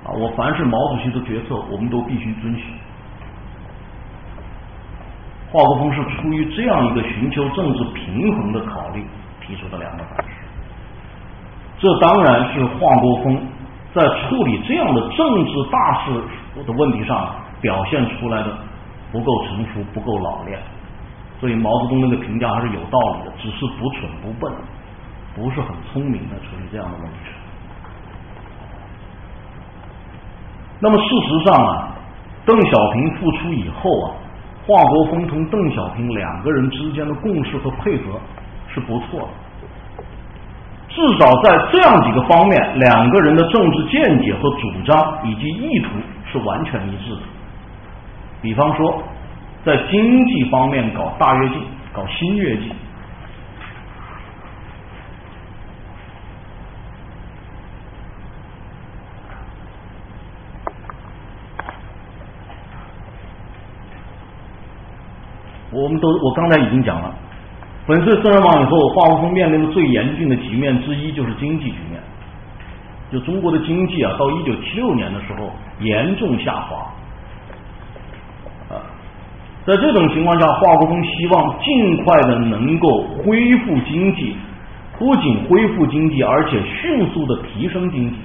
[0.05, 2.65] 啊，我凡是毛主席的决策，我们都必须遵循。
[5.51, 9.05] 华国锋是出于这样一个寻求政治平衡的考虑
[9.45, 10.35] 提出的两个凡是。
[11.81, 13.37] 这当然是华国锋
[13.93, 16.23] 在处理这样的政治大事
[16.57, 18.59] 我的问题上表现出来的
[19.13, 20.59] 不够成熟、不够老练。
[21.39, 24.51] 所以毛泽东那个评价还是有道理的，只是不蠢不笨，
[25.35, 27.19] 不是很聪明的处理这样的问题。
[30.81, 31.89] 那么事实上啊，
[32.47, 34.17] 邓小平复出以后啊，
[34.67, 38.19] 华国锋同邓小平两个人之间的共识和配合
[38.73, 39.29] 是不错的。
[40.89, 45.91] 至少在这样几个方面，两个人的政治见解和主张以及意图
[46.37, 47.23] 是完全一致的。
[48.43, 49.03] 比方说，
[49.65, 51.63] 在经济方面搞大跃进、
[51.93, 52.71] 搞新跃进。
[65.73, 67.15] 我们都，我刚才已经讲了。
[67.87, 72.01] 粉碎四人帮以后，华国锋面临的最严峻的局面之一就是经济局面。
[73.11, 75.51] 就中国的经济啊，到一九七六年的时候
[75.81, 76.77] 严重下滑。
[78.69, 78.83] 啊，
[79.65, 84.37] 在这种情况下，华国锋希望尽快的能够恢复经济，
[84.99, 88.17] 不仅恢复经济，而且迅速的提升经济。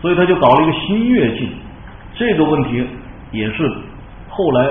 [0.00, 1.50] 所以他就搞了一个新跃进。
[2.12, 2.86] 这个问题
[3.32, 3.66] 也是
[4.28, 4.66] 后来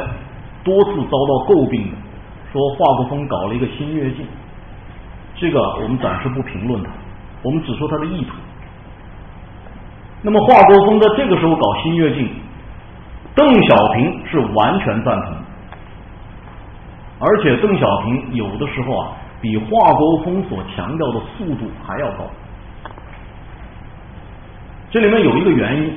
[0.64, 1.98] 多次遭到诟病的。
[2.54, 4.24] 说华国锋搞了一个新跃进，
[5.36, 6.92] 这个我们暂时不评论它，
[7.44, 8.34] 我们只说他的意图。
[10.24, 12.30] 那么华国锋在这个时候搞新跃进，
[13.36, 15.34] 邓小平是完全赞同，
[17.20, 19.10] 而且邓小平有的时候啊，
[19.42, 22.26] 比华国锋所强调的速度还要高。
[24.90, 25.94] 这里面有一个原因，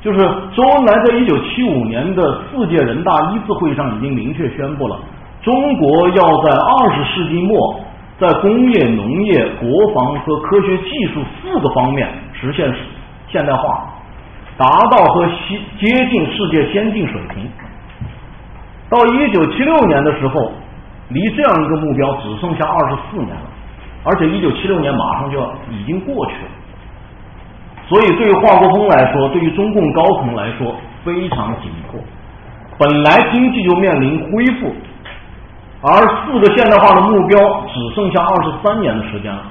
[0.00, 0.18] 就是
[0.54, 4.98] 周恩来在一九七五年的四届人大一次会议上已经明确宣布了。
[5.42, 7.80] 中国要在二十世纪末，
[8.18, 12.68] 在工业、农业、国防和科学技术四个方面实现
[13.28, 13.84] 现代化，
[14.56, 17.48] 达到和西接近世界先进水平。
[18.90, 20.50] 到一九七六年的时候，
[21.10, 23.42] 离这样一个目标只剩下二十四年了，
[24.02, 26.50] 而且一九七六年马上就要已经过去了。
[27.86, 32.00] 所以，对于华国锋来说，对于中共高层来说非常紧迫。
[32.78, 34.74] 本来经济就面临恢复。
[35.80, 37.38] 而四个现代化的目标
[37.72, 39.42] 只剩下二十三年的时间了，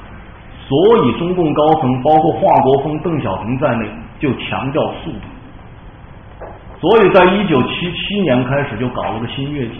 [0.68, 6.48] 所以中共高层包括华国锋、邓小平在内就强调速度，
[6.82, 9.78] 所以在一九七七年开始就搞了个新跃进，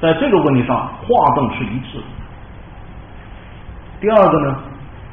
[0.00, 0.76] 在这个问题上
[1.06, 2.02] 华邓是一致。
[4.00, 4.56] 第二个呢，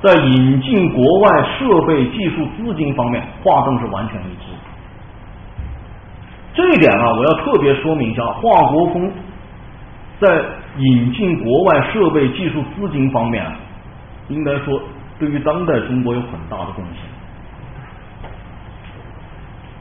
[0.02, 4.52] 在引进国外设备、技术、资金方面，华邓是完全一致。
[6.56, 9.10] 这一点啊，我要特别说明一下，华国锋
[10.22, 10.46] 在。
[10.78, 13.46] 引进国外设备、技术、资金方面，
[14.30, 14.82] 应该说
[15.20, 17.04] 对于当代中国有很大的贡献。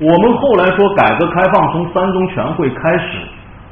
[0.00, 3.20] 我们后来说改革开放从三中全会开始，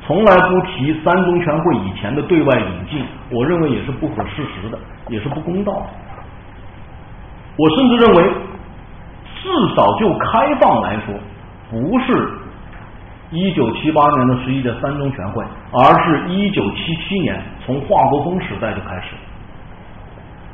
[0.07, 5.87] 从来不提三中全会以前的对外引进，我认为也是不合事实的，也是不公道的。
[7.57, 8.23] 我甚至认为，
[9.43, 11.15] 至少就开放来说，
[11.69, 12.31] 不是。
[13.31, 19.15] 一九七八年的十一届三中全会，而是一九七七年从华国锋时代就开始。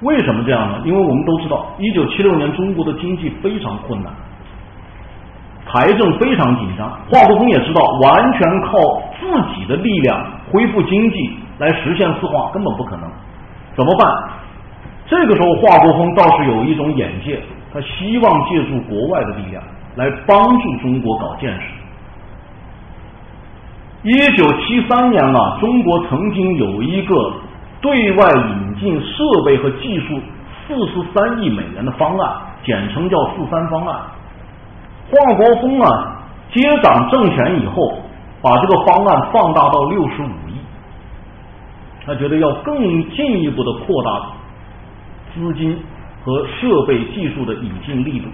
[0.01, 0.83] 为什么这样呢？
[0.85, 4.13] 因为我们都知道，一九七六年中国的经济非常困难，
[5.67, 6.91] 财政非常紧张。
[7.09, 8.77] 华国锋也知道，完全靠
[9.21, 13.09] 自己的力量恢复经济来实现四化根本不可能。
[13.77, 14.13] 怎么办？
[15.07, 17.41] 这个时候，华国锋倒是有一种眼界，
[17.73, 19.63] 他希望借助国外的力量
[19.95, 21.84] 来帮助中国搞建设。
[24.05, 27.33] 一九七三年啊，中国曾经有一个
[27.81, 30.21] 对外引进设备和技术
[30.69, 33.99] 四十三亿美元的方案，简称叫“四三方案”。
[35.09, 36.21] 华国锋啊
[36.53, 37.99] 接掌政权以后，
[38.43, 40.59] 把这个方案放大到六十五亿，
[42.05, 44.21] 他觉得要更进一步的扩大
[45.35, 45.79] 资金
[46.23, 48.27] 和设备技术的引进力度，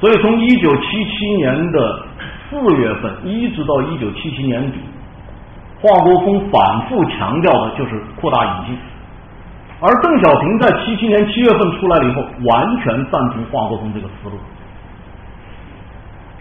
[0.00, 2.06] 所以从一九七七年的。
[2.50, 4.78] 四月份一直到一九七七年底，
[5.80, 8.78] 华国锋反复强调的就是扩大引进，
[9.80, 14.38] 而邓小平在七七年七月份出来了以后，完全赞同华国锋这个思路，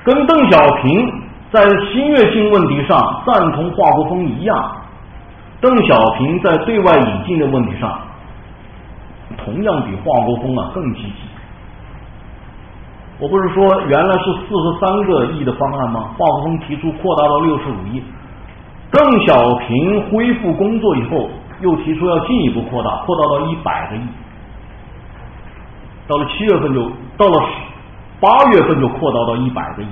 [0.04, 1.12] 跟邓小平
[1.52, 1.62] 在
[1.92, 4.76] 新跃进问题上赞同华国锋一样，
[5.62, 8.00] 邓小平在对外引进的问题上，
[9.38, 11.33] 同样比华国锋啊更积极。
[13.20, 16.10] 我不是说原来是四十三个亿的方案吗？
[16.18, 18.04] 华国锋提出扩大到六十五亿，
[18.92, 21.30] 邓小平恢复工作以后，
[21.62, 24.02] 又提出要进一步扩大，扩大到一百个亿。
[26.08, 27.48] 到了七月份就到了
[28.20, 29.88] 八月份就扩大到一百个亿。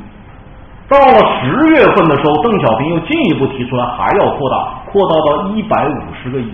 [0.89, 6.52] 到了十月份的时候，邓小平又进一步提出来还要扩大，扩大到一百五十个亿。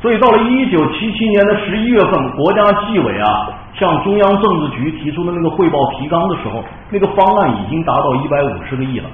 [0.00, 9.08] 所以到了一九七七年的十一月份，国家纪委啊向中央政治局提出的那个汇报提纲的时候，那个方案已经达到一百五十个亿了。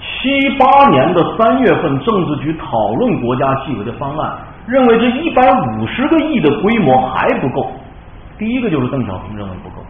[0.00, 7.72] 七八年的三月份，政治局讨论国家纪委的方案，认为这一百五十个亿的规模还不够。
[8.38, 9.84] 第一个就是邓小平认为不够，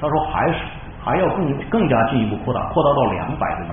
[0.00, 0.58] 他说还是
[1.02, 3.68] 还要更更加进一步扩大，扩大到两百个亿。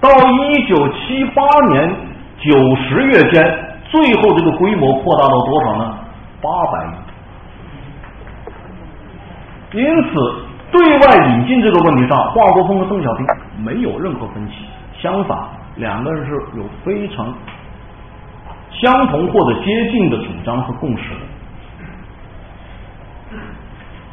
[0.00, 1.90] 到一九七八年
[2.38, 5.98] 九十月间，最后这个规模扩大到多少呢？
[6.40, 6.90] 八百亿。
[9.78, 10.10] 因此，
[10.70, 13.26] 对外引进这个问题上，华国锋和邓小平
[13.62, 14.54] 没有任何分歧，
[14.98, 15.38] 相反，
[15.76, 17.34] 两个人是有非常
[18.70, 21.20] 相同或者接近的主张和共识的。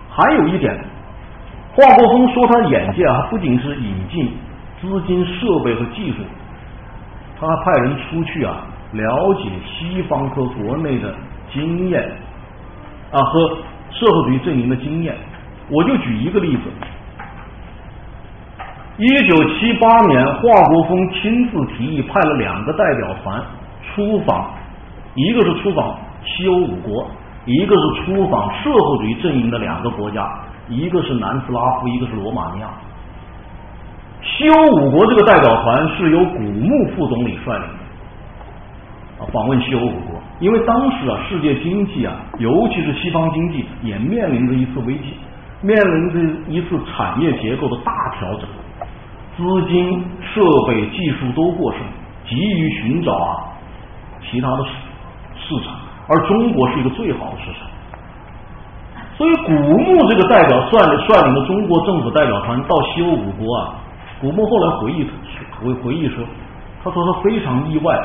[0.09, 0.73] 还有一点，
[1.73, 4.31] 华国锋说他眼界啊，不仅是引进。
[4.81, 6.17] 资金、设备和技术，
[7.39, 8.57] 他还派人出去啊，
[8.95, 11.13] 了解西方和国内的
[11.53, 12.01] 经验
[13.11, 13.57] 啊，和
[13.91, 15.15] 社会主义阵营的经验。
[15.69, 16.61] 我就举一个例子：
[18.97, 23.41] 一九七八年，华国锋亲自提议派了两个代表团
[23.83, 24.51] 出访，
[25.15, 27.07] 一个是出访西欧五国，
[27.45, 30.27] 一个是出访社会主义阵营的两个国家，
[30.69, 32.67] 一个是南斯拉夫，一个是罗马尼亚。
[34.21, 37.84] 西欧五国这个代表团是由古牧副总理率领的，
[39.19, 40.21] 啊，访问西欧五国。
[40.39, 45.13] 因为当时啊，世界经济啊，尤其是西方经济，也面临着一次危机，
[45.61, 48.47] 面临着一次产业结构的大调整，
[49.37, 51.81] 资金、设备、技术都过剩，
[52.27, 53.55] 急于寻找啊
[54.29, 54.69] 其他的市
[55.47, 55.73] 市场，
[56.07, 57.69] 而中国是一个最好的市场。
[59.17, 60.77] 所以，古牧这个代表率
[61.07, 63.75] 率领的中国政府代表团到西欧五国啊。
[64.19, 65.07] 古牧后来回忆
[65.61, 66.25] 回回忆说，
[66.83, 67.97] 他说他非常意外，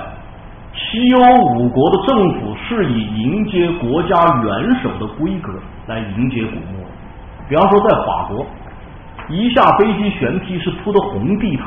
[0.72, 1.20] 西欧
[1.56, 5.52] 五国的政府是以迎接国家元首的规格
[5.86, 6.84] 来迎接古墓。
[7.48, 8.46] 比方说，在法国，
[9.28, 11.66] 一下飞机舷梯是铺的红地毯，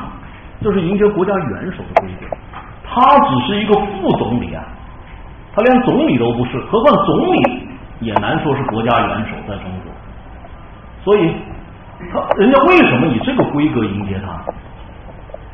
[0.61, 2.35] 这是迎接国家元首的规格。
[2.83, 4.63] 他只是一个副总理啊，
[5.53, 7.67] 他连总理都不是，何况总理
[7.99, 9.93] 也难说是国家元首在中国，
[11.03, 11.33] 所以。
[12.11, 14.37] 他人家为什么以这个规格迎接他？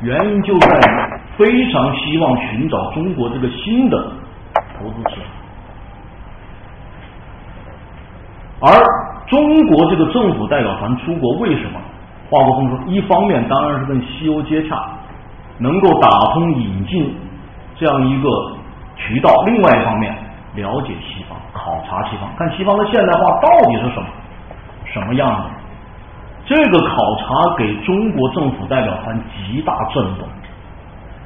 [0.02, 0.80] 原因就在于
[1.36, 4.12] 非常希望寻找中国这个新的
[4.78, 5.16] 投资市
[8.60, 8.72] 场，而
[9.26, 11.78] 中国这个政府代表团出国为什么？
[12.30, 14.88] 华国锋说，一方面当然是跟西欧接洽，
[15.58, 17.14] 能够打通引进
[17.76, 18.28] 这样一个
[18.96, 20.14] 渠道；另外一方面，
[20.54, 24.06] 了解西方，考察西方，看西方的现代化到底是什么
[24.84, 25.59] 什么样子。
[26.50, 30.26] 这个考察给中国政府代表团极大震动，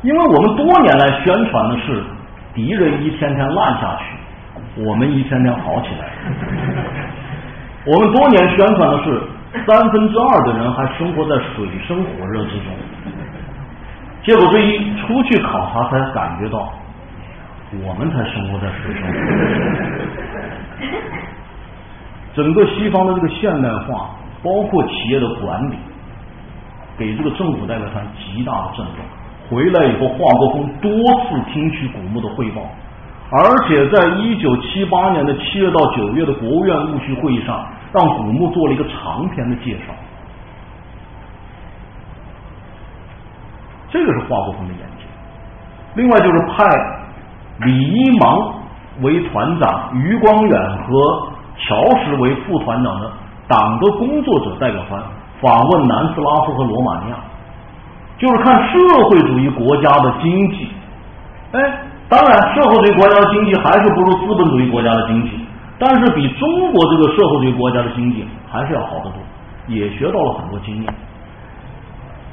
[0.03, 2.05] 因为我们多年来宣传的是
[2.53, 4.05] 敌人一天天烂下去，
[4.85, 6.13] 我们一天天好起来。
[7.91, 9.23] 我们多年宣传的是
[9.67, 12.67] 三分之二的人还生活在水深火热之中，
[14.25, 16.71] 结果这一出去考察才感觉到，
[17.83, 19.41] 我们才生活在水深火热。
[22.37, 24.11] 整个西方的这个现代化。
[24.45, 25.75] 包括企业的管理，
[26.99, 28.97] 给这个政府代表团极大的震动。
[29.49, 32.61] 回来以后，华国锋多次听取古牧的汇报，
[33.31, 39.95] 而且在一九七八年的七月到九月的国务院务虚会议上，让古牧做了一个长篇的介绍。
[43.91, 45.07] 这个是华国锋的研究。
[45.95, 46.65] 另外就是派
[47.61, 48.55] 李一芒
[49.03, 53.13] 为团长，余光远和乔石为副团长的。
[53.47, 55.03] 党的工作者代表团
[55.41, 57.17] 访问南斯拉夫和罗马尼亚，
[58.19, 60.69] 就是看社会主义国家的经济。
[61.53, 61.61] 哎，
[62.09, 65.31] 当然，社会主义国家的经济还是不如资本主义国家的经济，
[65.79, 69.15] 但是比中国这个社会主义国家的经济还是要好得多，
[69.69, 70.95] 也学到了很多经验。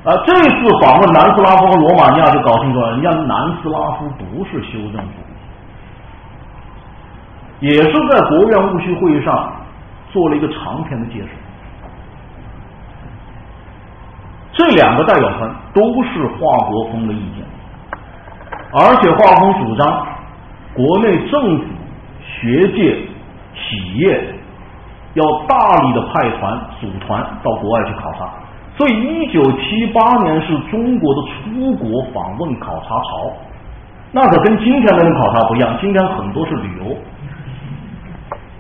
[0.04, 4.98] 啊，这次访问南斯拉夫和罗马尼亚就搞清楚了，人家南斯拉夫不是修正主
[7.60, 9.52] 义，也是在国务院务虚会议上。
[10.12, 11.30] 做了一个长篇的介绍，
[14.54, 17.46] 这两个代表团都是华国锋的意见，
[18.74, 20.08] 而且华国锋主张
[20.74, 21.66] 国内政府、
[22.22, 22.98] 学界、
[23.56, 24.36] 企业
[25.14, 28.30] 要大力的派团组团到国外去考察，
[28.78, 33.32] 所以一九七八年是中国的出国访问考察潮，
[34.12, 36.96] 那可跟今天的人考察不一样，今天很多是旅游，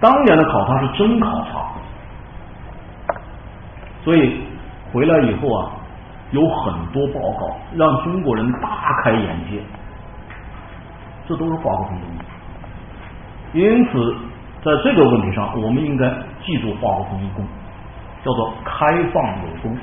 [0.01, 3.15] 当年的考察是真考察，
[4.03, 4.43] 所以
[4.91, 5.71] 回来以后啊，
[6.31, 9.61] 有很多报告让中国人大开眼界，
[11.27, 12.07] 这都是华国锋的
[13.53, 14.15] 因此，
[14.63, 16.09] 在这个问题上，我们应该
[16.43, 17.45] 记住华国锋一功，
[18.25, 19.77] 叫做开放有功。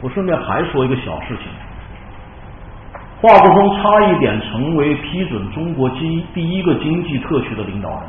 [0.00, 1.46] 我顺便还说一个小事情，
[3.20, 8.00] 华国锋差一点成为批准中国经第一个经济特区的领导人。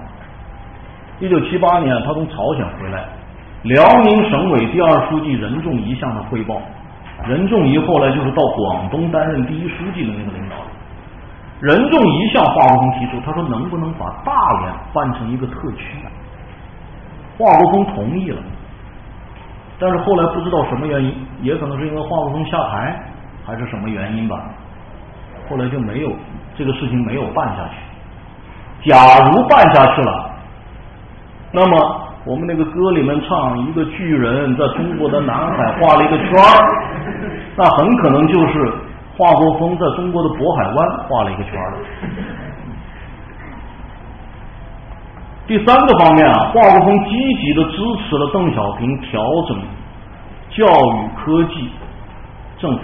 [1.19, 3.06] 一九七八年，他从朝鲜回来，
[3.64, 6.61] 辽宁省委第二书记任仲夷向他汇报，
[7.27, 10.65] 任仲夷后来就是到广东担任第一书记的那个领导人。
[11.60, 14.31] 任仲夷向华国锋提出，他说能不能把大
[14.61, 15.98] 连办成一个特区？
[17.40, 18.38] 华国锋同意了。
[19.80, 22.95] 但是后来不知道什么原因，也可能是因为华国锋下台，
[23.44, 24.36] 还是什么原因吧，
[25.49, 26.11] 后来就没有
[26.55, 28.89] 这个事情没有办下去。
[28.89, 30.30] 假如办下去了，
[31.51, 36.55] 那么我们那个歌里面唱一个巨人在中国的南海画了一个圈儿
[37.55, 38.73] 那很可能就是
[39.17, 41.77] 华国锋在中国的渤海湾画了一个圈了。
[45.47, 47.11] 第三个方面啊，华国锋积
[47.41, 47.77] 极的支
[48.07, 49.57] 持了邓小平调整
[50.51, 51.69] 教育科技
[52.59, 52.81] 政策，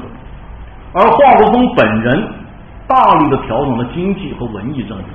[0.93, 2.27] 而华国锋本人
[2.87, 5.05] 大力的调整了经济和文艺政策。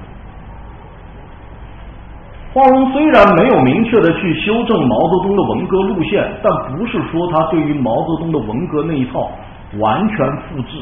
[2.52, 9.30] 华国锋虽然没有明确的去修正毛泽东的文革路线，但不是说他对于毛泽东的文革那一套
[9.78, 10.78] 完全复制，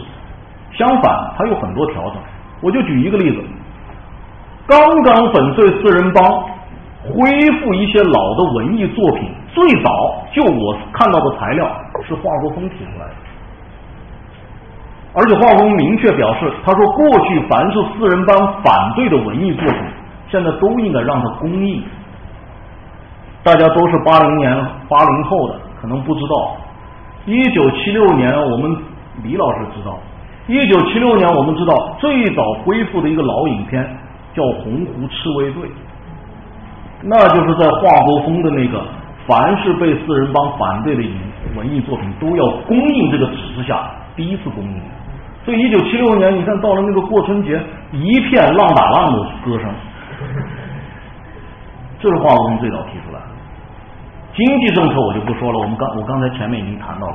[0.73, 2.15] 相反，他有很多调整。
[2.63, 3.43] 我就举一个例子，
[4.67, 6.23] 刚刚粉碎四人帮。
[7.01, 7.15] 恢
[7.61, 11.65] 复一些老的文艺作品，最早就我看到的材料
[12.07, 13.15] 是华国锋提出来的，
[15.19, 19.81] 而且华国锋明确表示，他说过去凡是四人帮反对的文艺作品，
[20.29, 21.83] 现在都应该让他公映。
[23.43, 24.55] 大家都是八零年
[24.89, 26.57] 八零后的，可能不知道，
[27.27, 28.77] 一九七六年我们
[29.25, 29.99] 李老师知道，
[30.47, 33.83] 一九七六年我们知道最早恢复的一个老影片
[34.35, 35.69] 叫《洪湖赤卫队》。
[37.03, 38.85] 那就是在华国锋的那个，
[39.27, 41.17] 凡是被四人帮反对的影
[41.57, 44.81] 文艺作品都要公映这个指示下，第一次公映。
[45.49, 47.59] 所以一九七六年，你看到了那个过春节，
[47.91, 49.75] 一片浪打浪的歌声，
[51.99, 53.27] 这是华国锋最早提出来的。
[54.35, 57.15] 经济政策我就不说了，我们刚我刚才前面已经谈到了。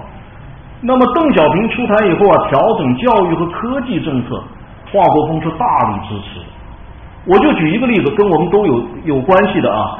[0.81, 4.43] 那么邓小平出台以后啊，调整教育和科技政策，
[4.91, 6.39] 华国锋是大力支持。
[7.27, 9.99] 我就举一个例子，跟我们都有有关系的啊，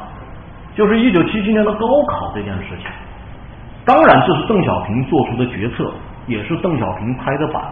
[0.74, 2.88] 就是一九七七年的高考这件事情。
[3.86, 5.92] 当然，这是邓小平做出的决策，
[6.26, 7.64] 也是邓小平拍的板。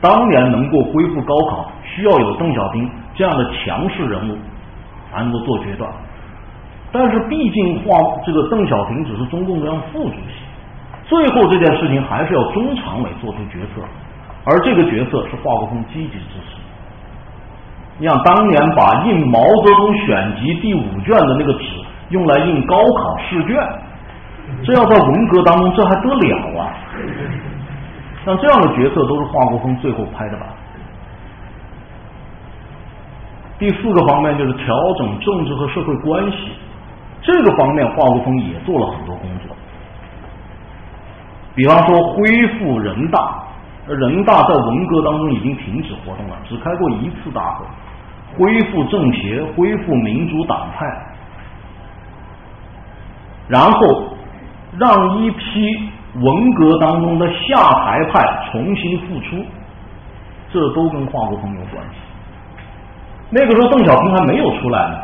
[0.00, 4.38] 当年能够恢复高考，需要有邓小平这样的强势人物
[5.12, 5.90] 才能够做决断。
[6.92, 10.42] 但是，毕竟华这个邓小平只是中共中央副主席，
[11.04, 13.82] 最后这件事情还是要中常委做出决策，
[14.44, 16.56] 而这个决策是华国锋积极支持。
[17.98, 21.64] 你想当年把印毛泽东选集第五卷的那个纸
[22.08, 23.54] 用来印高考试卷，
[24.64, 26.72] 这要在文革当中这还得了啊？
[28.24, 30.46] 像这样的决策都是华国锋最后拍的吧？
[33.58, 36.52] 第四个方面就是调整政治和社会关系，
[37.20, 39.54] 这个方面华国锋也做了很多工作，
[41.54, 42.24] 比方说恢
[42.58, 43.42] 复人大，
[43.86, 47.66] 人大在文革当中已经停止活动了，只开过一次大会。
[48.38, 50.86] 恢复政协，恢复民主党派，
[53.48, 54.04] 然后
[54.78, 59.44] 让一批文革当中的下台派重新复出，
[60.52, 61.96] 这都跟华国锋有关系。
[63.30, 64.98] 那个时候邓小平还没有出来呢，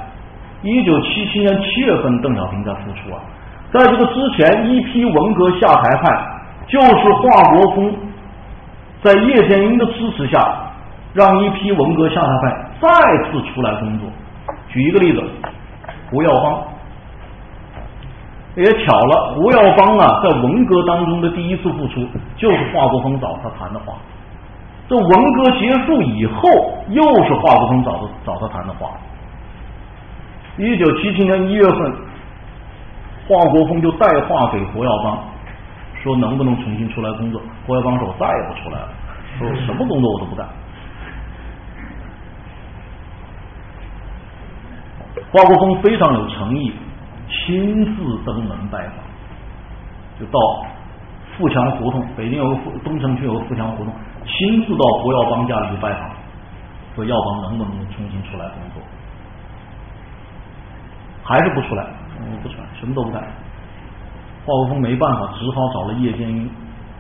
[0.63, 3.21] 一九七七年七月份邓小平在复出啊。
[3.73, 6.27] 在这个之前，一批文革下台派
[6.67, 7.95] 就是华国锋
[9.03, 10.63] 在叶剑英的支持下。
[11.15, 12.89] 让一批文革下台派再
[13.25, 14.07] 次出来工作。
[14.69, 15.25] 举一个例子，
[16.11, 16.63] 胡耀邦，
[18.57, 23.95] 也巧了，胡耀邦啊，在文革当中的第一次复出，就是华国锋找他谈的话。
[24.89, 26.49] 这文革结束以后，
[26.89, 28.93] 又是华国锋找他找他谈的话。
[30.57, 31.95] 一九七七年一月份，
[33.29, 35.19] 华国锋就带话给胡耀邦，
[36.03, 37.43] 说能不能重新出来工作。
[37.67, 38.89] 胡耀邦说：“我再也不出来了，
[39.39, 40.47] 说什么工作我都不干。”
[45.31, 46.73] 华国锋非常有诚意，
[47.29, 48.97] 亲自登门拜访，
[50.19, 50.39] 就到
[51.37, 53.93] 富强胡同，北京有个富东城区有个富强胡同，
[54.25, 56.11] 亲自到胡耀邦家里去拜访，
[56.95, 58.83] 说耀邦能不能重新出来工作，
[61.23, 61.85] 还是不出来，
[62.43, 63.23] 不出来，什么都不干。
[64.45, 66.49] 华国锋没办法，只好找了叶剑英。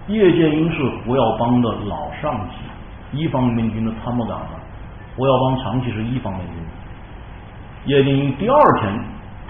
[0.08, 4.40] 叶剑英是胡耀邦的老上级，一方面军的参谋长。
[5.16, 6.56] 胡耀邦长期是一方面军。
[7.86, 8.92] 叶剑英第二天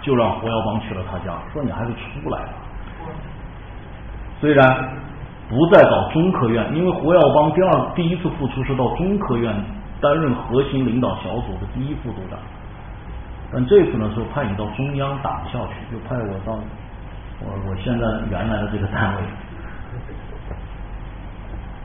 [0.06, 2.52] 就让胡耀邦去了他家，说：“你还是出来吧。”
[4.40, 4.64] 虽然
[5.48, 9.52] 不再搞中科院，因为胡耀邦第二第一次复出是到中科院
[10.00, 12.38] 担任核心领导小组的第一副组长，
[13.52, 16.52] 但这次呢是派你到中央党校去，就派我到
[17.40, 19.22] 我我现在原来的这个单位。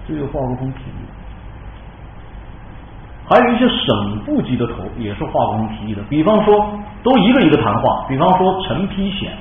[0.08, 1.06] 这个华国锋提议，
[3.28, 9.32] 还有一些省部级的头也是化工提议的，比方说都一个一个谈话，比方说陈丕显，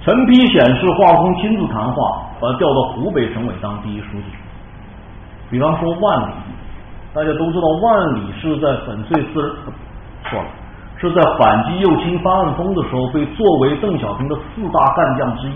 [0.00, 4.24] 陈丕显是华工亲自谈话，把他调到湖北省委当第一书记。
[5.50, 6.32] 比方说万里，
[7.14, 9.52] 大家都知道万里是在粉碎四人
[10.24, 10.46] 错了，
[10.98, 15.54] 是在反击右倾翻案风的时候被作为邓小平的四大干将之一，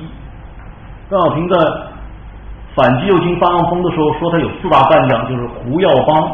[1.09, 1.57] 邓小平在。
[2.75, 6.31] 反击右倾翻案风的时候，说他有四大干将，就是胡耀邦、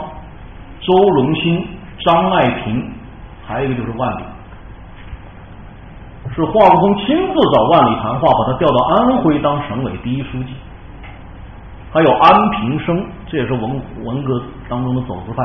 [0.79, 1.67] 周荣兴、
[2.07, 2.89] 张爱萍，
[3.49, 4.23] 还有一个就是万里。
[6.37, 10.53] 是华国锋亲自找万里谈话，把他调到安徽当省委第一书记。
[11.91, 15.43] 还有安平生，这也是文文革当中的走资派，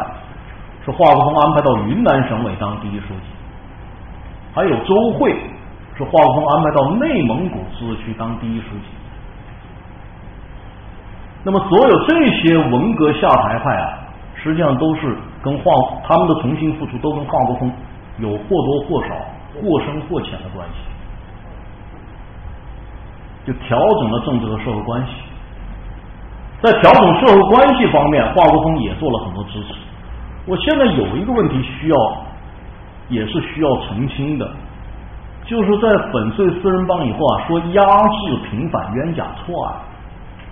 [0.83, 3.31] 是华国锋安排到云南省委当第一书记。
[4.53, 5.33] 还有周慧，
[5.97, 8.87] 是华国锋安排到内蒙古自治区当第一书记。
[11.45, 13.89] 那么，所有这些文革下台派啊，
[14.35, 15.71] 实际上都是跟华
[16.05, 17.71] 他们的重新复出都跟华国锋
[18.17, 19.15] 有或多或少、
[19.53, 20.75] 或深或浅的关系，
[23.45, 25.13] 就调整了政治和社会关系。
[26.61, 29.73] 在调整社会关系方面，华国锋也做了很多支持。
[30.45, 31.97] 我现在有一个问题需要，
[33.09, 34.49] 也是需要澄清的，
[35.45, 39.75] 就是在粉碎四人帮以后啊，说压制平反冤假错案。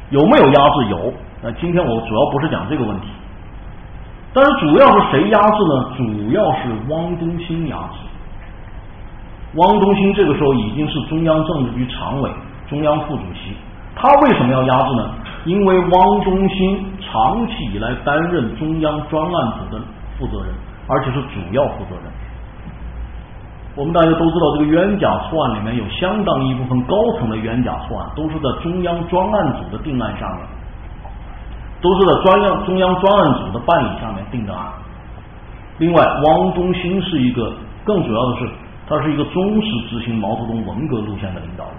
[0.10, 0.90] 有没有压制？
[0.90, 1.14] 有。
[1.42, 3.08] 那今天我主要不是讲这个问题，
[4.34, 5.92] 但是主要是谁压制呢？
[5.98, 8.00] 主要是汪东兴压制。
[9.56, 12.32] 汪东兴这个时候已经是中央政治局常委、
[12.70, 13.54] 中央副主席。
[13.94, 15.10] 他为什么要压制呢？
[15.44, 19.84] 因为汪东兴长期以来担任中央专案组的
[20.18, 20.54] 负责人，
[20.88, 22.06] 而且是主要负责人。
[23.76, 30.48] 我们大家都知道，这个冤假错案里面有相当一部分高层的冤假错案，都是在中央专案组的定案下面，
[31.82, 34.66] 都是在专央中央专案组的办理下面定的案。
[35.80, 37.52] 另外，汪东兴是一个
[37.84, 38.50] 更主要的是，
[38.88, 41.74] 他是一个忠实执行毛泽东文革路线的领导人，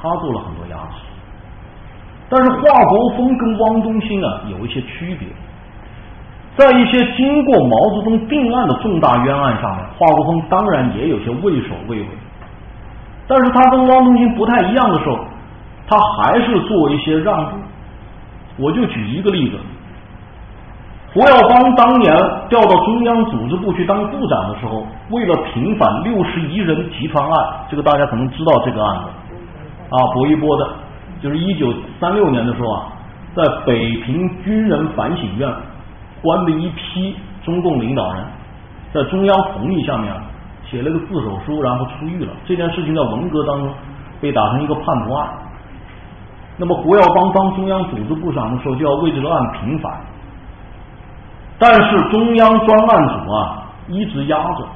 [0.00, 0.96] 他做了很多压制。
[2.28, 5.28] 但是，华国锋跟汪东兴啊有一些区别。
[6.56, 12.08] 在一些经过毛泽东定案的重大冤案上面，华国锋当然也有些畏首畏尾，
[13.26, 15.18] 但是他跟汪东兴不太一样的时候，
[15.88, 17.56] 他还是做一些让步。
[18.56, 19.56] 我就举一个例子，
[21.12, 22.14] 胡耀邦当年
[22.48, 29.34] 调到中央组织部去当部长的时候，为了平反六十一人集团案，这个大家可能知道这个案子
[29.90, 30.68] 啊，薄一波的，
[31.20, 32.86] 就是一九三六年的时候啊，
[33.34, 35.52] 在北平军人反省院。
[36.22, 37.14] 关的一批
[37.44, 38.24] 中共领导人，
[38.94, 40.10] 在中央同意下面
[40.70, 42.32] 写了个自首书，然后出狱了。
[42.46, 43.70] 这件事情在文革当中
[44.22, 45.28] 被打成一个叛徒案。
[46.56, 49.92] 那么胡耀邦当中央组织部长的时候，就要为这个案平反，
[51.58, 54.66] 但是中央专案组啊一直压着，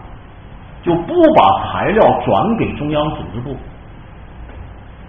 [0.82, 3.56] 就不把材料转给中央组织部。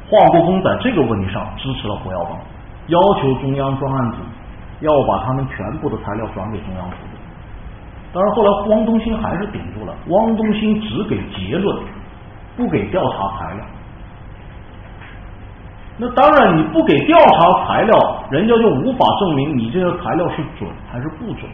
[0.09, 2.37] 华国锋在这个问题上支持了胡耀邦，
[2.87, 4.17] 要求中央专案组。
[4.81, 7.19] 要把他们全部的材料转给中央组织，
[8.13, 9.93] 当然后来汪东兴还是顶住了。
[10.07, 11.77] 汪东兴只给结论，
[12.55, 13.65] 不给调查材料。
[16.01, 21.51] 那当然你不给调查材料，人家就无法证明你这个材料是准还是不准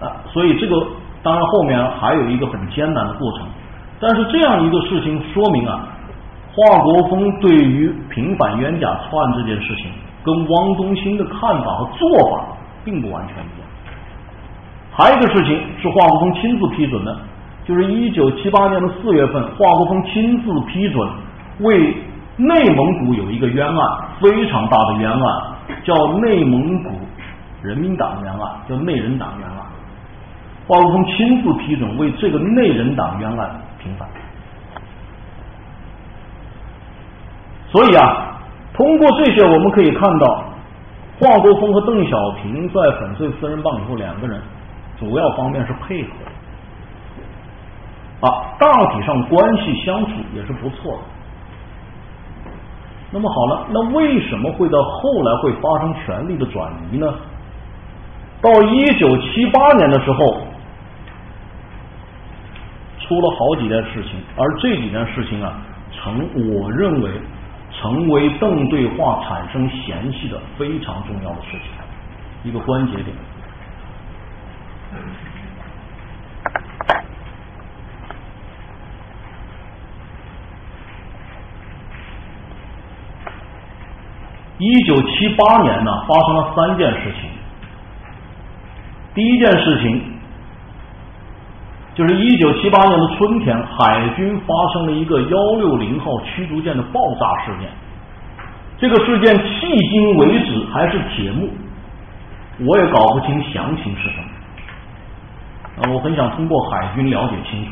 [0.00, 0.16] 啊。
[0.32, 0.74] 所以这个
[1.22, 3.46] 当然后面还有一个很艰难的过程。
[4.00, 5.86] 但是这样一个事情说明啊，
[6.54, 9.90] 华国锋对于平反冤假错案这件事情。
[10.22, 12.44] 跟汪东兴的看法和做法
[12.84, 13.66] 并不完全一样。
[14.92, 17.16] 还有一个事情是华国锋亲自批准的，
[17.64, 21.08] 就是一九七八年的四月份，华国锋亲自批准
[21.60, 21.94] 为
[22.36, 23.76] 内蒙古有一个冤案，
[24.20, 25.20] 非常大的冤案，
[25.84, 26.90] 叫内蒙古
[27.62, 29.56] 人民党冤案，叫内人党冤案。
[30.66, 33.50] 华国锋亲自批准为这个内人党冤案
[33.82, 34.08] 平反。
[37.68, 38.40] 所以啊，
[38.72, 40.44] 通过这些我们可以看到，
[41.20, 44.40] 华国锋和邓小平在粉碎四人帮以后，两个人
[44.98, 46.10] 主要方面是配合，
[48.26, 51.00] 啊，大体上关系相处也是不错的。
[53.12, 57.12] 那么好了，那为什么会到后来会发生权力的转移呢？
[58.40, 60.46] 到一九七八年的时候，
[63.00, 65.60] 出了好几件事情，而这几件事情啊，
[65.92, 67.10] 成我认为
[67.72, 71.70] 成为邓对话产生嫌隙的非常重要的事情，
[72.44, 73.08] 一个关节点。
[84.60, 87.30] 一九七八年呢，发生了三件事情。
[89.14, 90.02] 第一件事情
[91.94, 97.70] 就是一九七八年的春天，海军发生了一个幺六零号驱逐舰的爆炸事件。
[98.76, 101.48] 这个事件迄今为止还是铁幕，
[102.66, 104.24] 我也搞不清详情是什么。
[105.82, 107.70] 啊，我很想通过海军了解清楚。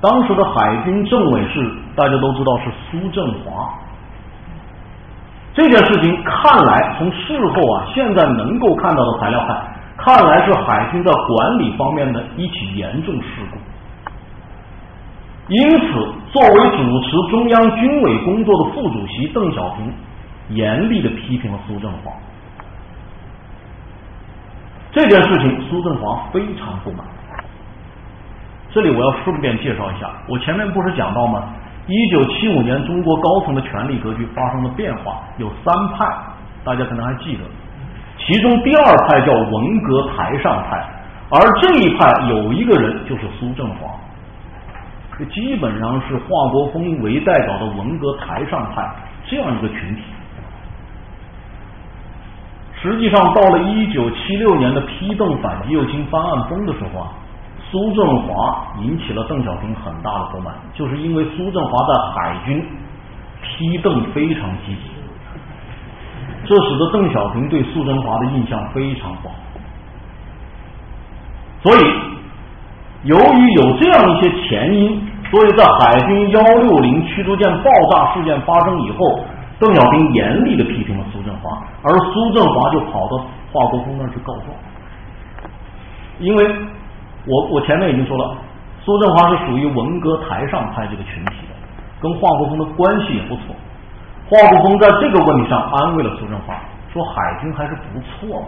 [0.00, 3.68] 当时的海军政委是大家都知道是苏振华。
[5.56, 9.56] 这件事情看来，从事后啊，现在能够看到的材料看，
[9.96, 13.56] 看来是海军在管理方面的一起严重事故。
[15.48, 15.86] 因此，
[16.30, 19.90] 作为主持中央军委工作的副主席邓小平，
[20.50, 22.12] 严厉的批评了苏振华。
[24.92, 27.00] 这件事情，苏振华非常不满。
[28.72, 31.44] 这里我要顺便介绍一下，我前面不是讲到吗？
[31.88, 36.04] 一九七五年，中国高层的权力格局发生了变化，有三派，
[36.64, 37.44] 大家可能还记得。
[38.18, 40.84] 其中第二派叫文革台上派，
[41.30, 43.94] 而这一派有一个人就是苏振华，
[45.32, 48.84] 基本上是华国锋为代表的文革台上派
[49.26, 50.02] 这样一个群体。
[52.82, 57.12] 实际上，到了一九七六年的批邓反击右倾翻案风的时候啊。
[57.68, 62.64] 苏振华引起了邓小平很大的不满，就是因为苏振华在海军
[63.42, 64.82] 批邓非常积极，
[66.44, 69.34] 这使得邓小平对苏振华的印象非常不好。
[71.60, 71.80] 所以，
[73.02, 79.24] 由于有这样一些前因，所以在海军幺六零驱逐舰爆炸事件发生以后，
[79.58, 84.46] 邓小平严厉的批评了苏振华，而苏振华就跑到华国锋那儿去告状，
[86.20, 86.56] 因为。
[87.26, 88.36] 我我前面已经说了，
[88.84, 91.54] 苏振华是属于文革台上派这个群体的，
[92.00, 93.54] 跟华国锋的关系也不错。
[94.28, 96.54] 华国锋在这个问题上安慰了苏振华，
[96.92, 98.46] 说海军还是不错嘛，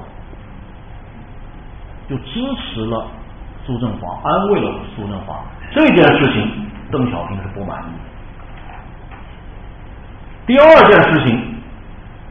[2.09, 3.07] 就支持了
[3.67, 5.41] 苏振华，安慰了苏振华。
[5.73, 7.93] 这件事情，邓小平是不满意。
[10.47, 11.55] 第二件事情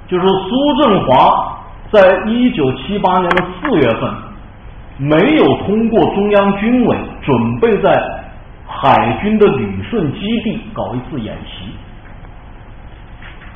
[0.07, 1.57] 就是苏振华
[1.91, 4.26] 在一九七八年的四月份。
[4.99, 7.91] 没有通过中央军委准备在
[8.65, 11.71] 海军的旅顺基地搞一次演习，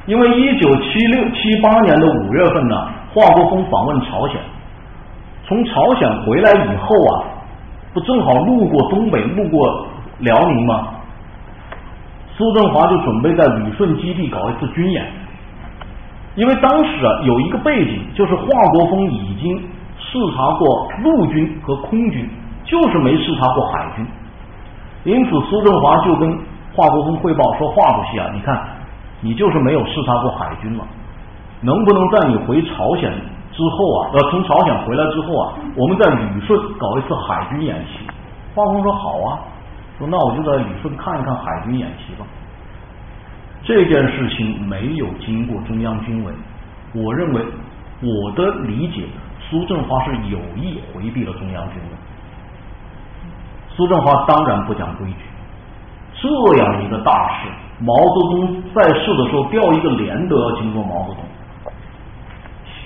[0.05, 4.38] 因为一九七六七八年的五月份呢，华国锋访问朝鲜，
[5.47, 7.26] 从朝鲜回来以后啊，
[7.91, 9.88] 不正好路过东北，路过
[10.19, 10.89] 辽宁吗？
[12.38, 15.11] 苏振华就准备在旅顺基地搞一次军演，
[16.35, 19.59] 因为当时啊有一个背景，就是华国锋已经。
[20.11, 22.29] 视察过陆军和空军，
[22.65, 24.05] 就是没视察过海军。
[25.05, 26.38] 因此，苏振华就跟
[26.73, 28.61] 华国锋汇报说：“华主席啊，你看，
[29.21, 30.83] 你就是没有视察过海军嘛，
[31.61, 33.09] 能不能在你回朝鲜
[33.53, 38.05] 之后啊，呃，从朝鲜回来之后啊，我们在旅顺搞一次海军演习？”
[38.53, 39.39] 华国锋说：“好啊，
[39.97, 42.27] 说那我就在旅顺看一看海军演习吧。”
[43.63, 46.33] 这件事情没有经过中央军委，
[46.93, 47.41] 我认为
[48.01, 49.05] 我的理解。
[49.51, 51.89] 苏振华是有意回避了中央军委。
[53.75, 55.17] 苏振华当然不讲规矩，
[56.13, 56.29] 这
[56.63, 57.49] 样一个大事，
[57.79, 61.23] 毛泽东在世的时候调一个连都要经过毛泽东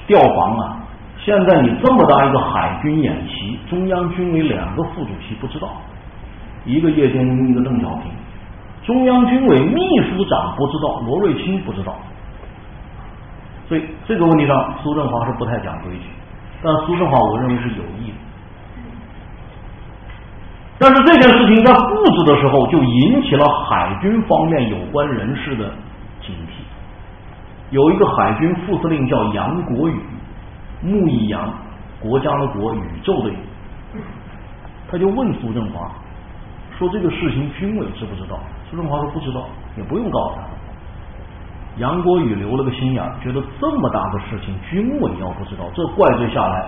[0.07, 0.77] 调防啊！
[1.19, 5.69] 现在你这么大一个海军演习，中央军委两个副主席不知道，
[6.65, 8.11] 一个叶剑英，一个邓小平，
[8.83, 11.95] 中央军委秘书长不知道，罗瑞卿不知道，
[13.67, 16.05] 所以这个问题上，苏振华是不太讲规矩。
[16.65, 18.15] 但苏振华，我认为是有意的。
[20.79, 25.69] 但是这件事情在布置的时候，就引起了海军方面有关人士的
[26.21, 26.63] 警惕。
[27.69, 29.99] 有一个海军副司令叫杨国宇，
[30.81, 31.53] 木易杨，
[31.99, 33.37] 国家的国，宇宙的宇，
[34.89, 35.91] 他就问苏振华
[36.77, 38.39] 说：“这个事情军委知不知道？”
[38.69, 39.47] 苏振华说：“不知道，
[39.77, 40.41] 也不用告诉他。”
[41.77, 46.65] 杨国宇留了个心眼，觉得这么大的事情，军委要不知道，这怪罪下来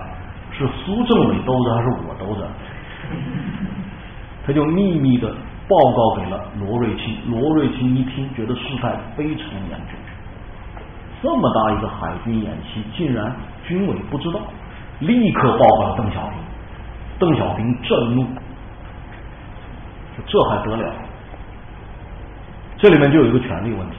[0.52, 2.46] 是苏政委兜着还是我兜着？
[4.46, 5.28] 他就秘密的
[5.68, 7.16] 报告给了罗瑞卿。
[7.30, 9.98] 罗瑞卿一听，觉得事态非常严重，
[11.22, 13.34] 这么大一个海军演习，竟然
[13.66, 14.40] 军委不知道，
[15.00, 16.32] 立刻报告了邓小平。
[17.18, 18.26] 邓小平震怒，
[20.24, 20.94] 这还得了？
[22.76, 23.96] 这里面就有一个权力问题。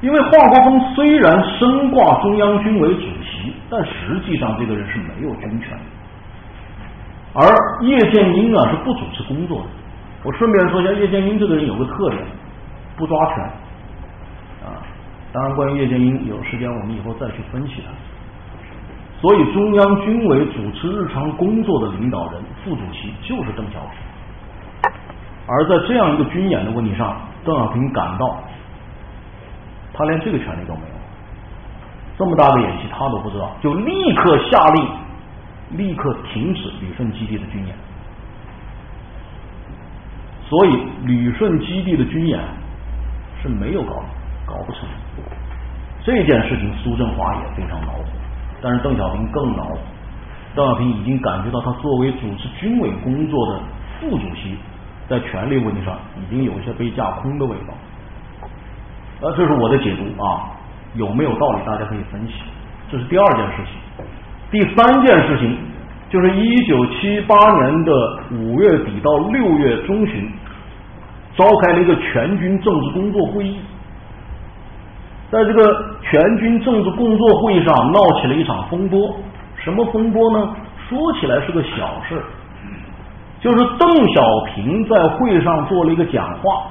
[0.00, 5.84] 因为华国锋虽然身挂中央军委主席，但实际上这个人是没有军权的。
[7.34, 7.44] 而
[7.82, 9.66] 叶剑英啊是不主持工作的。
[10.22, 12.22] 我顺便说一下，叶剑英这个人有个特点，
[12.96, 13.44] 不抓权
[14.64, 14.78] 啊。
[15.32, 17.90] 当然，关于叶剑英，有时间我们以后再去分析他。
[19.20, 24.92] 所以，中央军委主持日常工作的领导人、副主席就是邓小平。
[25.46, 28.40] 而在这样一个军演的问题上，邓小平感到。
[29.98, 30.94] 他连这个权利都没有，
[32.16, 34.88] 这么大的演习他都不知道，就立刻下令，
[35.72, 37.74] 立刻停止旅顺基地的军演。
[40.48, 42.38] 所以旅顺基地的军演
[43.42, 43.96] 是没有搞
[44.46, 44.82] 搞不成。
[46.04, 48.04] 这件事情苏振华也非常恼火，
[48.62, 49.78] 但是邓小平更恼火。
[50.54, 53.60] 邓小平已经感觉到他作为主持军委工作的
[54.00, 54.56] 副主席，
[55.08, 57.74] 在权力问题上已经有一些被架空的味道。
[59.20, 60.46] 呃，这是我的解读啊，
[60.94, 61.58] 有没有道理？
[61.66, 62.34] 大家可以分析。
[62.90, 64.06] 这是第二件事情，
[64.50, 65.58] 第三件事情
[66.08, 67.92] 就是一九七八年的
[68.30, 70.30] 五月底到六月中旬，
[71.36, 73.58] 召开了一个全军政治工作会议。
[75.30, 79.16] 在这个全军政治工作会议上，闹起了一场风波。
[79.56, 80.54] 什么风波呢？
[80.88, 82.22] 说起来是个小事，
[83.40, 84.22] 就是邓小
[84.54, 86.68] 平在会上做了一个讲话。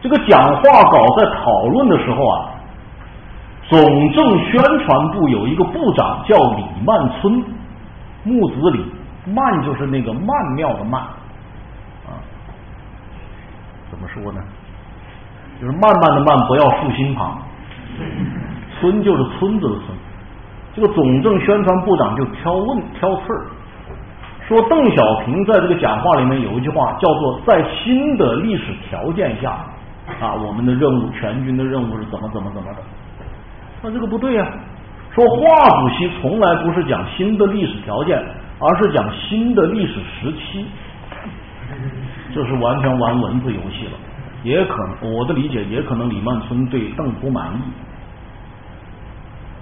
[0.00, 2.48] 这个讲话稿在讨论的时候啊，
[3.68, 3.78] 总
[4.12, 7.44] 政宣传部有一个部长叫李曼春，
[8.24, 8.84] 木子李，
[9.30, 12.16] 曼就是那个曼妙的曼啊，
[13.90, 14.40] 怎么说呢？
[15.60, 17.36] 就是慢慢的慢，不要竖心旁，
[18.80, 19.88] 村就是村子的村。
[20.74, 23.46] 这个总政宣传部长就挑问挑刺儿，
[24.48, 29.58] 说邓小平在这个讲话里面有一句话叫做在新的历史条件下。
[30.20, 32.82] 啊，我们的任务，全军的任务是怎么怎么怎么的？
[33.82, 34.46] 那这个不对呀！
[35.14, 38.16] 说华主席从来不是讲新的历史条件，
[38.60, 40.66] 而是讲新的历史时期，
[42.34, 43.92] 这是完全玩文字游戏了。
[44.42, 47.60] 也可能，我的理解也可能李曼春对邓不满意，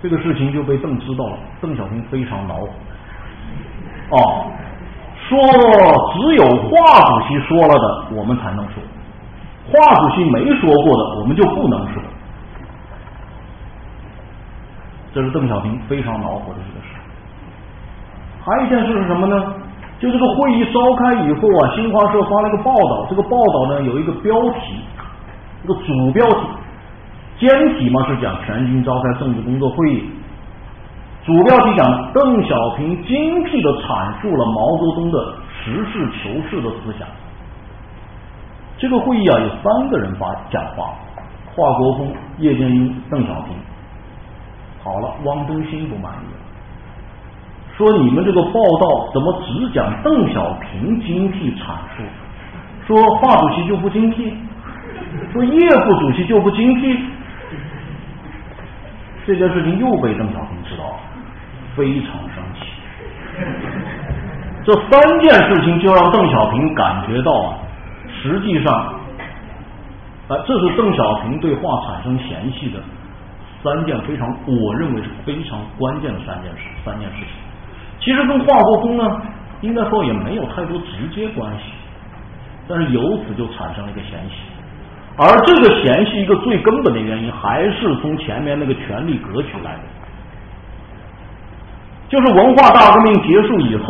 [0.03, 2.69] 这个事情就被邓知道了，邓小平非常恼火。
[4.11, 4.51] 哦，
[5.29, 5.39] 说
[6.13, 8.83] 只有华主席说了的，我们才能说。
[9.71, 12.03] 华主席没说过的，我们就不能说。
[15.13, 16.89] 这是邓小平非常恼火的一个事。
[18.45, 19.55] 还有一件事是什么呢？
[19.99, 24.81] 就这个会议召开以后啊，新华社发了一个报道，这个报道呢有一个标题，
[25.63, 26.47] 这个主标题，
[27.41, 30.09] 简体嘛是讲全军召开政治工作会议，
[31.27, 35.35] 主标题讲邓小平精辟的阐述了毛泽东的
[35.65, 37.09] 实事求是的思想。
[38.79, 40.95] 这个会议啊，有三个人发讲话：
[41.55, 43.55] 华国锋、叶剑英、邓小平。
[44.85, 46.39] 好了，汪东兴不满意了，
[47.77, 52.05] 说你们这个报道怎么只讲邓小平精辟阐述？
[52.87, 54.33] 说华主席就不精辟？
[55.33, 56.99] 说叶副主席就不精辟？
[59.27, 61.01] 这件事情又被邓小平知道了，
[61.75, 62.61] 非常生气。
[64.65, 67.59] 这三件事情就让邓小平感觉到啊。
[68.21, 68.75] 实际上，
[70.29, 72.81] 啊，这是邓小平对华产生嫌隙的
[73.63, 77.29] 三件非常，我认为是非常关键的三件事，三件事情。
[78.01, 79.23] 其实跟华国锋呢，
[79.61, 81.65] 应该说也没有太多直接关系，
[82.69, 84.35] 但是由此就产生了一个嫌隙。
[85.17, 89.83] 而这个嫌隙一个最根本的原因，还是从前面那个权力格局来的，
[92.09, 93.85] 就是文化大革命结束以后。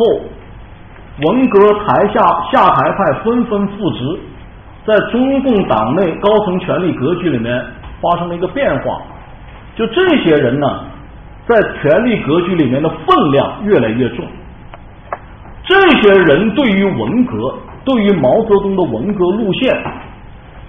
[1.21, 2.21] 文革台下
[2.51, 4.19] 下台派纷纷复职，
[4.85, 7.61] 在中共党内高层权力格局里面
[8.01, 9.01] 发生了一个变化。
[9.75, 10.67] 就这些人呢，
[11.45, 14.25] 在权力格局里面的分量越来越重。
[15.63, 17.53] 这些人对于文革、
[17.85, 19.75] 对于毛泽东的文革路线，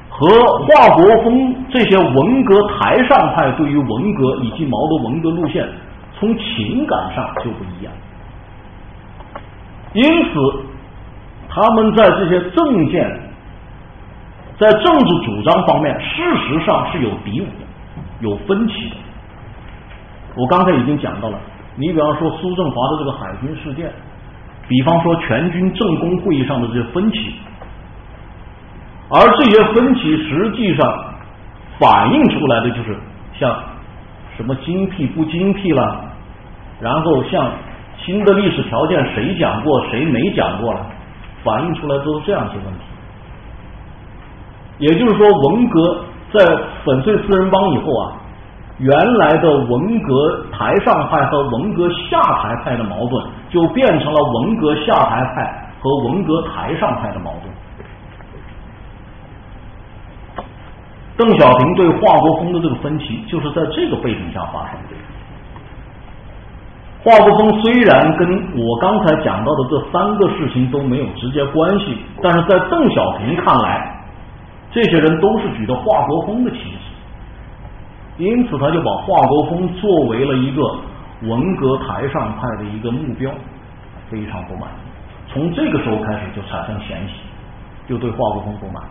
[0.08, 5.66] 和华国锋这些文革台上派对于文革以及毛的文革路线，
[6.18, 7.92] 从情感上就不一样。
[9.92, 10.02] 因
[10.32, 10.64] 此，
[11.48, 13.20] 他们在这些政见、
[14.58, 17.66] 在政治主张方面，事实上是有敌伍的。
[18.20, 18.96] 有分歧的。
[20.36, 21.38] 我刚才已经讲到了，
[21.76, 23.90] 你比方说苏振华的这个海军事件，
[24.68, 27.34] 比方说全军政工会议上的这些分歧，
[29.08, 31.14] 而这些分歧实际上
[31.78, 32.94] 反映出来的就是
[33.38, 33.58] 像
[34.36, 36.04] 什么精辟不精辟了，
[36.78, 37.50] 然后像
[38.04, 40.86] 新的历史条件谁讲过谁没讲过了，
[41.44, 42.80] 反映出来都是这样一些问题。
[44.78, 46.44] 也就是说，文革在
[46.84, 48.12] 粉碎四人帮以后啊。
[48.82, 57.52] 原来的文革台上派和文革下台派的矛盾，就变成了文革下台派和文革台上派的矛盾。
[61.18, 64.96] 邓小平对华国锋的这个分歧，就是在这个背景下发生的。
[67.02, 68.28] 华国锋虽然跟
[68.58, 74.04] 我刚才讲到的这三个事情都没有直接关系，但是在邓小平看来，
[74.70, 76.78] 这些人都是举着华国锋的旗帜。
[78.18, 80.62] 因此，他就把华国锋作为了一个
[81.22, 83.30] 文革台上派的一个目标，
[84.10, 84.68] 非常不满。
[85.26, 87.14] 从这个时候开始就产生嫌隙，
[87.88, 88.82] 就对华国锋不满。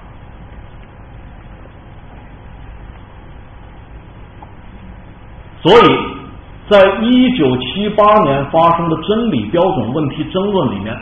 [5.62, 6.19] 所以
[6.70, 10.96] 在一九七八年发生的真理标准问题争论里面，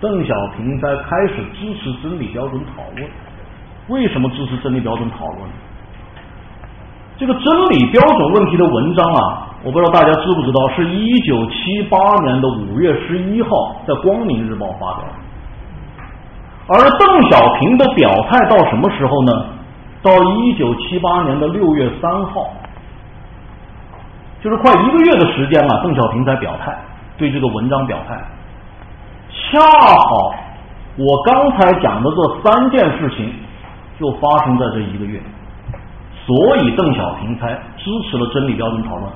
[0.00, 3.08] 邓小平在开始支持真理标准讨论。
[3.86, 5.42] 为什么支持真理标准讨论？
[7.16, 15.04] 这个真理标准问题的文章啊，我不知道大家知不知道，是一九七八年的五月十一号在《光明日报》发表。
[16.68, 19.46] 而邓小平的表态到什么时候呢？
[20.02, 22.50] 到一九七八年的六月三号，
[24.42, 26.76] 就是快一个月的时间了，邓小平才表态，
[27.18, 28.14] 对这个文章表态。
[29.30, 30.34] 恰好
[30.96, 33.32] 我刚才讲的这三件事情，
[33.98, 35.20] 就发生在这一个月。
[36.26, 39.08] 所以邓小平才支持了真理标准讨论。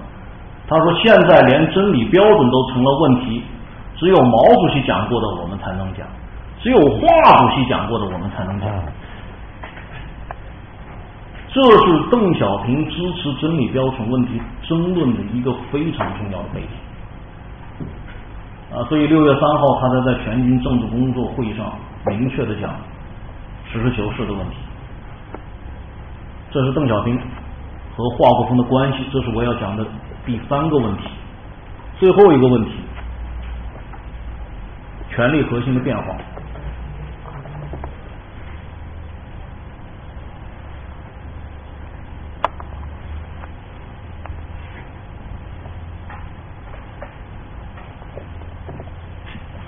[0.68, 3.42] 他说：“现在连真理标准都成了问题，
[3.96, 6.06] 只有毛主席讲过的我们才能讲，
[6.60, 6.98] 只有华
[7.38, 8.68] 主席讲过的我们才能讲。”
[11.52, 14.40] 这是邓小平支持真理标准问题
[14.70, 16.68] 争论的一个非常重要的背景。
[18.72, 21.76] 啊，所以六月三号，他才在全军政治工作会议上
[22.06, 22.72] 明确的讲
[23.72, 24.56] 实事求是的问题。
[26.52, 27.18] 这是邓小平
[27.96, 29.84] 和华国锋的关系，这是我要讲的
[30.24, 31.02] 第三个问题。
[31.98, 32.70] 最后一个问题，
[35.10, 36.04] 权力核心的变化。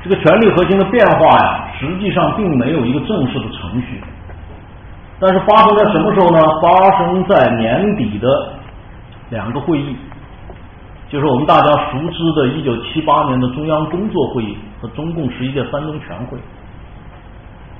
[0.02, 4.02] 这个权力核心的变化呀，实际上并没有一个正式的程序。
[5.20, 6.40] 但是发生在什么时候呢？
[6.60, 8.26] 发生在年底的
[9.30, 9.94] 两个会议，
[11.08, 16.36] 就是我们大家熟知的1978年的中央工作会议和中共十一届三中全会。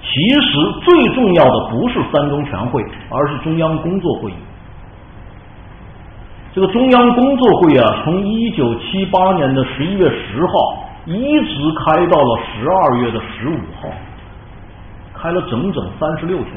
[0.01, 0.09] 其
[0.41, 0.51] 实
[0.85, 2.81] 最重要的不是三中全会，
[3.11, 4.35] 而是中央工作会议。
[6.55, 11.55] 这个中央工作会议啊，从1978年的11月10号一直
[11.85, 13.89] 开到了12月的15号，
[15.15, 16.53] 开了整整三十六天。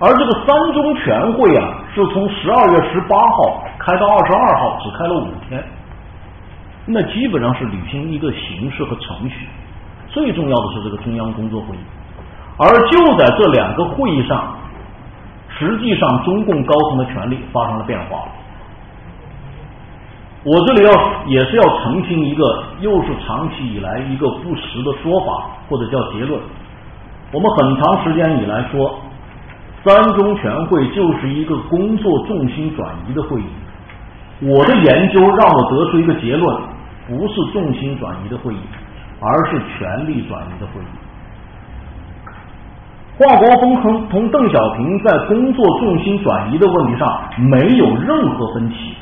[0.00, 5.62] 而这个三中全会啊，是从十二月十八号开到二十二号，只开了五天，
[6.86, 9.46] 那基本上是履行一个形式和程序。
[10.08, 11.80] 最重要的是这个中央工作会议，
[12.58, 14.56] 而就在这两个会议上，
[15.48, 18.24] 实际上中共高层的权力发生了变化。
[20.44, 26.40] 我这里要也是要澄清一个，又是长期以来一个不实的说法，或者叫结论。
[27.32, 28.98] 我们很长时间以来说。
[29.84, 33.44] 三中全会就是一个工作重心转移的会议。
[34.40, 36.56] 我的研究让我得出一个结论：
[37.08, 38.58] 不是重心转移的会议，
[39.18, 40.86] 而是权力转移的会议。
[43.18, 47.20] 华国锋和同邓小平在工作重心转移的问题上
[47.50, 48.94] 没有任何分歧。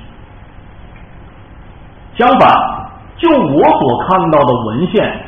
[2.21, 2.51] 相反，
[3.17, 5.25] 就我所看到的文献，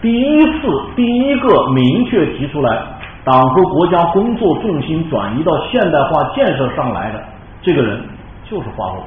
[0.00, 2.80] 第一次第一个明确提出来。
[3.24, 7.22] 党和国家工作重心转移到现代化建设上来的
[7.60, 8.00] 这个人
[8.48, 9.00] 就是华国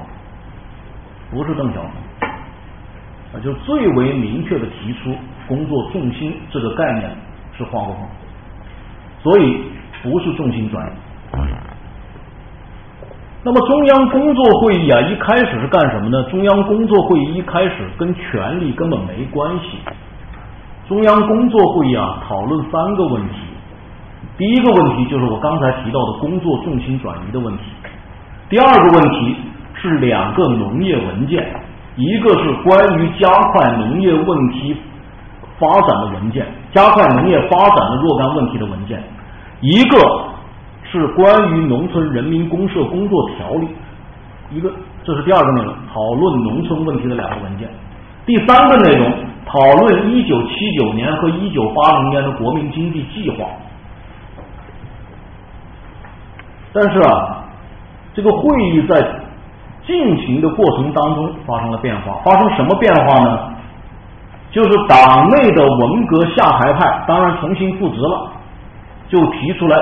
[1.32, 2.30] 锋，不是邓小平，
[3.34, 5.16] 啊，就最为明确的提出
[5.48, 7.10] 工作重心这个概念
[7.58, 8.06] 是华国锋，
[9.24, 9.64] 所以
[10.04, 10.92] 不是重心转移。
[13.44, 16.24] 那么中央工作会议啊，一开始是干什么呢？
[16.30, 19.80] 中央工作会议一开始跟权力根本没关系，
[20.88, 23.36] 中央工作会议啊，讨论三个问题。
[24.38, 27.64] 第一个问题就是我刚才提到的工作重心转移的问题。
[28.48, 29.36] 第二个问题
[29.74, 31.44] 是两个农业文件，
[31.96, 34.78] 一个是关于加快农业问题
[35.58, 39.02] 发展的文件，加快农业发展的若干问题的文件，
[39.62, 39.98] 一个
[40.92, 43.68] 是关于农村人民公社工作条例，
[44.50, 44.70] 一个
[45.04, 47.70] 这是第二个内容，讨论农村问题的两个文件。
[48.26, 49.10] 第三个内容
[49.46, 53.48] 讨论一九七九年和一九八零年的国民经济计划。
[56.74, 57.46] 但是啊，
[58.14, 59.02] 这个会议在
[59.86, 63.50] 进行的过程当中发生了变化，发生什么变化呢？
[64.52, 68.32] 就是党内的文革下台派当然重新复职了，
[69.08, 69.78] 就提出来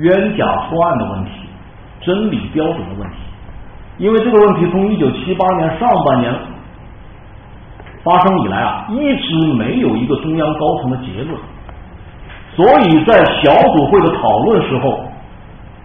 [0.00, 1.30] 冤假错案的问题、
[2.00, 3.16] 真理标准的问题。
[3.98, 6.34] 因为这个问题从一九七八年上半年
[8.02, 11.38] 发生以来啊，一直没有一个中央高层的结论，
[12.56, 15.04] 所以在小组会的讨论时候。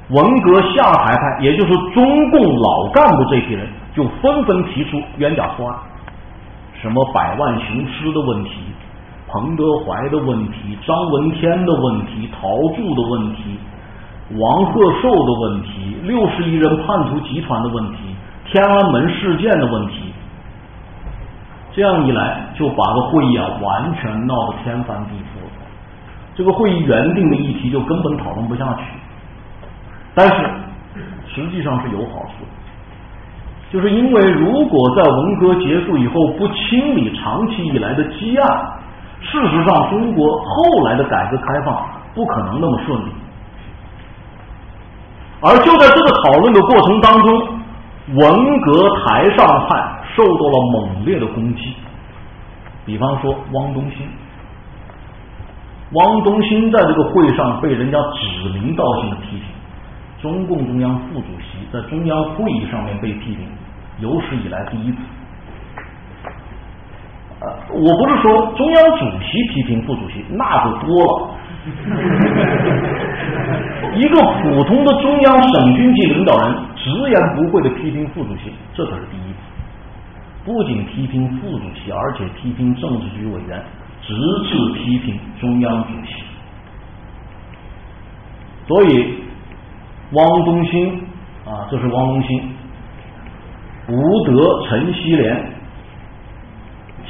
[0.09, 5.75] 文革下台派，也就是中共老干部这批人，就纷纷提出冤假错案，
[6.79, 8.51] 什么百万雄师的问题、
[9.27, 13.57] 彭德怀的问题、张闻天的问题、陶铸的问题、
[14.31, 17.97] 王鹤寿的问题、六十亿人叛徒集团的问题、
[18.45, 20.11] 天安门事件的问题。
[21.73, 25.45] 这样一来，就把个会议啊完全闹得天翻地覆。
[26.33, 28.83] 这个会议原定的议题就根本讨论不下去。
[30.15, 30.49] 但是
[31.27, 32.45] 实际上是有好处，
[33.71, 38.47] 就是因为如果在文革结束以后不清理长期以来的积案，
[39.21, 41.85] 事实上中国后来的改革开放
[42.15, 43.11] 不可能那么顺利。
[45.45, 47.47] 而就在这个讨论的过程当中，
[48.15, 49.77] 文革台上派
[50.15, 51.73] 受到了猛烈的攻击，
[52.85, 54.07] 比方说汪东兴，
[55.91, 59.41] 汪东兴在这个会上被人家指名道姓的批评。
[60.21, 63.47] 中共中央副主席在中央会议上面被批评，
[63.99, 64.97] 有史以来第一次。
[67.41, 71.29] 呃，我不是说中央主席批评副主席，那就多了。
[73.95, 79.37] 一个普通的中央省军级领导人直言不讳的批评副主席，这可是第一次。
[80.45, 83.63] 不仅批评副主席，而且批评政治局委员，
[84.01, 84.13] 直
[84.47, 86.23] 至批评中央主席。
[88.67, 89.23] 所以。
[90.11, 90.99] 汪东兴
[91.45, 92.43] 啊，这是汪东兴，
[93.89, 95.51] 吴德、陈锡联、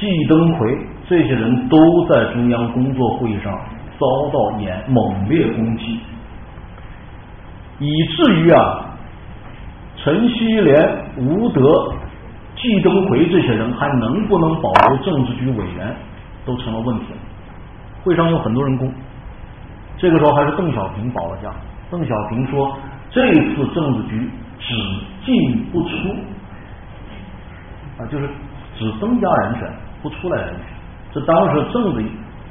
[0.00, 3.52] 季登奎这些人都在中央工作会议上
[3.98, 6.00] 遭到严猛烈攻击，
[7.78, 8.86] 以至于啊，
[9.96, 11.92] 陈锡联、吴德、
[12.56, 15.94] 季登奎这些人还能不能保留政治局委员，
[16.44, 17.18] 都成了问题了。
[18.02, 18.90] 会上有很多人攻，
[19.98, 21.50] 这个时候还是邓小平保了驾。
[21.90, 22.78] 邓小平说
[23.10, 24.74] ：“这次政治局只
[25.24, 25.88] 进不出，
[27.98, 28.28] 啊，就是
[28.76, 29.72] 只增加人选，
[30.02, 30.62] 不出来人选。
[31.12, 32.04] 这当时政治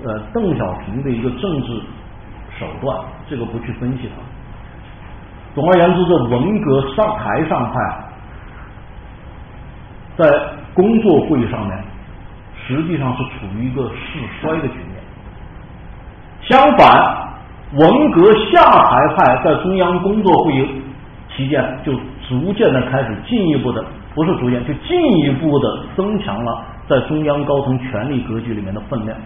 [0.04, 1.82] 呃邓小平的一个政治
[2.60, 4.22] 手段，这个不去分析它。
[5.56, 7.80] 总而言之，这文革上台上派
[10.18, 10.40] 在
[10.76, 11.84] 工作会议上面，
[12.68, 15.02] 实际上是处于一个势衰的局面。
[16.42, 17.26] 相反。”
[17.74, 20.82] 文革下台派在中央工作会议
[21.36, 21.92] 期间，就
[22.30, 23.84] 逐渐的开始进一步的，
[24.14, 29.18] 不是逐渐，就进一步的增强了在中央高层权力格局里面的分量。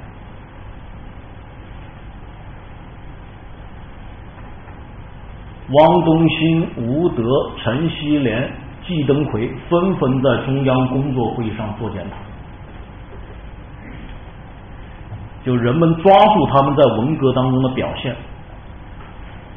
[5.71, 7.23] 汪东兴、吴德、
[7.57, 8.51] 陈锡联、
[8.87, 12.15] 季登奎纷纷在中央工作会议上做检讨，
[15.45, 18.15] 就人们抓住他们在文革当中的表现。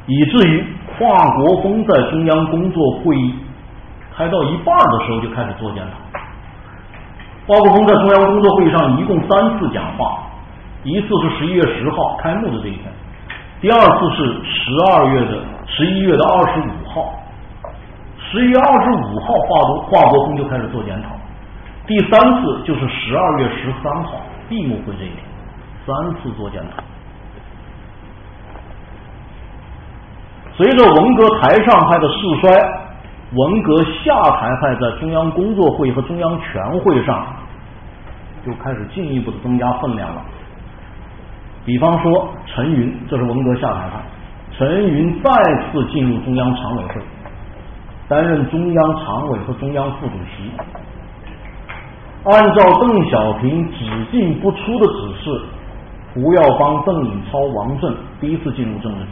[0.05, 0.63] 以至于
[0.97, 1.07] 华
[1.37, 3.33] 国锋在中央工作会议
[4.13, 6.19] 开到一半的时候就开始做检讨。
[7.47, 10.19] 华国锋在中央工作会议上一共三次讲话，
[10.83, 12.83] 一次是十一月十号开幕的这一天，
[13.61, 15.41] 第二次是十二月的
[15.75, 17.13] 十一月的二十五号，
[18.19, 21.09] 十一月二十五号华国华国锋就开始做检讨，
[21.87, 25.17] 第三次就是十二月十三号闭幕会这一天，
[25.85, 26.83] 三次做检讨。
[30.55, 32.51] 随着文革台上派的势衰，
[33.31, 37.25] 文革下台派在中央工作会议和中央全会上
[38.45, 40.21] 就开始进一步的增加分量了。
[41.65, 43.99] 比方说，陈云，这是文革下台派，
[44.57, 45.31] 陈云再
[45.71, 47.01] 次进入中央常委会，
[48.07, 50.51] 担任中央常委和中央副主席。
[52.25, 55.41] 按照邓小平只进不出的指示，
[56.13, 59.11] 胡耀邦、邓颖超、王震第一次进入政治局。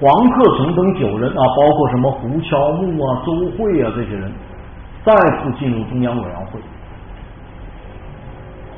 [0.00, 4.32] 黄克诚等九人啊，包括什么胡乔木啊、周慧啊这些人，
[5.04, 6.60] 再次进入中央委员会。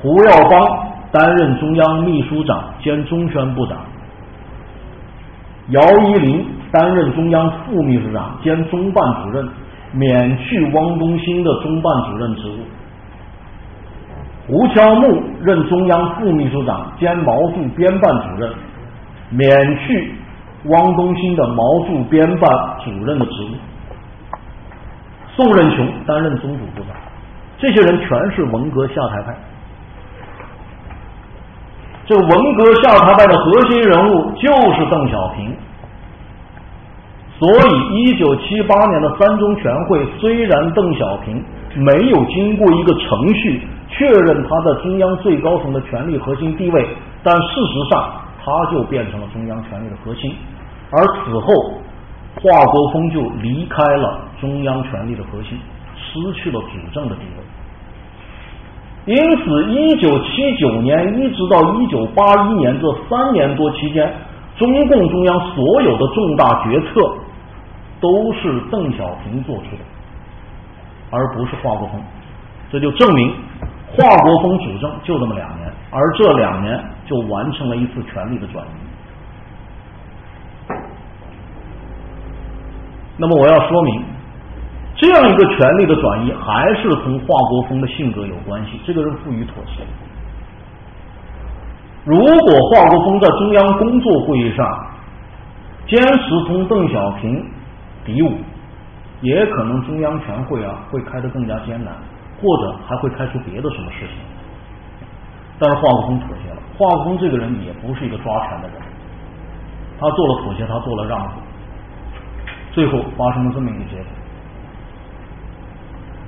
[0.02, 3.78] 胡耀邦担任中央秘书长兼中宣部长，
[5.70, 9.48] 姚依林担任中央副秘书长兼中办主任，
[9.92, 12.58] 免去汪东兴的中办主任职务。
[14.48, 18.52] 胡乔木任中央副秘书长兼毛驻编办主任，
[19.30, 20.12] 免去
[20.64, 22.50] 汪东兴的毛驻编办
[22.84, 23.54] 主任的职务。
[25.36, 26.96] 宋任穷担任中组部长，
[27.58, 29.36] 这些人全是文革下台派。
[32.10, 35.54] 这文革下台派的核心人物就是邓小平，
[37.38, 41.40] 所以一九七八年的三中全会，虽然邓小平
[41.76, 46.84] 没有经过一个程序确认他在中央最高层的权力核心地位，
[47.22, 48.10] 但事实上
[48.44, 50.34] 他就变成了中央权力的核心，
[50.90, 51.46] 而此后
[52.42, 55.56] 华国锋就离开了中央权力的核心，
[55.94, 57.59] 失去了主政的地位。
[59.06, 64.12] 因此，一九七九年一直到一九八一年这三年多期间，
[64.58, 67.00] 中共中央所有的重大决策
[67.98, 69.82] 都是邓小平做出的，
[71.10, 72.00] 而不是华国锋。
[72.70, 73.34] 这就证明
[73.96, 78.68] 华国锋主政就这么两年，而这两年就完成了一次权力的转移。
[83.16, 84.04] 那么，我要说明。
[85.00, 88.78] 这样一个权力的转移，还是同华国锋的性格有关系。
[88.84, 89.82] 这个人富于妥协。
[92.04, 94.86] 如果华国锋在中央工作会议上
[95.86, 97.42] 坚持同邓小平
[98.04, 98.36] 比武，
[99.22, 101.94] 也可能中央全会啊会开得更加艰难，
[102.42, 104.16] 或者还会开出别的什么事情。
[105.58, 106.60] 但是华国锋妥协了。
[106.76, 108.76] 华国锋这个人也不是一个抓权的人，
[109.98, 111.40] 他做了妥协，他做了让步，
[112.72, 114.04] 最后发生了这么一个结果。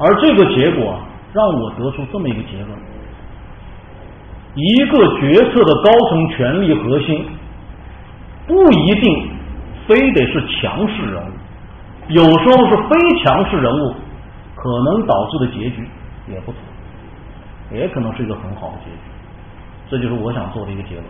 [0.02, 0.98] 而这个结果
[1.32, 2.70] 让我得出这么一个结论：
[4.54, 7.24] 一个决策的高层权力核心
[8.46, 9.30] 不一定
[9.86, 11.30] 非得是强势人物，
[12.08, 13.94] 有时候是非强势人物
[14.56, 15.88] 可能导致的结局
[16.28, 16.58] 也不错，
[17.70, 18.96] 也可能是一个很好的结局。
[19.88, 21.04] 这就是我想做的一个结论。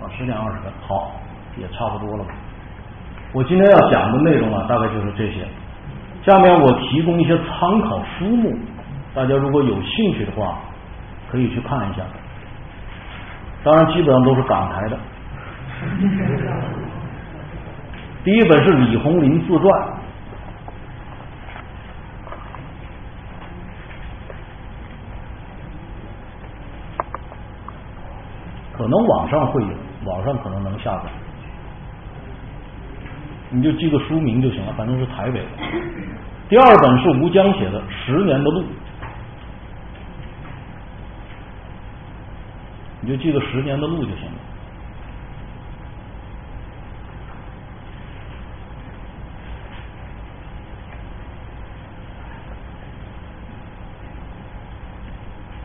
[0.00, 1.12] 啊十点二十分，好，
[1.56, 2.30] 也差不多了吧。
[3.32, 5.46] 我今天要讲的内容啊，大概就是这些。
[6.24, 8.56] 下面我提供一些参考书目，
[9.14, 10.58] 大家如果有兴趣的话，
[11.30, 12.02] 可以去看一下。
[13.64, 14.98] 当然，基本上都是港台的。
[18.24, 19.88] 第一本是李鸿林自传，
[28.72, 29.87] 可能网上会有。
[30.04, 31.10] 网上可能能下载，
[33.50, 35.46] 你就记个书名就行了，反正是台北的。
[36.48, 38.62] 第二本是吴江写的《十年的路》，
[43.00, 44.32] 你就记个《十年的路》就行了。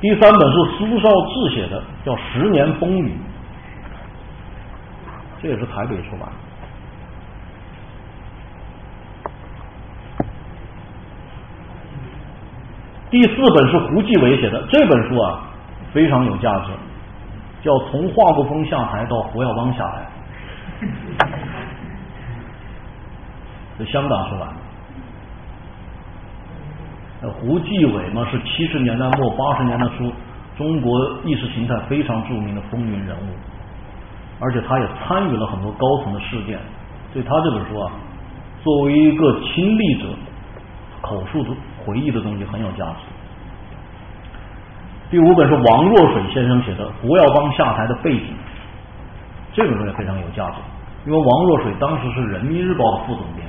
[0.01, 3.11] 第三本是苏绍智写的，叫《十年风雨》。
[5.43, 6.29] 这也是台北出版。
[13.11, 15.41] 第四本是胡继伟写的，这本书啊
[15.91, 16.71] 非常有价值，
[17.61, 20.07] 叫《从华国锋下台到胡耀邦下台》，
[23.77, 24.47] 是香港出版。
[27.41, 30.11] 胡继伟嘛是七十年代末八十年代初
[30.57, 33.52] 中国意识形态非常著名的风云人物。
[34.43, 36.59] 而且他也参与了很多高层的事件，
[37.13, 37.91] 所以他这本书啊，
[38.61, 40.09] 作为一个亲历者
[41.01, 41.49] 口述的
[41.85, 43.05] 回忆的东西很有价值。
[45.09, 48.25] 第五本是王若水先生写的《胡耀邦下台的背景》，
[49.53, 50.57] 这本书也非常有价值，
[51.05, 53.47] 因为王若水当时是人民日报的副总编。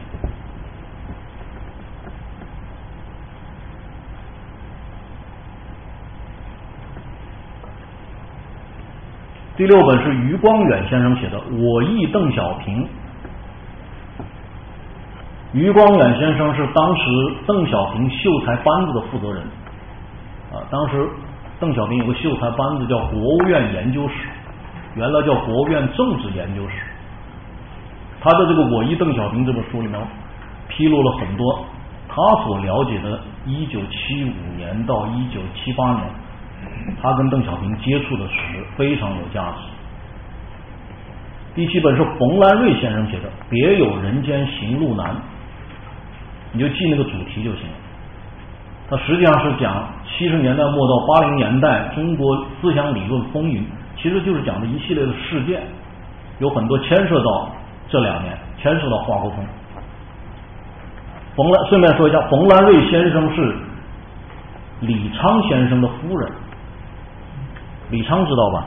[9.56, 12.82] 第六本是余光远先生写的《我忆邓小平》。
[15.52, 17.02] 余光远先生是当时
[17.46, 19.44] 邓小平秀才班子的负责人
[20.52, 20.58] 啊。
[20.72, 21.08] 当时
[21.60, 24.14] 邓小平有个秀才班子叫国务院研究室，
[24.96, 26.74] 原来叫国务院政治研究室。
[28.20, 30.00] 他的这个《我忆邓小平》这本书里面
[30.66, 31.64] 披露了很多
[32.08, 36.10] 他所了解的1975年到1978年
[37.02, 39.58] 他跟邓小平接触的史非常有价值。
[41.54, 45.14] 第七本是冯兰瑞先生写的《别有人间行路难》，
[46.52, 47.74] 你就记那个主题就行了。
[48.90, 53.64] 它实际上是讲七十年代末到八零年代中国思想理论风云，
[53.96, 55.62] 其实就是讲的一系列的事件，
[56.38, 57.48] 有很多牵涉到
[57.88, 59.44] 这两年，牵涉到华国锋。
[61.36, 63.56] 冯兰顺便说一下，冯兰瑞先生是
[64.80, 66.32] 李昌先生的夫人，
[67.90, 68.66] 李昌知道吧？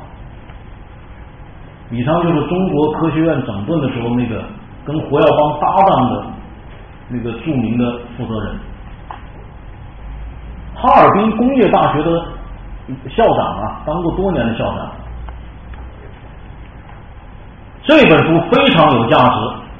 [1.89, 4.43] 李昌就是中国科学院整顿的时候那个
[4.85, 6.25] 跟胡耀邦搭档的
[7.09, 8.55] 那个著名的负责人，
[10.75, 12.25] 哈尔滨工业大学的
[13.09, 14.91] 校长啊，当过多年的校长。
[17.83, 19.35] 这本书非常有价值，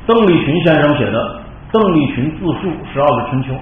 [0.08, 1.36] 邓丽群先生写的
[1.74, 3.54] 《邓丽群自述十二个春秋》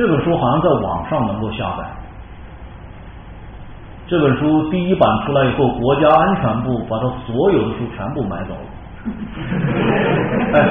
[0.00, 1.84] 这本书好像在网上能够下载。
[4.06, 8.60] 这本书第一版出来以后，国家安全部把它所有的书全部买走了。
[10.56, 10.70] 哎，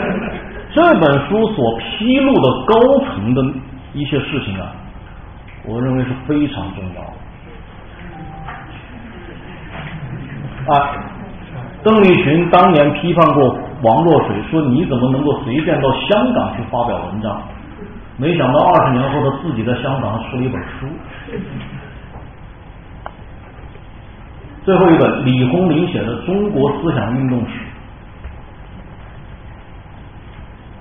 [0.73, 2.73] 这本书所披露的高
[3.05, 3.43] 层的
[3.93, 4.71] 一些事情啊，
[5.63, 7.01] 我认为是非常重要
[10.73, 10.73] 的。
[10.73, 10.89] 啊，
[11.83, 17.39] 邓丽群当年批判过王若水，说你怎么能够随便到香港去发表文章？
[18.19, 20.87] 没想到二十年后，他自己在香港出了一本书。
[24.65, 27.53] 最后一本李洪林写的《中国思想运动史》，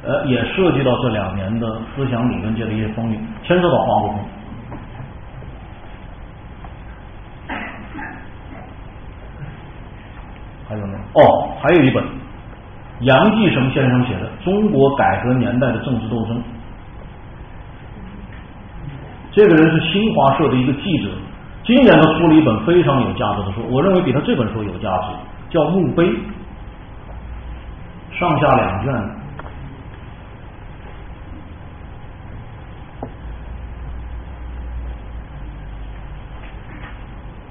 [0.08, 4.18] 呃，也涉及到这两年的思想理论界的一些风云，牵涉到华国锋。
[10.68, 10.98] 还有呢？
[11.14, 12.04] 哦，还有一本
[13.00, 16.36] 杨继绳先生写的《中国改革年代的政治斗争》，
[19.32, 21.10] 这个人是新华社的一个记者。
[21.64, 25.08] 今年他出了一本非常有价值的书，我认为比他这本书有价值，
[25.50, 26.04] 叫《墓碑》，
[28.18, 28.92] 上下两卷。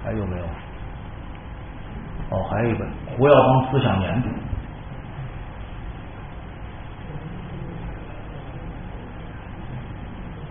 [0.03, 0.43] 还有没有？
[2.31, 2.87] 哦，还有一本
[3.17, 4.29] 《胡耀邦思想年谱》，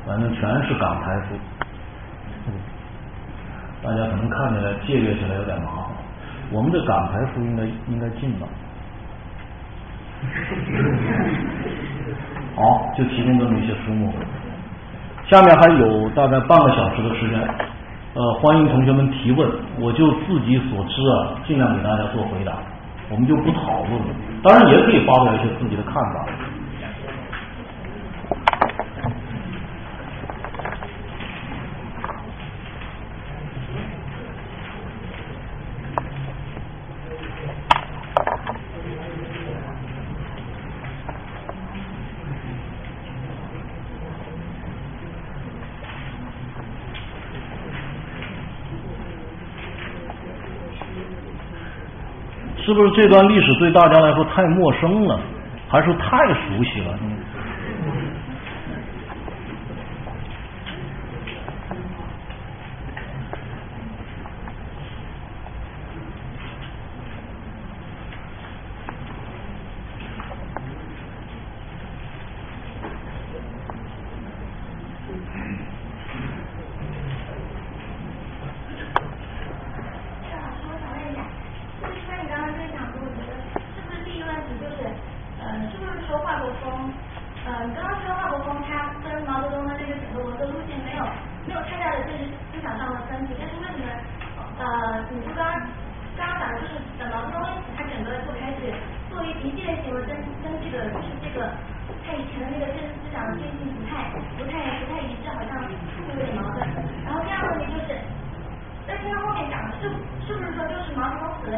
[0.06, 1.34] 反正全是港台书。
[3.82, 5.90] 大家可能看起来借阅起来有点麻烦，
[6.50, 8.46] 我们的港台书应该应该禁吧。
[12.56, 14.10] 好，就提供这么一些书目。
[15.28, 17.38] 下面还有大概半个小时的时间，
[18.14, 22.54] 呃，欢迎同学们提问，我就自己所知啊，尽量给大家做回答，
[23.10, 24.06] 我们就不讨论了。
[24.42, 26.26] 当然也可以发表一些自己的看法。
[52.66, 55.20] 是不是这段历史对大家来说太陌生了，
[55.68, 56.98] 还是太熟悉了？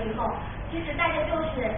[0.04, 0.28] 以后，
[0.70, 1.70] 其实大家就是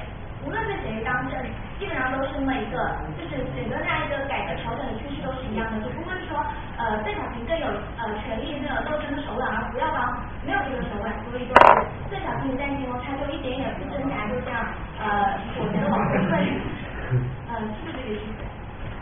[0.44, 1.36] 无论是谁当政，
[1.78, 2.76] 基本上都是那么一个，
[3.16, 6.40] 就是整个那一个改革调整的趋势都是一样的，只不过是说
[6.80, 7.66] 呃邓小平更有
[8.00, 10.16] 呃权力，更有斗争的手腕，而胡耀邦
[10.46, 11.64] 没有这个手腕，所以就是
[12.08, 14.64] 邓小平在其中他就一点也不挣扎，就这样
[14.98, 16.40] 呃我觉得往后退，
[17.12, 17.20] 嗯、
[17.52, 18.44] 呃、是不是这个意思？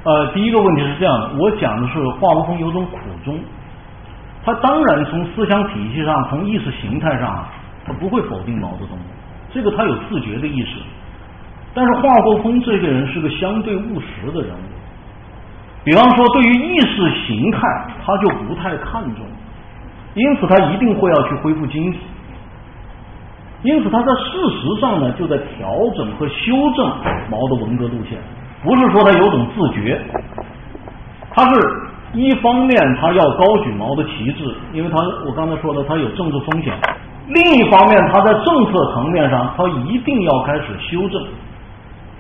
[0.05, 3.39] 呃，第一个问题是这样的，我讲的是华国锋有种苦衷，
[4.45, 7.49] 他当然从思想体系上、从意识形态上、啊，
[7.89, 8.98] 他不会否定毛泽东，
[9.51, 10.78] 这个他有自觉的意识。
[11.74, 14.69] 但是华国锋这个人是个相对务实的人物，
[15.85, 17.60] 比方说，对于意识形态，
[18.05, 19.24] 他就不太看重，
[20.15, 21.98] 因此他一定会要去恢复经济。
[23.62, 26.86] 因此，他在事实上呢，就在调整和修正
[27.31, 28.19] 毛的文革路线，
[28.62, 30.01] 不是说他有种自觉，
[31.31, 31.60] 他是
[32.15, 34.97] 一方面他要高举毛的旗帜，因为他
[35.27, 36.73] 我刚才说的他有政治风险；
[37.29, 41.23] 另一方面，他在政策层面上，他一定要开始修正，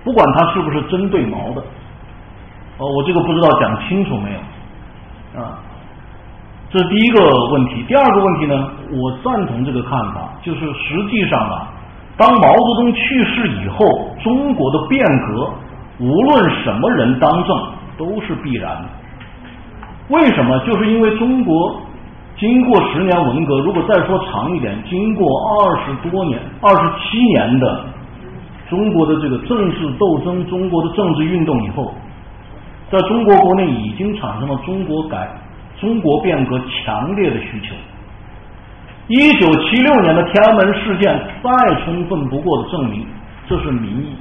[0.04, 1.62] 不管他是不是针对毛的。
[2.78, 5.58] 哦，我这个不知道讲清楚没有啊？
[6.70, 7.82] 这是第一个问题。
[7.88, 11.66] 第二个问题呢，我赞同这个看法，就是实际上啊，
[12.18, 15.50] 当毛泽东去世以后，中国的变革
[16.00, 17.58] 无论什么人当政
[17.96, 18.88] 都是必然的。
[20.10, 20.58] 为什么？
[20.66, 21.80] 就是因为中国
[22.38, 27.84] 经过十年文革，如果再说长一点，经过二十多年、二十七年的
[28.70, 31.92] 中国的这个政治斗争、中国的政治运动以后。
[32.90, 35.28] 在中国国内已经产生了中国改、
[35.78, 37.74] 中国变革强烈的需求。
[39.08, 43.06] 一九七六年的天安门事件再充分不过的证明，
[43.46, 44.16] 这是民意。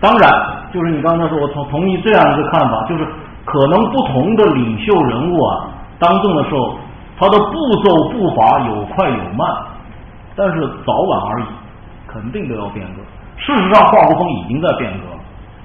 [0.00, 0.30] 当然，
[0.70, 3.06] 就是你刚才说，我同同意这样一个看法，就是
[3.46, 5.68] 可能不同的领袖人物啊，
[6.04, 6.76] 当政的时候，
[7.18, 9.48] 他的步骤步伐有快有慢，
[10.36, 11.46] 但是早晚而已，
[12.06, 13.00] 肯定都要变革。
[13.38, 15.16] 事实上，华国锋已经在变革了。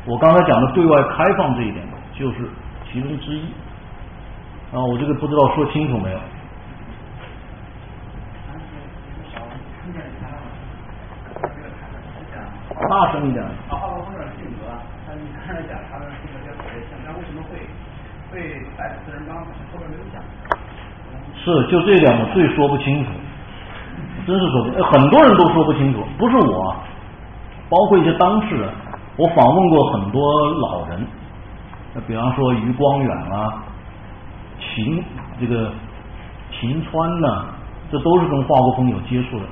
[0.05, 2.49] 我刚才讲的对外开放这一点，就是
[2.89, 3.43] 其中之一。
[4.71, 6.19] 啊，我这个不知道说清楚没有？
[12.89, 13.43] 大声一点。
[13.69, 14.71] 他华国锋的性格，
[15.05, 17.59] 他你刚才讲他的性格比较火热，那为什么会
[18.31, 19.35] 被逮捕四人帮？
[21.43, 23.11] 是，就这点我最说不清楚，
[24.27, 26.75] 真是说不，很多人都说不清楚，不是我，
[27.69, 28.69] 包括一些当事人。
[29.17, 31.05] 我访问过很多老人，
[32.07, 33.63] 比方说余光远啊，
[34.59, 35.03] 秦
[35.39, 35.71] 这个
[36.51, 37.45] 秦川呐，
[37.91, 39.45] 这都是跟华国锋有接触的。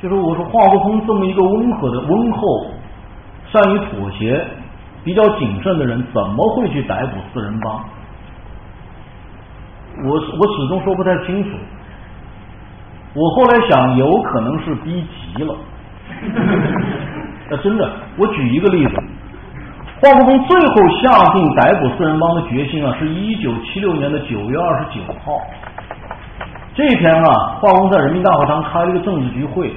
[0.00, 2.40] 就是我说华国锋这么一个温和的、温厚、
[3.52, 4.44] 善于妥协、
[5.04, 7.80] 比较谨慎的人，怎么会去逮捕四人帮？
[10.04, 11.50] 我我始终说不太清楚。
[13.14, 15.04] 我后来想，有可能是逼
[15.36, 15.54] 急了。
[17.50, 18.94] 那真的，我举一个例子，
[20.00, 25.38] 华国锋最后下定逮捕四人帮的决心啊，是一九七六年的九月二十九号。
[26.74, 29.70] 这一天啊，华国锋在人民大会堂开了一个政治局会，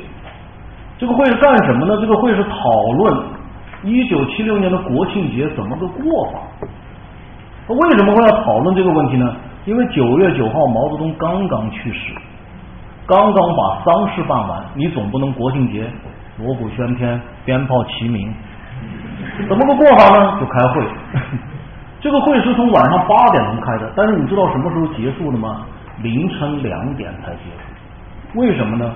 [0.98, 1.98] 这个会是干什么呢？
[2.00, 3.26] 这个会是讨论
[3.84, 6.40] 一九七六年的国庆节怎么个过法。
[7.68, 9.36] 为什么会要讨论这个问题呢？
[9.66, 12.14] 因为九月九号毛泽东刚刚去世，
[13.08, 15.90] 刚刚把丧事办完，你总不能国庆节。
[16.38, 18.34] 锣鼓喧天，鞭炮齐鸣，
[19.48, 20.38] 怎么个过法呢？
[20.38, 20.86] 就开会。
[22.02, 25.62] 这个会是从晚上八点钟开的，但是你知道什么时候结束的吗？
[26.04, 28.40] 凌晨两点才结束。
[28.40, 28.92] 为什么呢？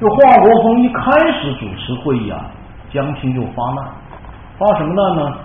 [0.00, 1.02] 就华国锋一开
[1.32, 2.46] 始主持会议啊，
[2.90, 3.84] 江青就发难，
[4.56, 5.36] 发什么难呢？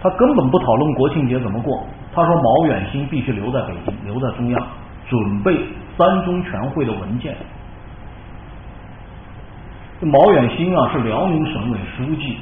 [0.00, 1.84] 他根本不讨论国庆节怎么过。
[2.14, 4.66] 他说毛远新必须留在北京，留在中央，
[5.08, 5.58] 准备
[5.98, 7.34] 三中全会的文件。
[10.00, 12.38] 这毛远新啊，是辽宁省委书记、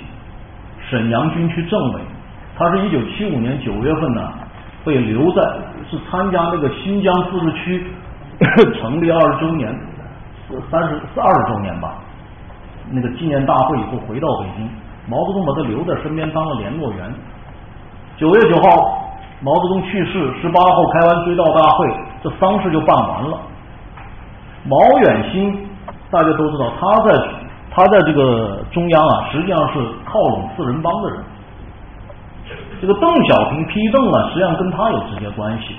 [0.91, 2.01] 沈阳军区政委。
[2.55, 4.33] 他是一九七五年九月份呢，
[4.85, 5.43] 被留在
[5.91, 7.87] 是参加那个新疆自治区
[8.79, 9.75] 成立二十周年、
[10.71, 11.95] 三十二十周年吧，
[12.91, 14.69] 那个纪念大会以后回到北京，
[15.09, 17.11] 毛泽东把他留在身边当了联络员。
[18.19, 19.02] 九月九号，
[19.43, 23.39] 毛泽东去世，十八号开完追悼大会，这丧事就办完了。
[24.65, 25.69] 毛远新
[26.11, 27.23] 大家都知道，他在。
[27.75, 31.25] 他在这个中央啊，实际上是靠拢四人帮的人。
[32.83, 35.75] 这个邓小平批邓啊，实际上跟他有直接关系。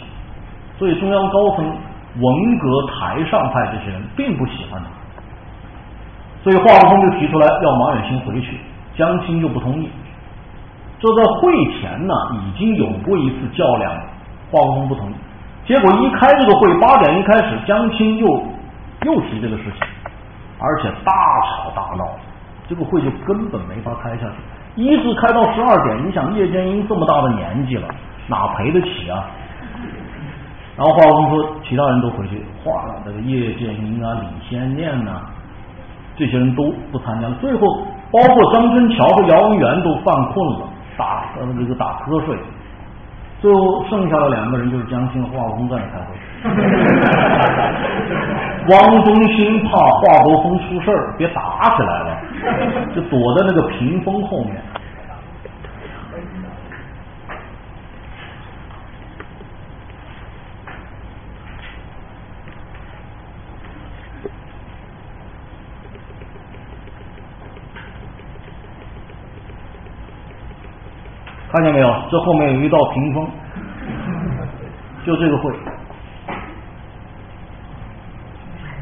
[0.80, 4.90] 所以中央高层文革台上派这些人并不喜欢他。
[6.44, 8.58] 所以华国锋就提出来要马远新回去，
[8.98, 9.88] 江青就不同意。
[11.04, 13.92] 这在会前呢已经有过一次较量，
[14.50, 15.14] 化工不同意。
[15.66, 18.26] 结果一开这个会，八点一开始，江青又
[19.02, 19.82] 又提这个事情。
[20.60, 21.12] 而且大
[21.42, 22.06] 吵大闹，
[22.70, 26.08] 这个会就根本没法开下去，一直开到十二点。
[26.08, 27.86] 你想叶剑英这么大的年纪了，
[28.30, 29.26] 哪赔得起啊？
[30.78, 35.20] 然后华工说，其他人都回去，化了那个叶剑英啊、李先念呐，
[36.16, 37.30] 这些人都不参加。
[37.42, 37.60] 最后，
[38.10, 40.68] 包括张春桥和姚文元都犯困了，
[40.98, 42.38] 打呃这个打瞌睡。
[43.42, 46.16] 最后剩下的两个人就是江青、华国锋在那开会。
[48.70, 52.18] 汪东兴怕华国锋出事儿，别打起来了，
[52.96, 54.62] 就躲在那个屏风后面。
[71.54, 71.96] 看见没有？
[72.10, 73.30] 这后面有一道屏风，
[75.06, 75.54] 就这个会。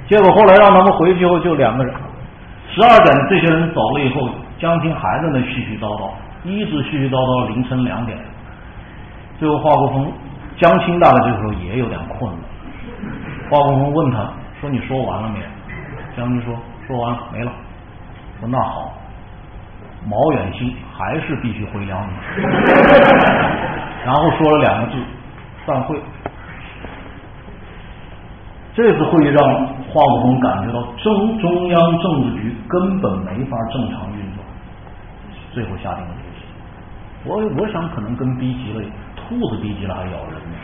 [0.08, 1.94] 结果后来让他们回去以后就两个人，
[2.74, 6.12] 十二点这些人走了以后，江青还在那絮絮叨叨，
[6.46, 8.18] 一直絮絮叨叨凌晨两点。
[9.38, 10.10] 最后华国锋、
[10.58, 12.40] 江青大概这个时候也有点困了。
[13.50, 14.32] 华国锋问他
[14.62, 15.40] 说：“你说完了没？”
[16.16, 16.56] 江青说
[16.88, 17.52] ：“说完了，没了。”
[18.40, 18.94] 说：“那好，
[20.06, 22.10] 毛远新还是必须回辽宁。
[24.06, 24.98] ”然后说了两个字
[25.66, 26.00] ：“散会。”
[28.74, 34.44] 这次会议让华国锋感觉到中中央政治局根本没法正常运作，
[35.52, 36.48] 最后下定了决心。
[37.26, 38.82] 我我想可能跟逼急了，
[39.16, 40.56] 兔子逼急了还咬人呢。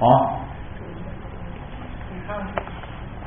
[0.00, 0.06] 啊！
[2.08, 2.38] 你看，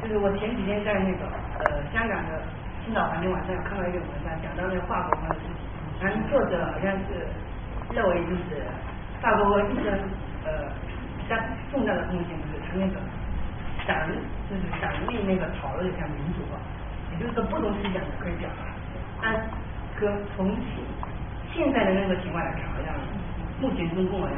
[0.01, 1.25] 就是我前几天在那个
[1.59, 2.41] 呃香港的
[2.85, 5.65] 青岛环境网上看到一个文章，讲到那个华国锋的事情，
[6.01, 7.27] 反正作者好像是
[7.93, 8.63] 认为就是
[9.21, 9.91] 华国锋一生
[10.45, 11.23] 呃比。
[11.23, 11.37] 较
[11.71, 12.99] 重大的贡献就是他那个
[13.87, 13.95] 党，
[14.51, 16.59] 就是党内那个讨论一下民主化，
[17.15, 18.67] 也就是说不同思想的可以表达。
[19.21, 19.33] 但
[19.95, 20.53] 可从
[21.53, 22.93] 现在的那个情况来看，好像
[23.61, 24.35] 目前中共好像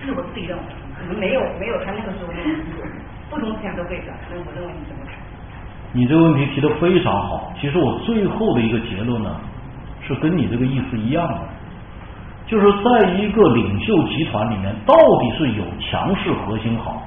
[0.00, 0.64] 是我自己认为
[0.96, 2.80] 可能没有没有他那个时候那么民主，
[3.28, 4.20] 不同思想都可以表达。
[4.32, 4.97] 那我认为你怎么看？
[5.92, 7.52] 你这个问题提的非常好。
[7.60, 9.30] 其实我最后的一个结论呢，
[10.06, 11.38] 是跟你这个意思一样的。
[12.46, 17.02] 就是在一个领袖集团里面，到底是有强势核心好，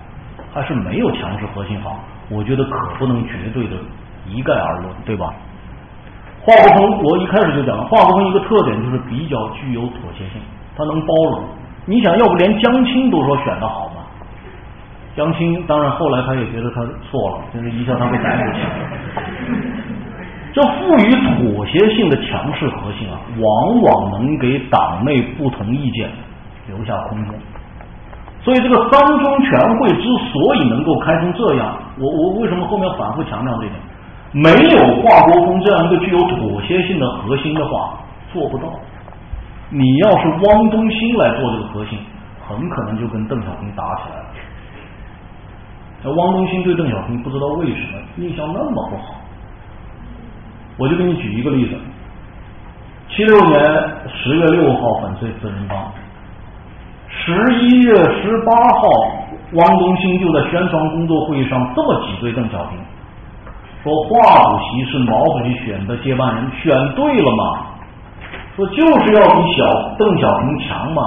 [0.54, 2.00] 还是没有强势核心好？
[2.30, 3.76] 我觉得可不能绝对的
[4.28, 5.34] 一概而论，对吧？
[6.42, 10.42] 华国锋，我一开始就讲了，华国锋一个特点就是比较具有妥协性，
[10.76, 11.44] 他能包容。
[11.86, 14.01] 你想要不连江青都说选的好吗？
[15.16, 18.90] 江青当然后来他也觉得他错了，就是一下他被逮捕起来了。
[20.54, 21.12] 这赋予
[21.54, 26.10] 妥协性的强势核心啊，往往能给党内不同意见
[26.68, 27.34] 留下空间。
[28.44, 33.74] 所以，这个三中全会之所以能够开成这样，我我为什么后面反复强调这点？
[34.34, 38.00] 没有华国锋这样一个具有妥协性的核心的话，
[38.34, 38.64] 做不到。
[39.70, 42.00] 你要是汪东兴来做这个核心，
[42.48, 44.26] 很可能就跟邓小平打起来了。
[46.04, 49.16] 那汪东兴对邓小平不知道为什么印象那么不好。
[50.78, 51.76] 我就给你举一个例子，
[53.10, 53.62] 七六年
[54.08, 55.78] 十月六号粉碎四人帮，
[57.08, 58.88] 十一月十八号，
[59.54, 62.80] 汪东兴就在宣传工作会议上这么挤兑邓小平，
[63.84, 67.44] 说华主席是毛主席选的接班人，选对了嘛？
[68.56, 71.02] 说就是要比小邓小平强嘛？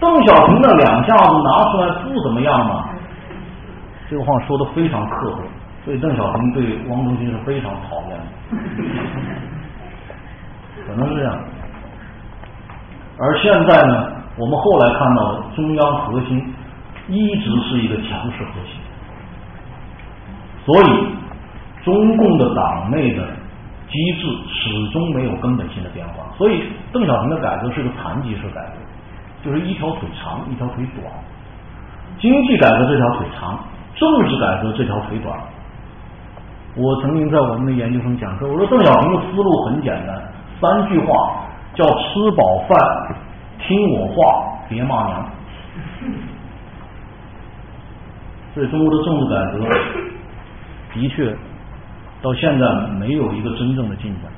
[0.00, 2.84] 邓小平那两下子拿出来不怎么样嘛？
[4.08, 5.42] 这个话说的非常刻薄。
[5.84, 8.24] 所以邓小平对汪东兴是非常讨厌的，
[10.86, 11.38] 可能是这样。
[13.18, 16.54] 而现在呢，我们后来看到的中央核心
[17.06, 18.80] 一直是一个强势核心，
[20.64, 21.06] 所以
[21.84, 23.26] 中共的党内的
[23.90, 26.32] 机制始终没有根本性的变化。
[26.38, 26.62] 所以
[26.94, 28.78] 邓小平的改革是个残疾式改革，
[29.44, 31.12] 就是一条腿长，一条腿短。
[32.18, 33.58] 经济改革这条腿长，
[33.94, 35.38] 政治改革这条腿短。
[36.76, 40.20] 我曾经在我们的研究生讲课，我说邓小平的思路很简单，
[40.60, 43.16] 三句话叫吃饱饭，
[43.60, 45.24] 听我话，别骂娘。
[48.54, 49.58] 所以中国的政治改革
[50.94, 51.36] 的确
[52.20, 52.66] 到现在
[52.98, 54.32] 没有一个真正的进展。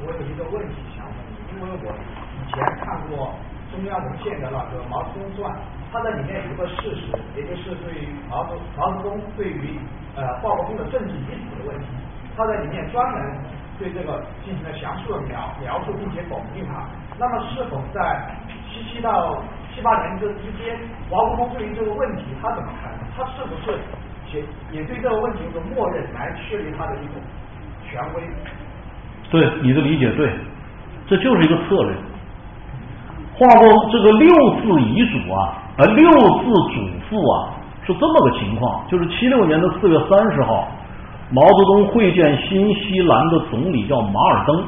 [0.00, 3.32] 我有一个问题想问你，因为我以前看过
[3.70, 5.54] 中央文献的那个《毛泽东传》。
[5.92, 9.78] 它在里面有一个事实，也就是对于毛泽毛泽东对于
[10.16, 11.86] 呃华国锋的政治遗嘱的问题，
[12.34, 13.20] 他在里面专门
[13.78, 16.88] 对这个进行了详述的描描述，并且否定他。
[17.18, 18.24] 那么是否在
[18.72, 19.44] 七七到
[19.74, 22.90] 七八年这之间，毛泽东对于这个问题他怎么看？
[23.14, 23.78] 他是不是
[24.32, 27.20] 也也对这个问题有个默认来确立他的一种
[27.84, 28.22] 权威？
[29.30, 30.32] 对，你的理解对，
[31.06, 31.94] 这就是一个策略。
[33.42, 34.28] 画过这个六
[34.62, 35.58] 字遗嘱啊。
[35.78, 37.48] 而六字嘱咐啊，
[37.86, 40.68] 是这么个情况，就是七六年的四月三十号，
[41.30, 44.62] 毛泽东会见新西兰的总理叫马尔登，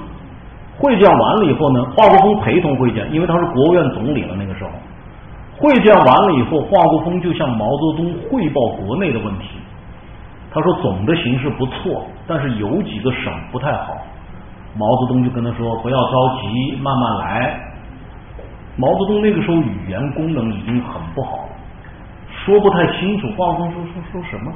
[0.79, 4.71] 会见完了以后呢，华国锋陪同会见，因为他是国务院总理了那个时候。
[5.57, 9.51] 会见完了以后，华国锋就向毛泽东汇报国内的问题，
[10.51, 13.95] 他说总的形势不错，但是有几个省不太好。
[14.77, 17.74] 毛泽东就跟他说不要着急，慢慢来。
[18.77, 21.49] 毛泽东那个时候语言功能已经很不好了，
[22.45, 23.29] 说不太清楚。
[23.37, 24.53] 华国锋说说说什么？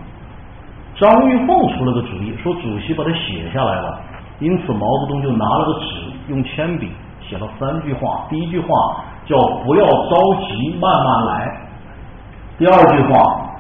[0.97, 4.01] 张玉凤出了个主意，说主席把它写下来了。
[4.41, 5.87] 因此毛泽东就拿了个纸，
[6.29, 6.91] 用铅笔
[7.21, 8.27] 写了三句话。
[8.29, 8.69] 第一句话
[9.25, 11.57] 叫“不要着急，慢慢来”。
[12.59, 13.51] 第二句话，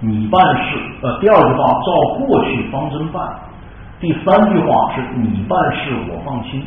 [0.00, 3.24] 你办事，呃，第二句话照过去方针办。
[3.98, 6.64] 第三句话是你办事我放心。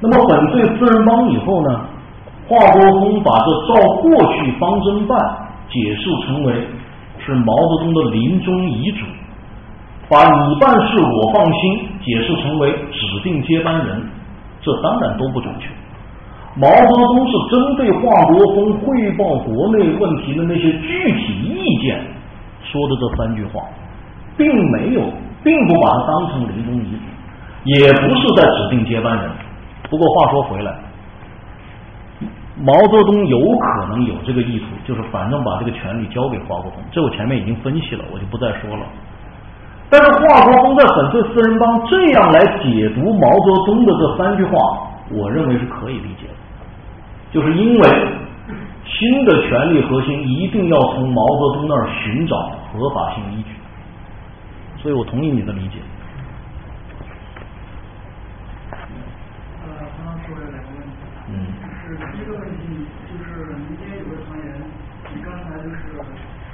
[0.00, 1.80] 那么粉碎四人帮以后呢，
[2.48, 5.18] 华国锋把这照过去方针办
[5.68, 6.52] 解释成为
[7.18, 9.04] 是毛泽东的临终遗嘱。
[10.08, 14.08] 把你办事我放心解释成为指定接班人，
[14.60, 15.68] 这当然都不准确。
[16.54, 22.00] 毛泽东是针对华国锋汇报国内问题的那些具体意见
[22.62, 23.64] 说的这三句话，
[24.36, 25.02] 并没有，
[25.42, 27.02] 并不把它当成临终遗嘱，
[27.64, 29.28] 也不是在指定接班人。
[29.88, 30.74] 不过话说回来，
[32.58, 36.82] 毛泽东有可能有这个意图，就是反正把这个权力交给华国锋。
[36.90, 38.86] 这我前面已经分析了，我就不再说了。
[39.88, 44.52] 但是华国锋在粉碎四人帮这样来解读毛泽东的这三句话，
[45.10, 46.34] 我认为是可以理解的，
[47.30, 48.08] 就是因为
[48.84, 52.36] 新的权力核心一定要从毛泽东那儿寻找
[52.72, 53.50] 合法性依据，
[54.82, 55.78] 所以我同意你的理解。
[58.72, 60.96] 呃，刚刚说了两个问题，
[61.28, 61.46] 嗯，
[62.18, 64.50] 就是第一个问题就是民间有个传言，
[65.14, 65.78] 你刚才就是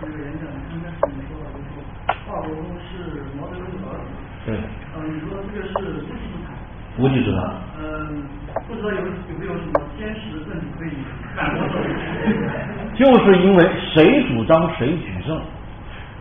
[0.03, 1.81] 那个演讲刚开始你说了，就是说
[2.29, 4.13] 华国锋是毛泽东的儿子，
[4.45, 4.61] 对，
[4.93, 6.53] 呃，你说这个是无稽之谈，
[6.99, 7.41] 无稽之谈。
[7.81, 8.29] 嗯，
[8.69, 10.93] 不知道有有没有什么坚实证据可以
[11.35, 11.89] 反驳这个？
[12.93, 13.65] 就是因为
[13.95, 15.41] 谁主张谁举证，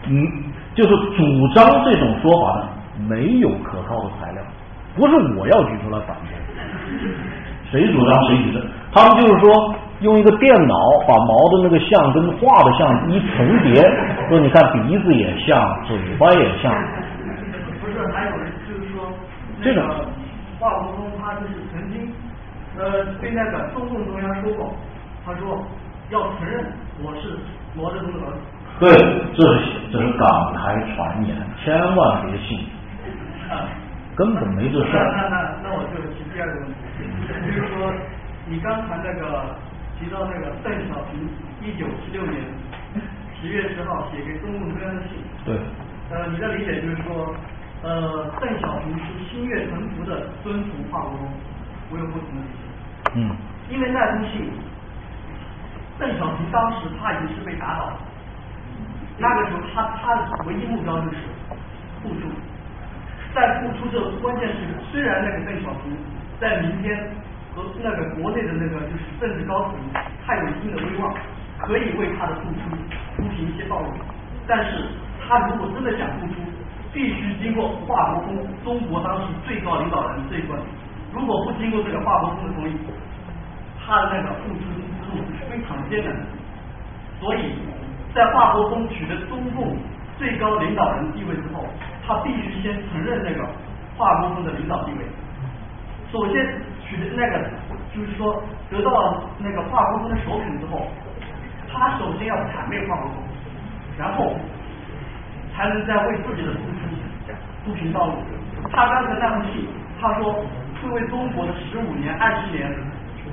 [0.07, 0.26] 嗯，
[0.73, 2.69] 就是主张这种说法的
[3.09, 4.41] 没有可靠的材料，
[4.95, 6.27] 不是我要举出来反驳，
[7.69, 8.63] 谁主张谁举证，
[8.93, 10.76] 他们就是说用一个电脑
[11.07, 13.81] 把毛的那个像跟画的像一重叠，
[14.30, 16.73] 说你看鼻子也像，嘴巴也像，
[17.80, 18.31] 不是，还有
[18.68, 19.07] 就是说，
[19.61, 19.81] 这个
[20.59, 22.11] 华国锋他就是曾经
[22.77, 24.73] 呃对那个中共中央说过，
[25.26, 25.63] 他说
[26.09, 26.65] 要承认
[27.03, 27.38] 我是
[27.76, 28.39] 毛泽东的儿子。
[28.80, 28.89] 对，
[29.38, 32.57] 这是这是港台传言，千万别信，
[33.49, 33.69] 啊，
[34.15, 35.13] 根本没这事那儿。
[35.15, 36.73] 那那那我就提第二个问题，
[37.45, 37.93] 就是说
[38.51, 39.55] 你刚才那个
[39.97, 41.23] 提到那个邓小平
[41.61, 42.43] 一九七六年
[43.39, 45.55] 十月十号写给中共中央的信，对，
[46.09, 47.33] 呃，你的理解就是说，
[47.81, 51.29] 呃，邓小平是心悦诚服的遵从华国锋，
[51.91, 53.31] 我有不同的理解，嗯，
[53.69, 54.51] 因为那封信，
[55.97, 57.97] 邓小平当时他已经是被打倒了，
[59.17, 61.15] 那个时候他他的唯一目标就是
[62.03, 62.27] 复出，
[63.33, 65.95] 在复出这关键是，虽然那个邓小平
[66.37, 66.99] 在民间
[67.53, 69.75] 和那个国内的那个就是政治高层，
[70.25, 71.13] 他有一定的威望，
[71.59, 72.59] 可以为他的付出
[73.17, 73.87] 铺平一些道路，
[74.47, 74.83] 但是
[75.19, 76.33] 他如果真的想复出，
[76.93, 80.59] 必须经过华国锋中国当时最高领导人这一关，
[81.13, 82.73] 如果不经过这个华国锋的同意，
[83.83, 86.25] 他的那个复出之路是非常艰难的，
[87.19, 87.55] 所以
[88.13, 89.75] 在华国锋取得中共
[90.17, 91.65] 最高领导人地位之后，
[92.07, 93.45] 他必须先承认那个
[93.97, 95.05] 华国锋的领导地位。
[96.11, 96.61] 首先
[96.91, 97.49] 取得那个，
[97.95, 100.88] 就是说得到了那个华国锋的首肯之后，
[101.72, 103.23] 他首先要谄媚华国锋，
[103.97, 104.35] 然后
[105.55, 108.13] 才能再为自己的付出铺平道路。
[108.73, 109.69] 他刚才那封信，
[110.01, 110.43] 他说
[110.84, 112.69] 会为中国的十五年、二十年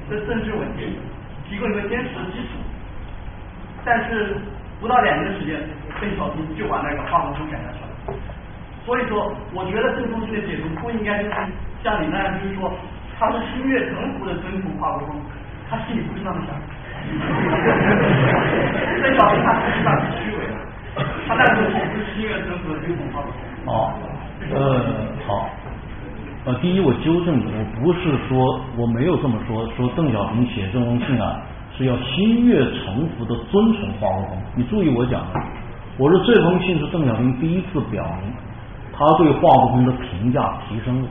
[0.08, 0.96] 的政治稳定
[1.48, 2.62] 提供一个坚实的基础。
[3.84, 4.36] 但是
[4.80, 5.60] 不到两年的时间，
[6.00, 8.18] 邓小平就把那个华国锋赶下去了。
[8.86, 11.34] 所以说，我觉得这个东西的解读不应该就是
[11.82, 12.72] 像你那样，就是说
[13.18, 15.16] 他是心悦诚服的遵从华国锋，
[15.68, 16.54] 他心里不是那么想。
[19.02, 20.54] 这小平他实际上是虚伪的，
[21.26, 23.40] 他那时候不是心悦诚服的遵从华国锋。
[23.66, 23.92] 哦，
[24.54, 24.56] 呃，
[25.26, 25.50] 好，
[26.44, 31.40] 呃，第一，我纠正你，我不是说我没有这么说，说邓小平写这封信啊
[31.76, 34.38] 是要心悦诚服的遵从华国锋。
[34.54, 35.40] 你注意我讲的，
[35.98, 38.32] 我说这封信是邓小平第一次表明
[38.92, 41.08] 他对华国锋的评价提升了，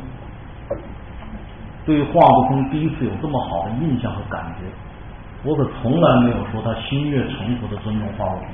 [1.87, 4.65] 对华国锋第一次有这么好的印象和感觉。
[5.43, 8.47] 我可从来没有说他心悦诚服的尊重华国锋，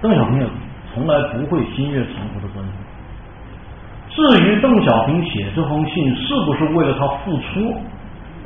[0.00, 0.46] 邓小平也
[0.94, 2.72] 从来不会心悦诚服的尊重。
[4.10, 7.74] 至于邓小平写这封信是不是为了他付出，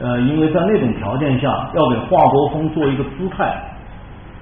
[0.01, 3.55] 呃，因为在那种条件下要给华国锋做一个姿态，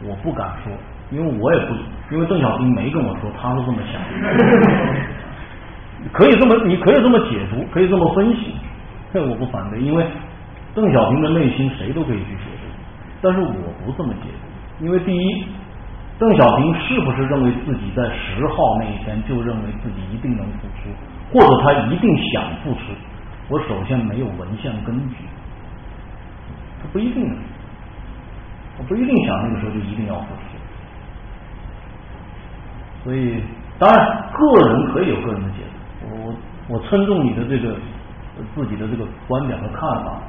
[0.05, 0.73] 我不敢说，
[1.11, 1.75] 因为我也不，
[2.15, 4.01] 因为邓小平没跟我说他是这么想，
[6.13, 8.55] 可以这么，你可以这么解读，可以这么分析，
[9.13, 10.07] 这我不反对，因为
[10.75, 12.67] 邓小平的内心谁都可以去解读，
[13.23, 13.53] 但是我
[13.85, 14.29] 不这么解
[14.79, 15.45] 读，因为第一，
[16.19, 20.91] 邓小平是不是认为自己在十号那一天就认为自己一定能复出？
[21.33, 22.81] 或者他一定想复出，
[23.49, 25.17] 我首先没有文献根据，
[26.83, 27.37] 他不一定，
[28.79, 30.41] 我不一定想那个时候就一定要复出。
[33.05, 33.41] 所以，
[33.79, 35.63] 当然个人可以有个人的解
[36.01, 36.35] 读，我
[36.69, 37.77] 我尊重你的这个
[38.55, 40.21] 自己的这个观点和看法，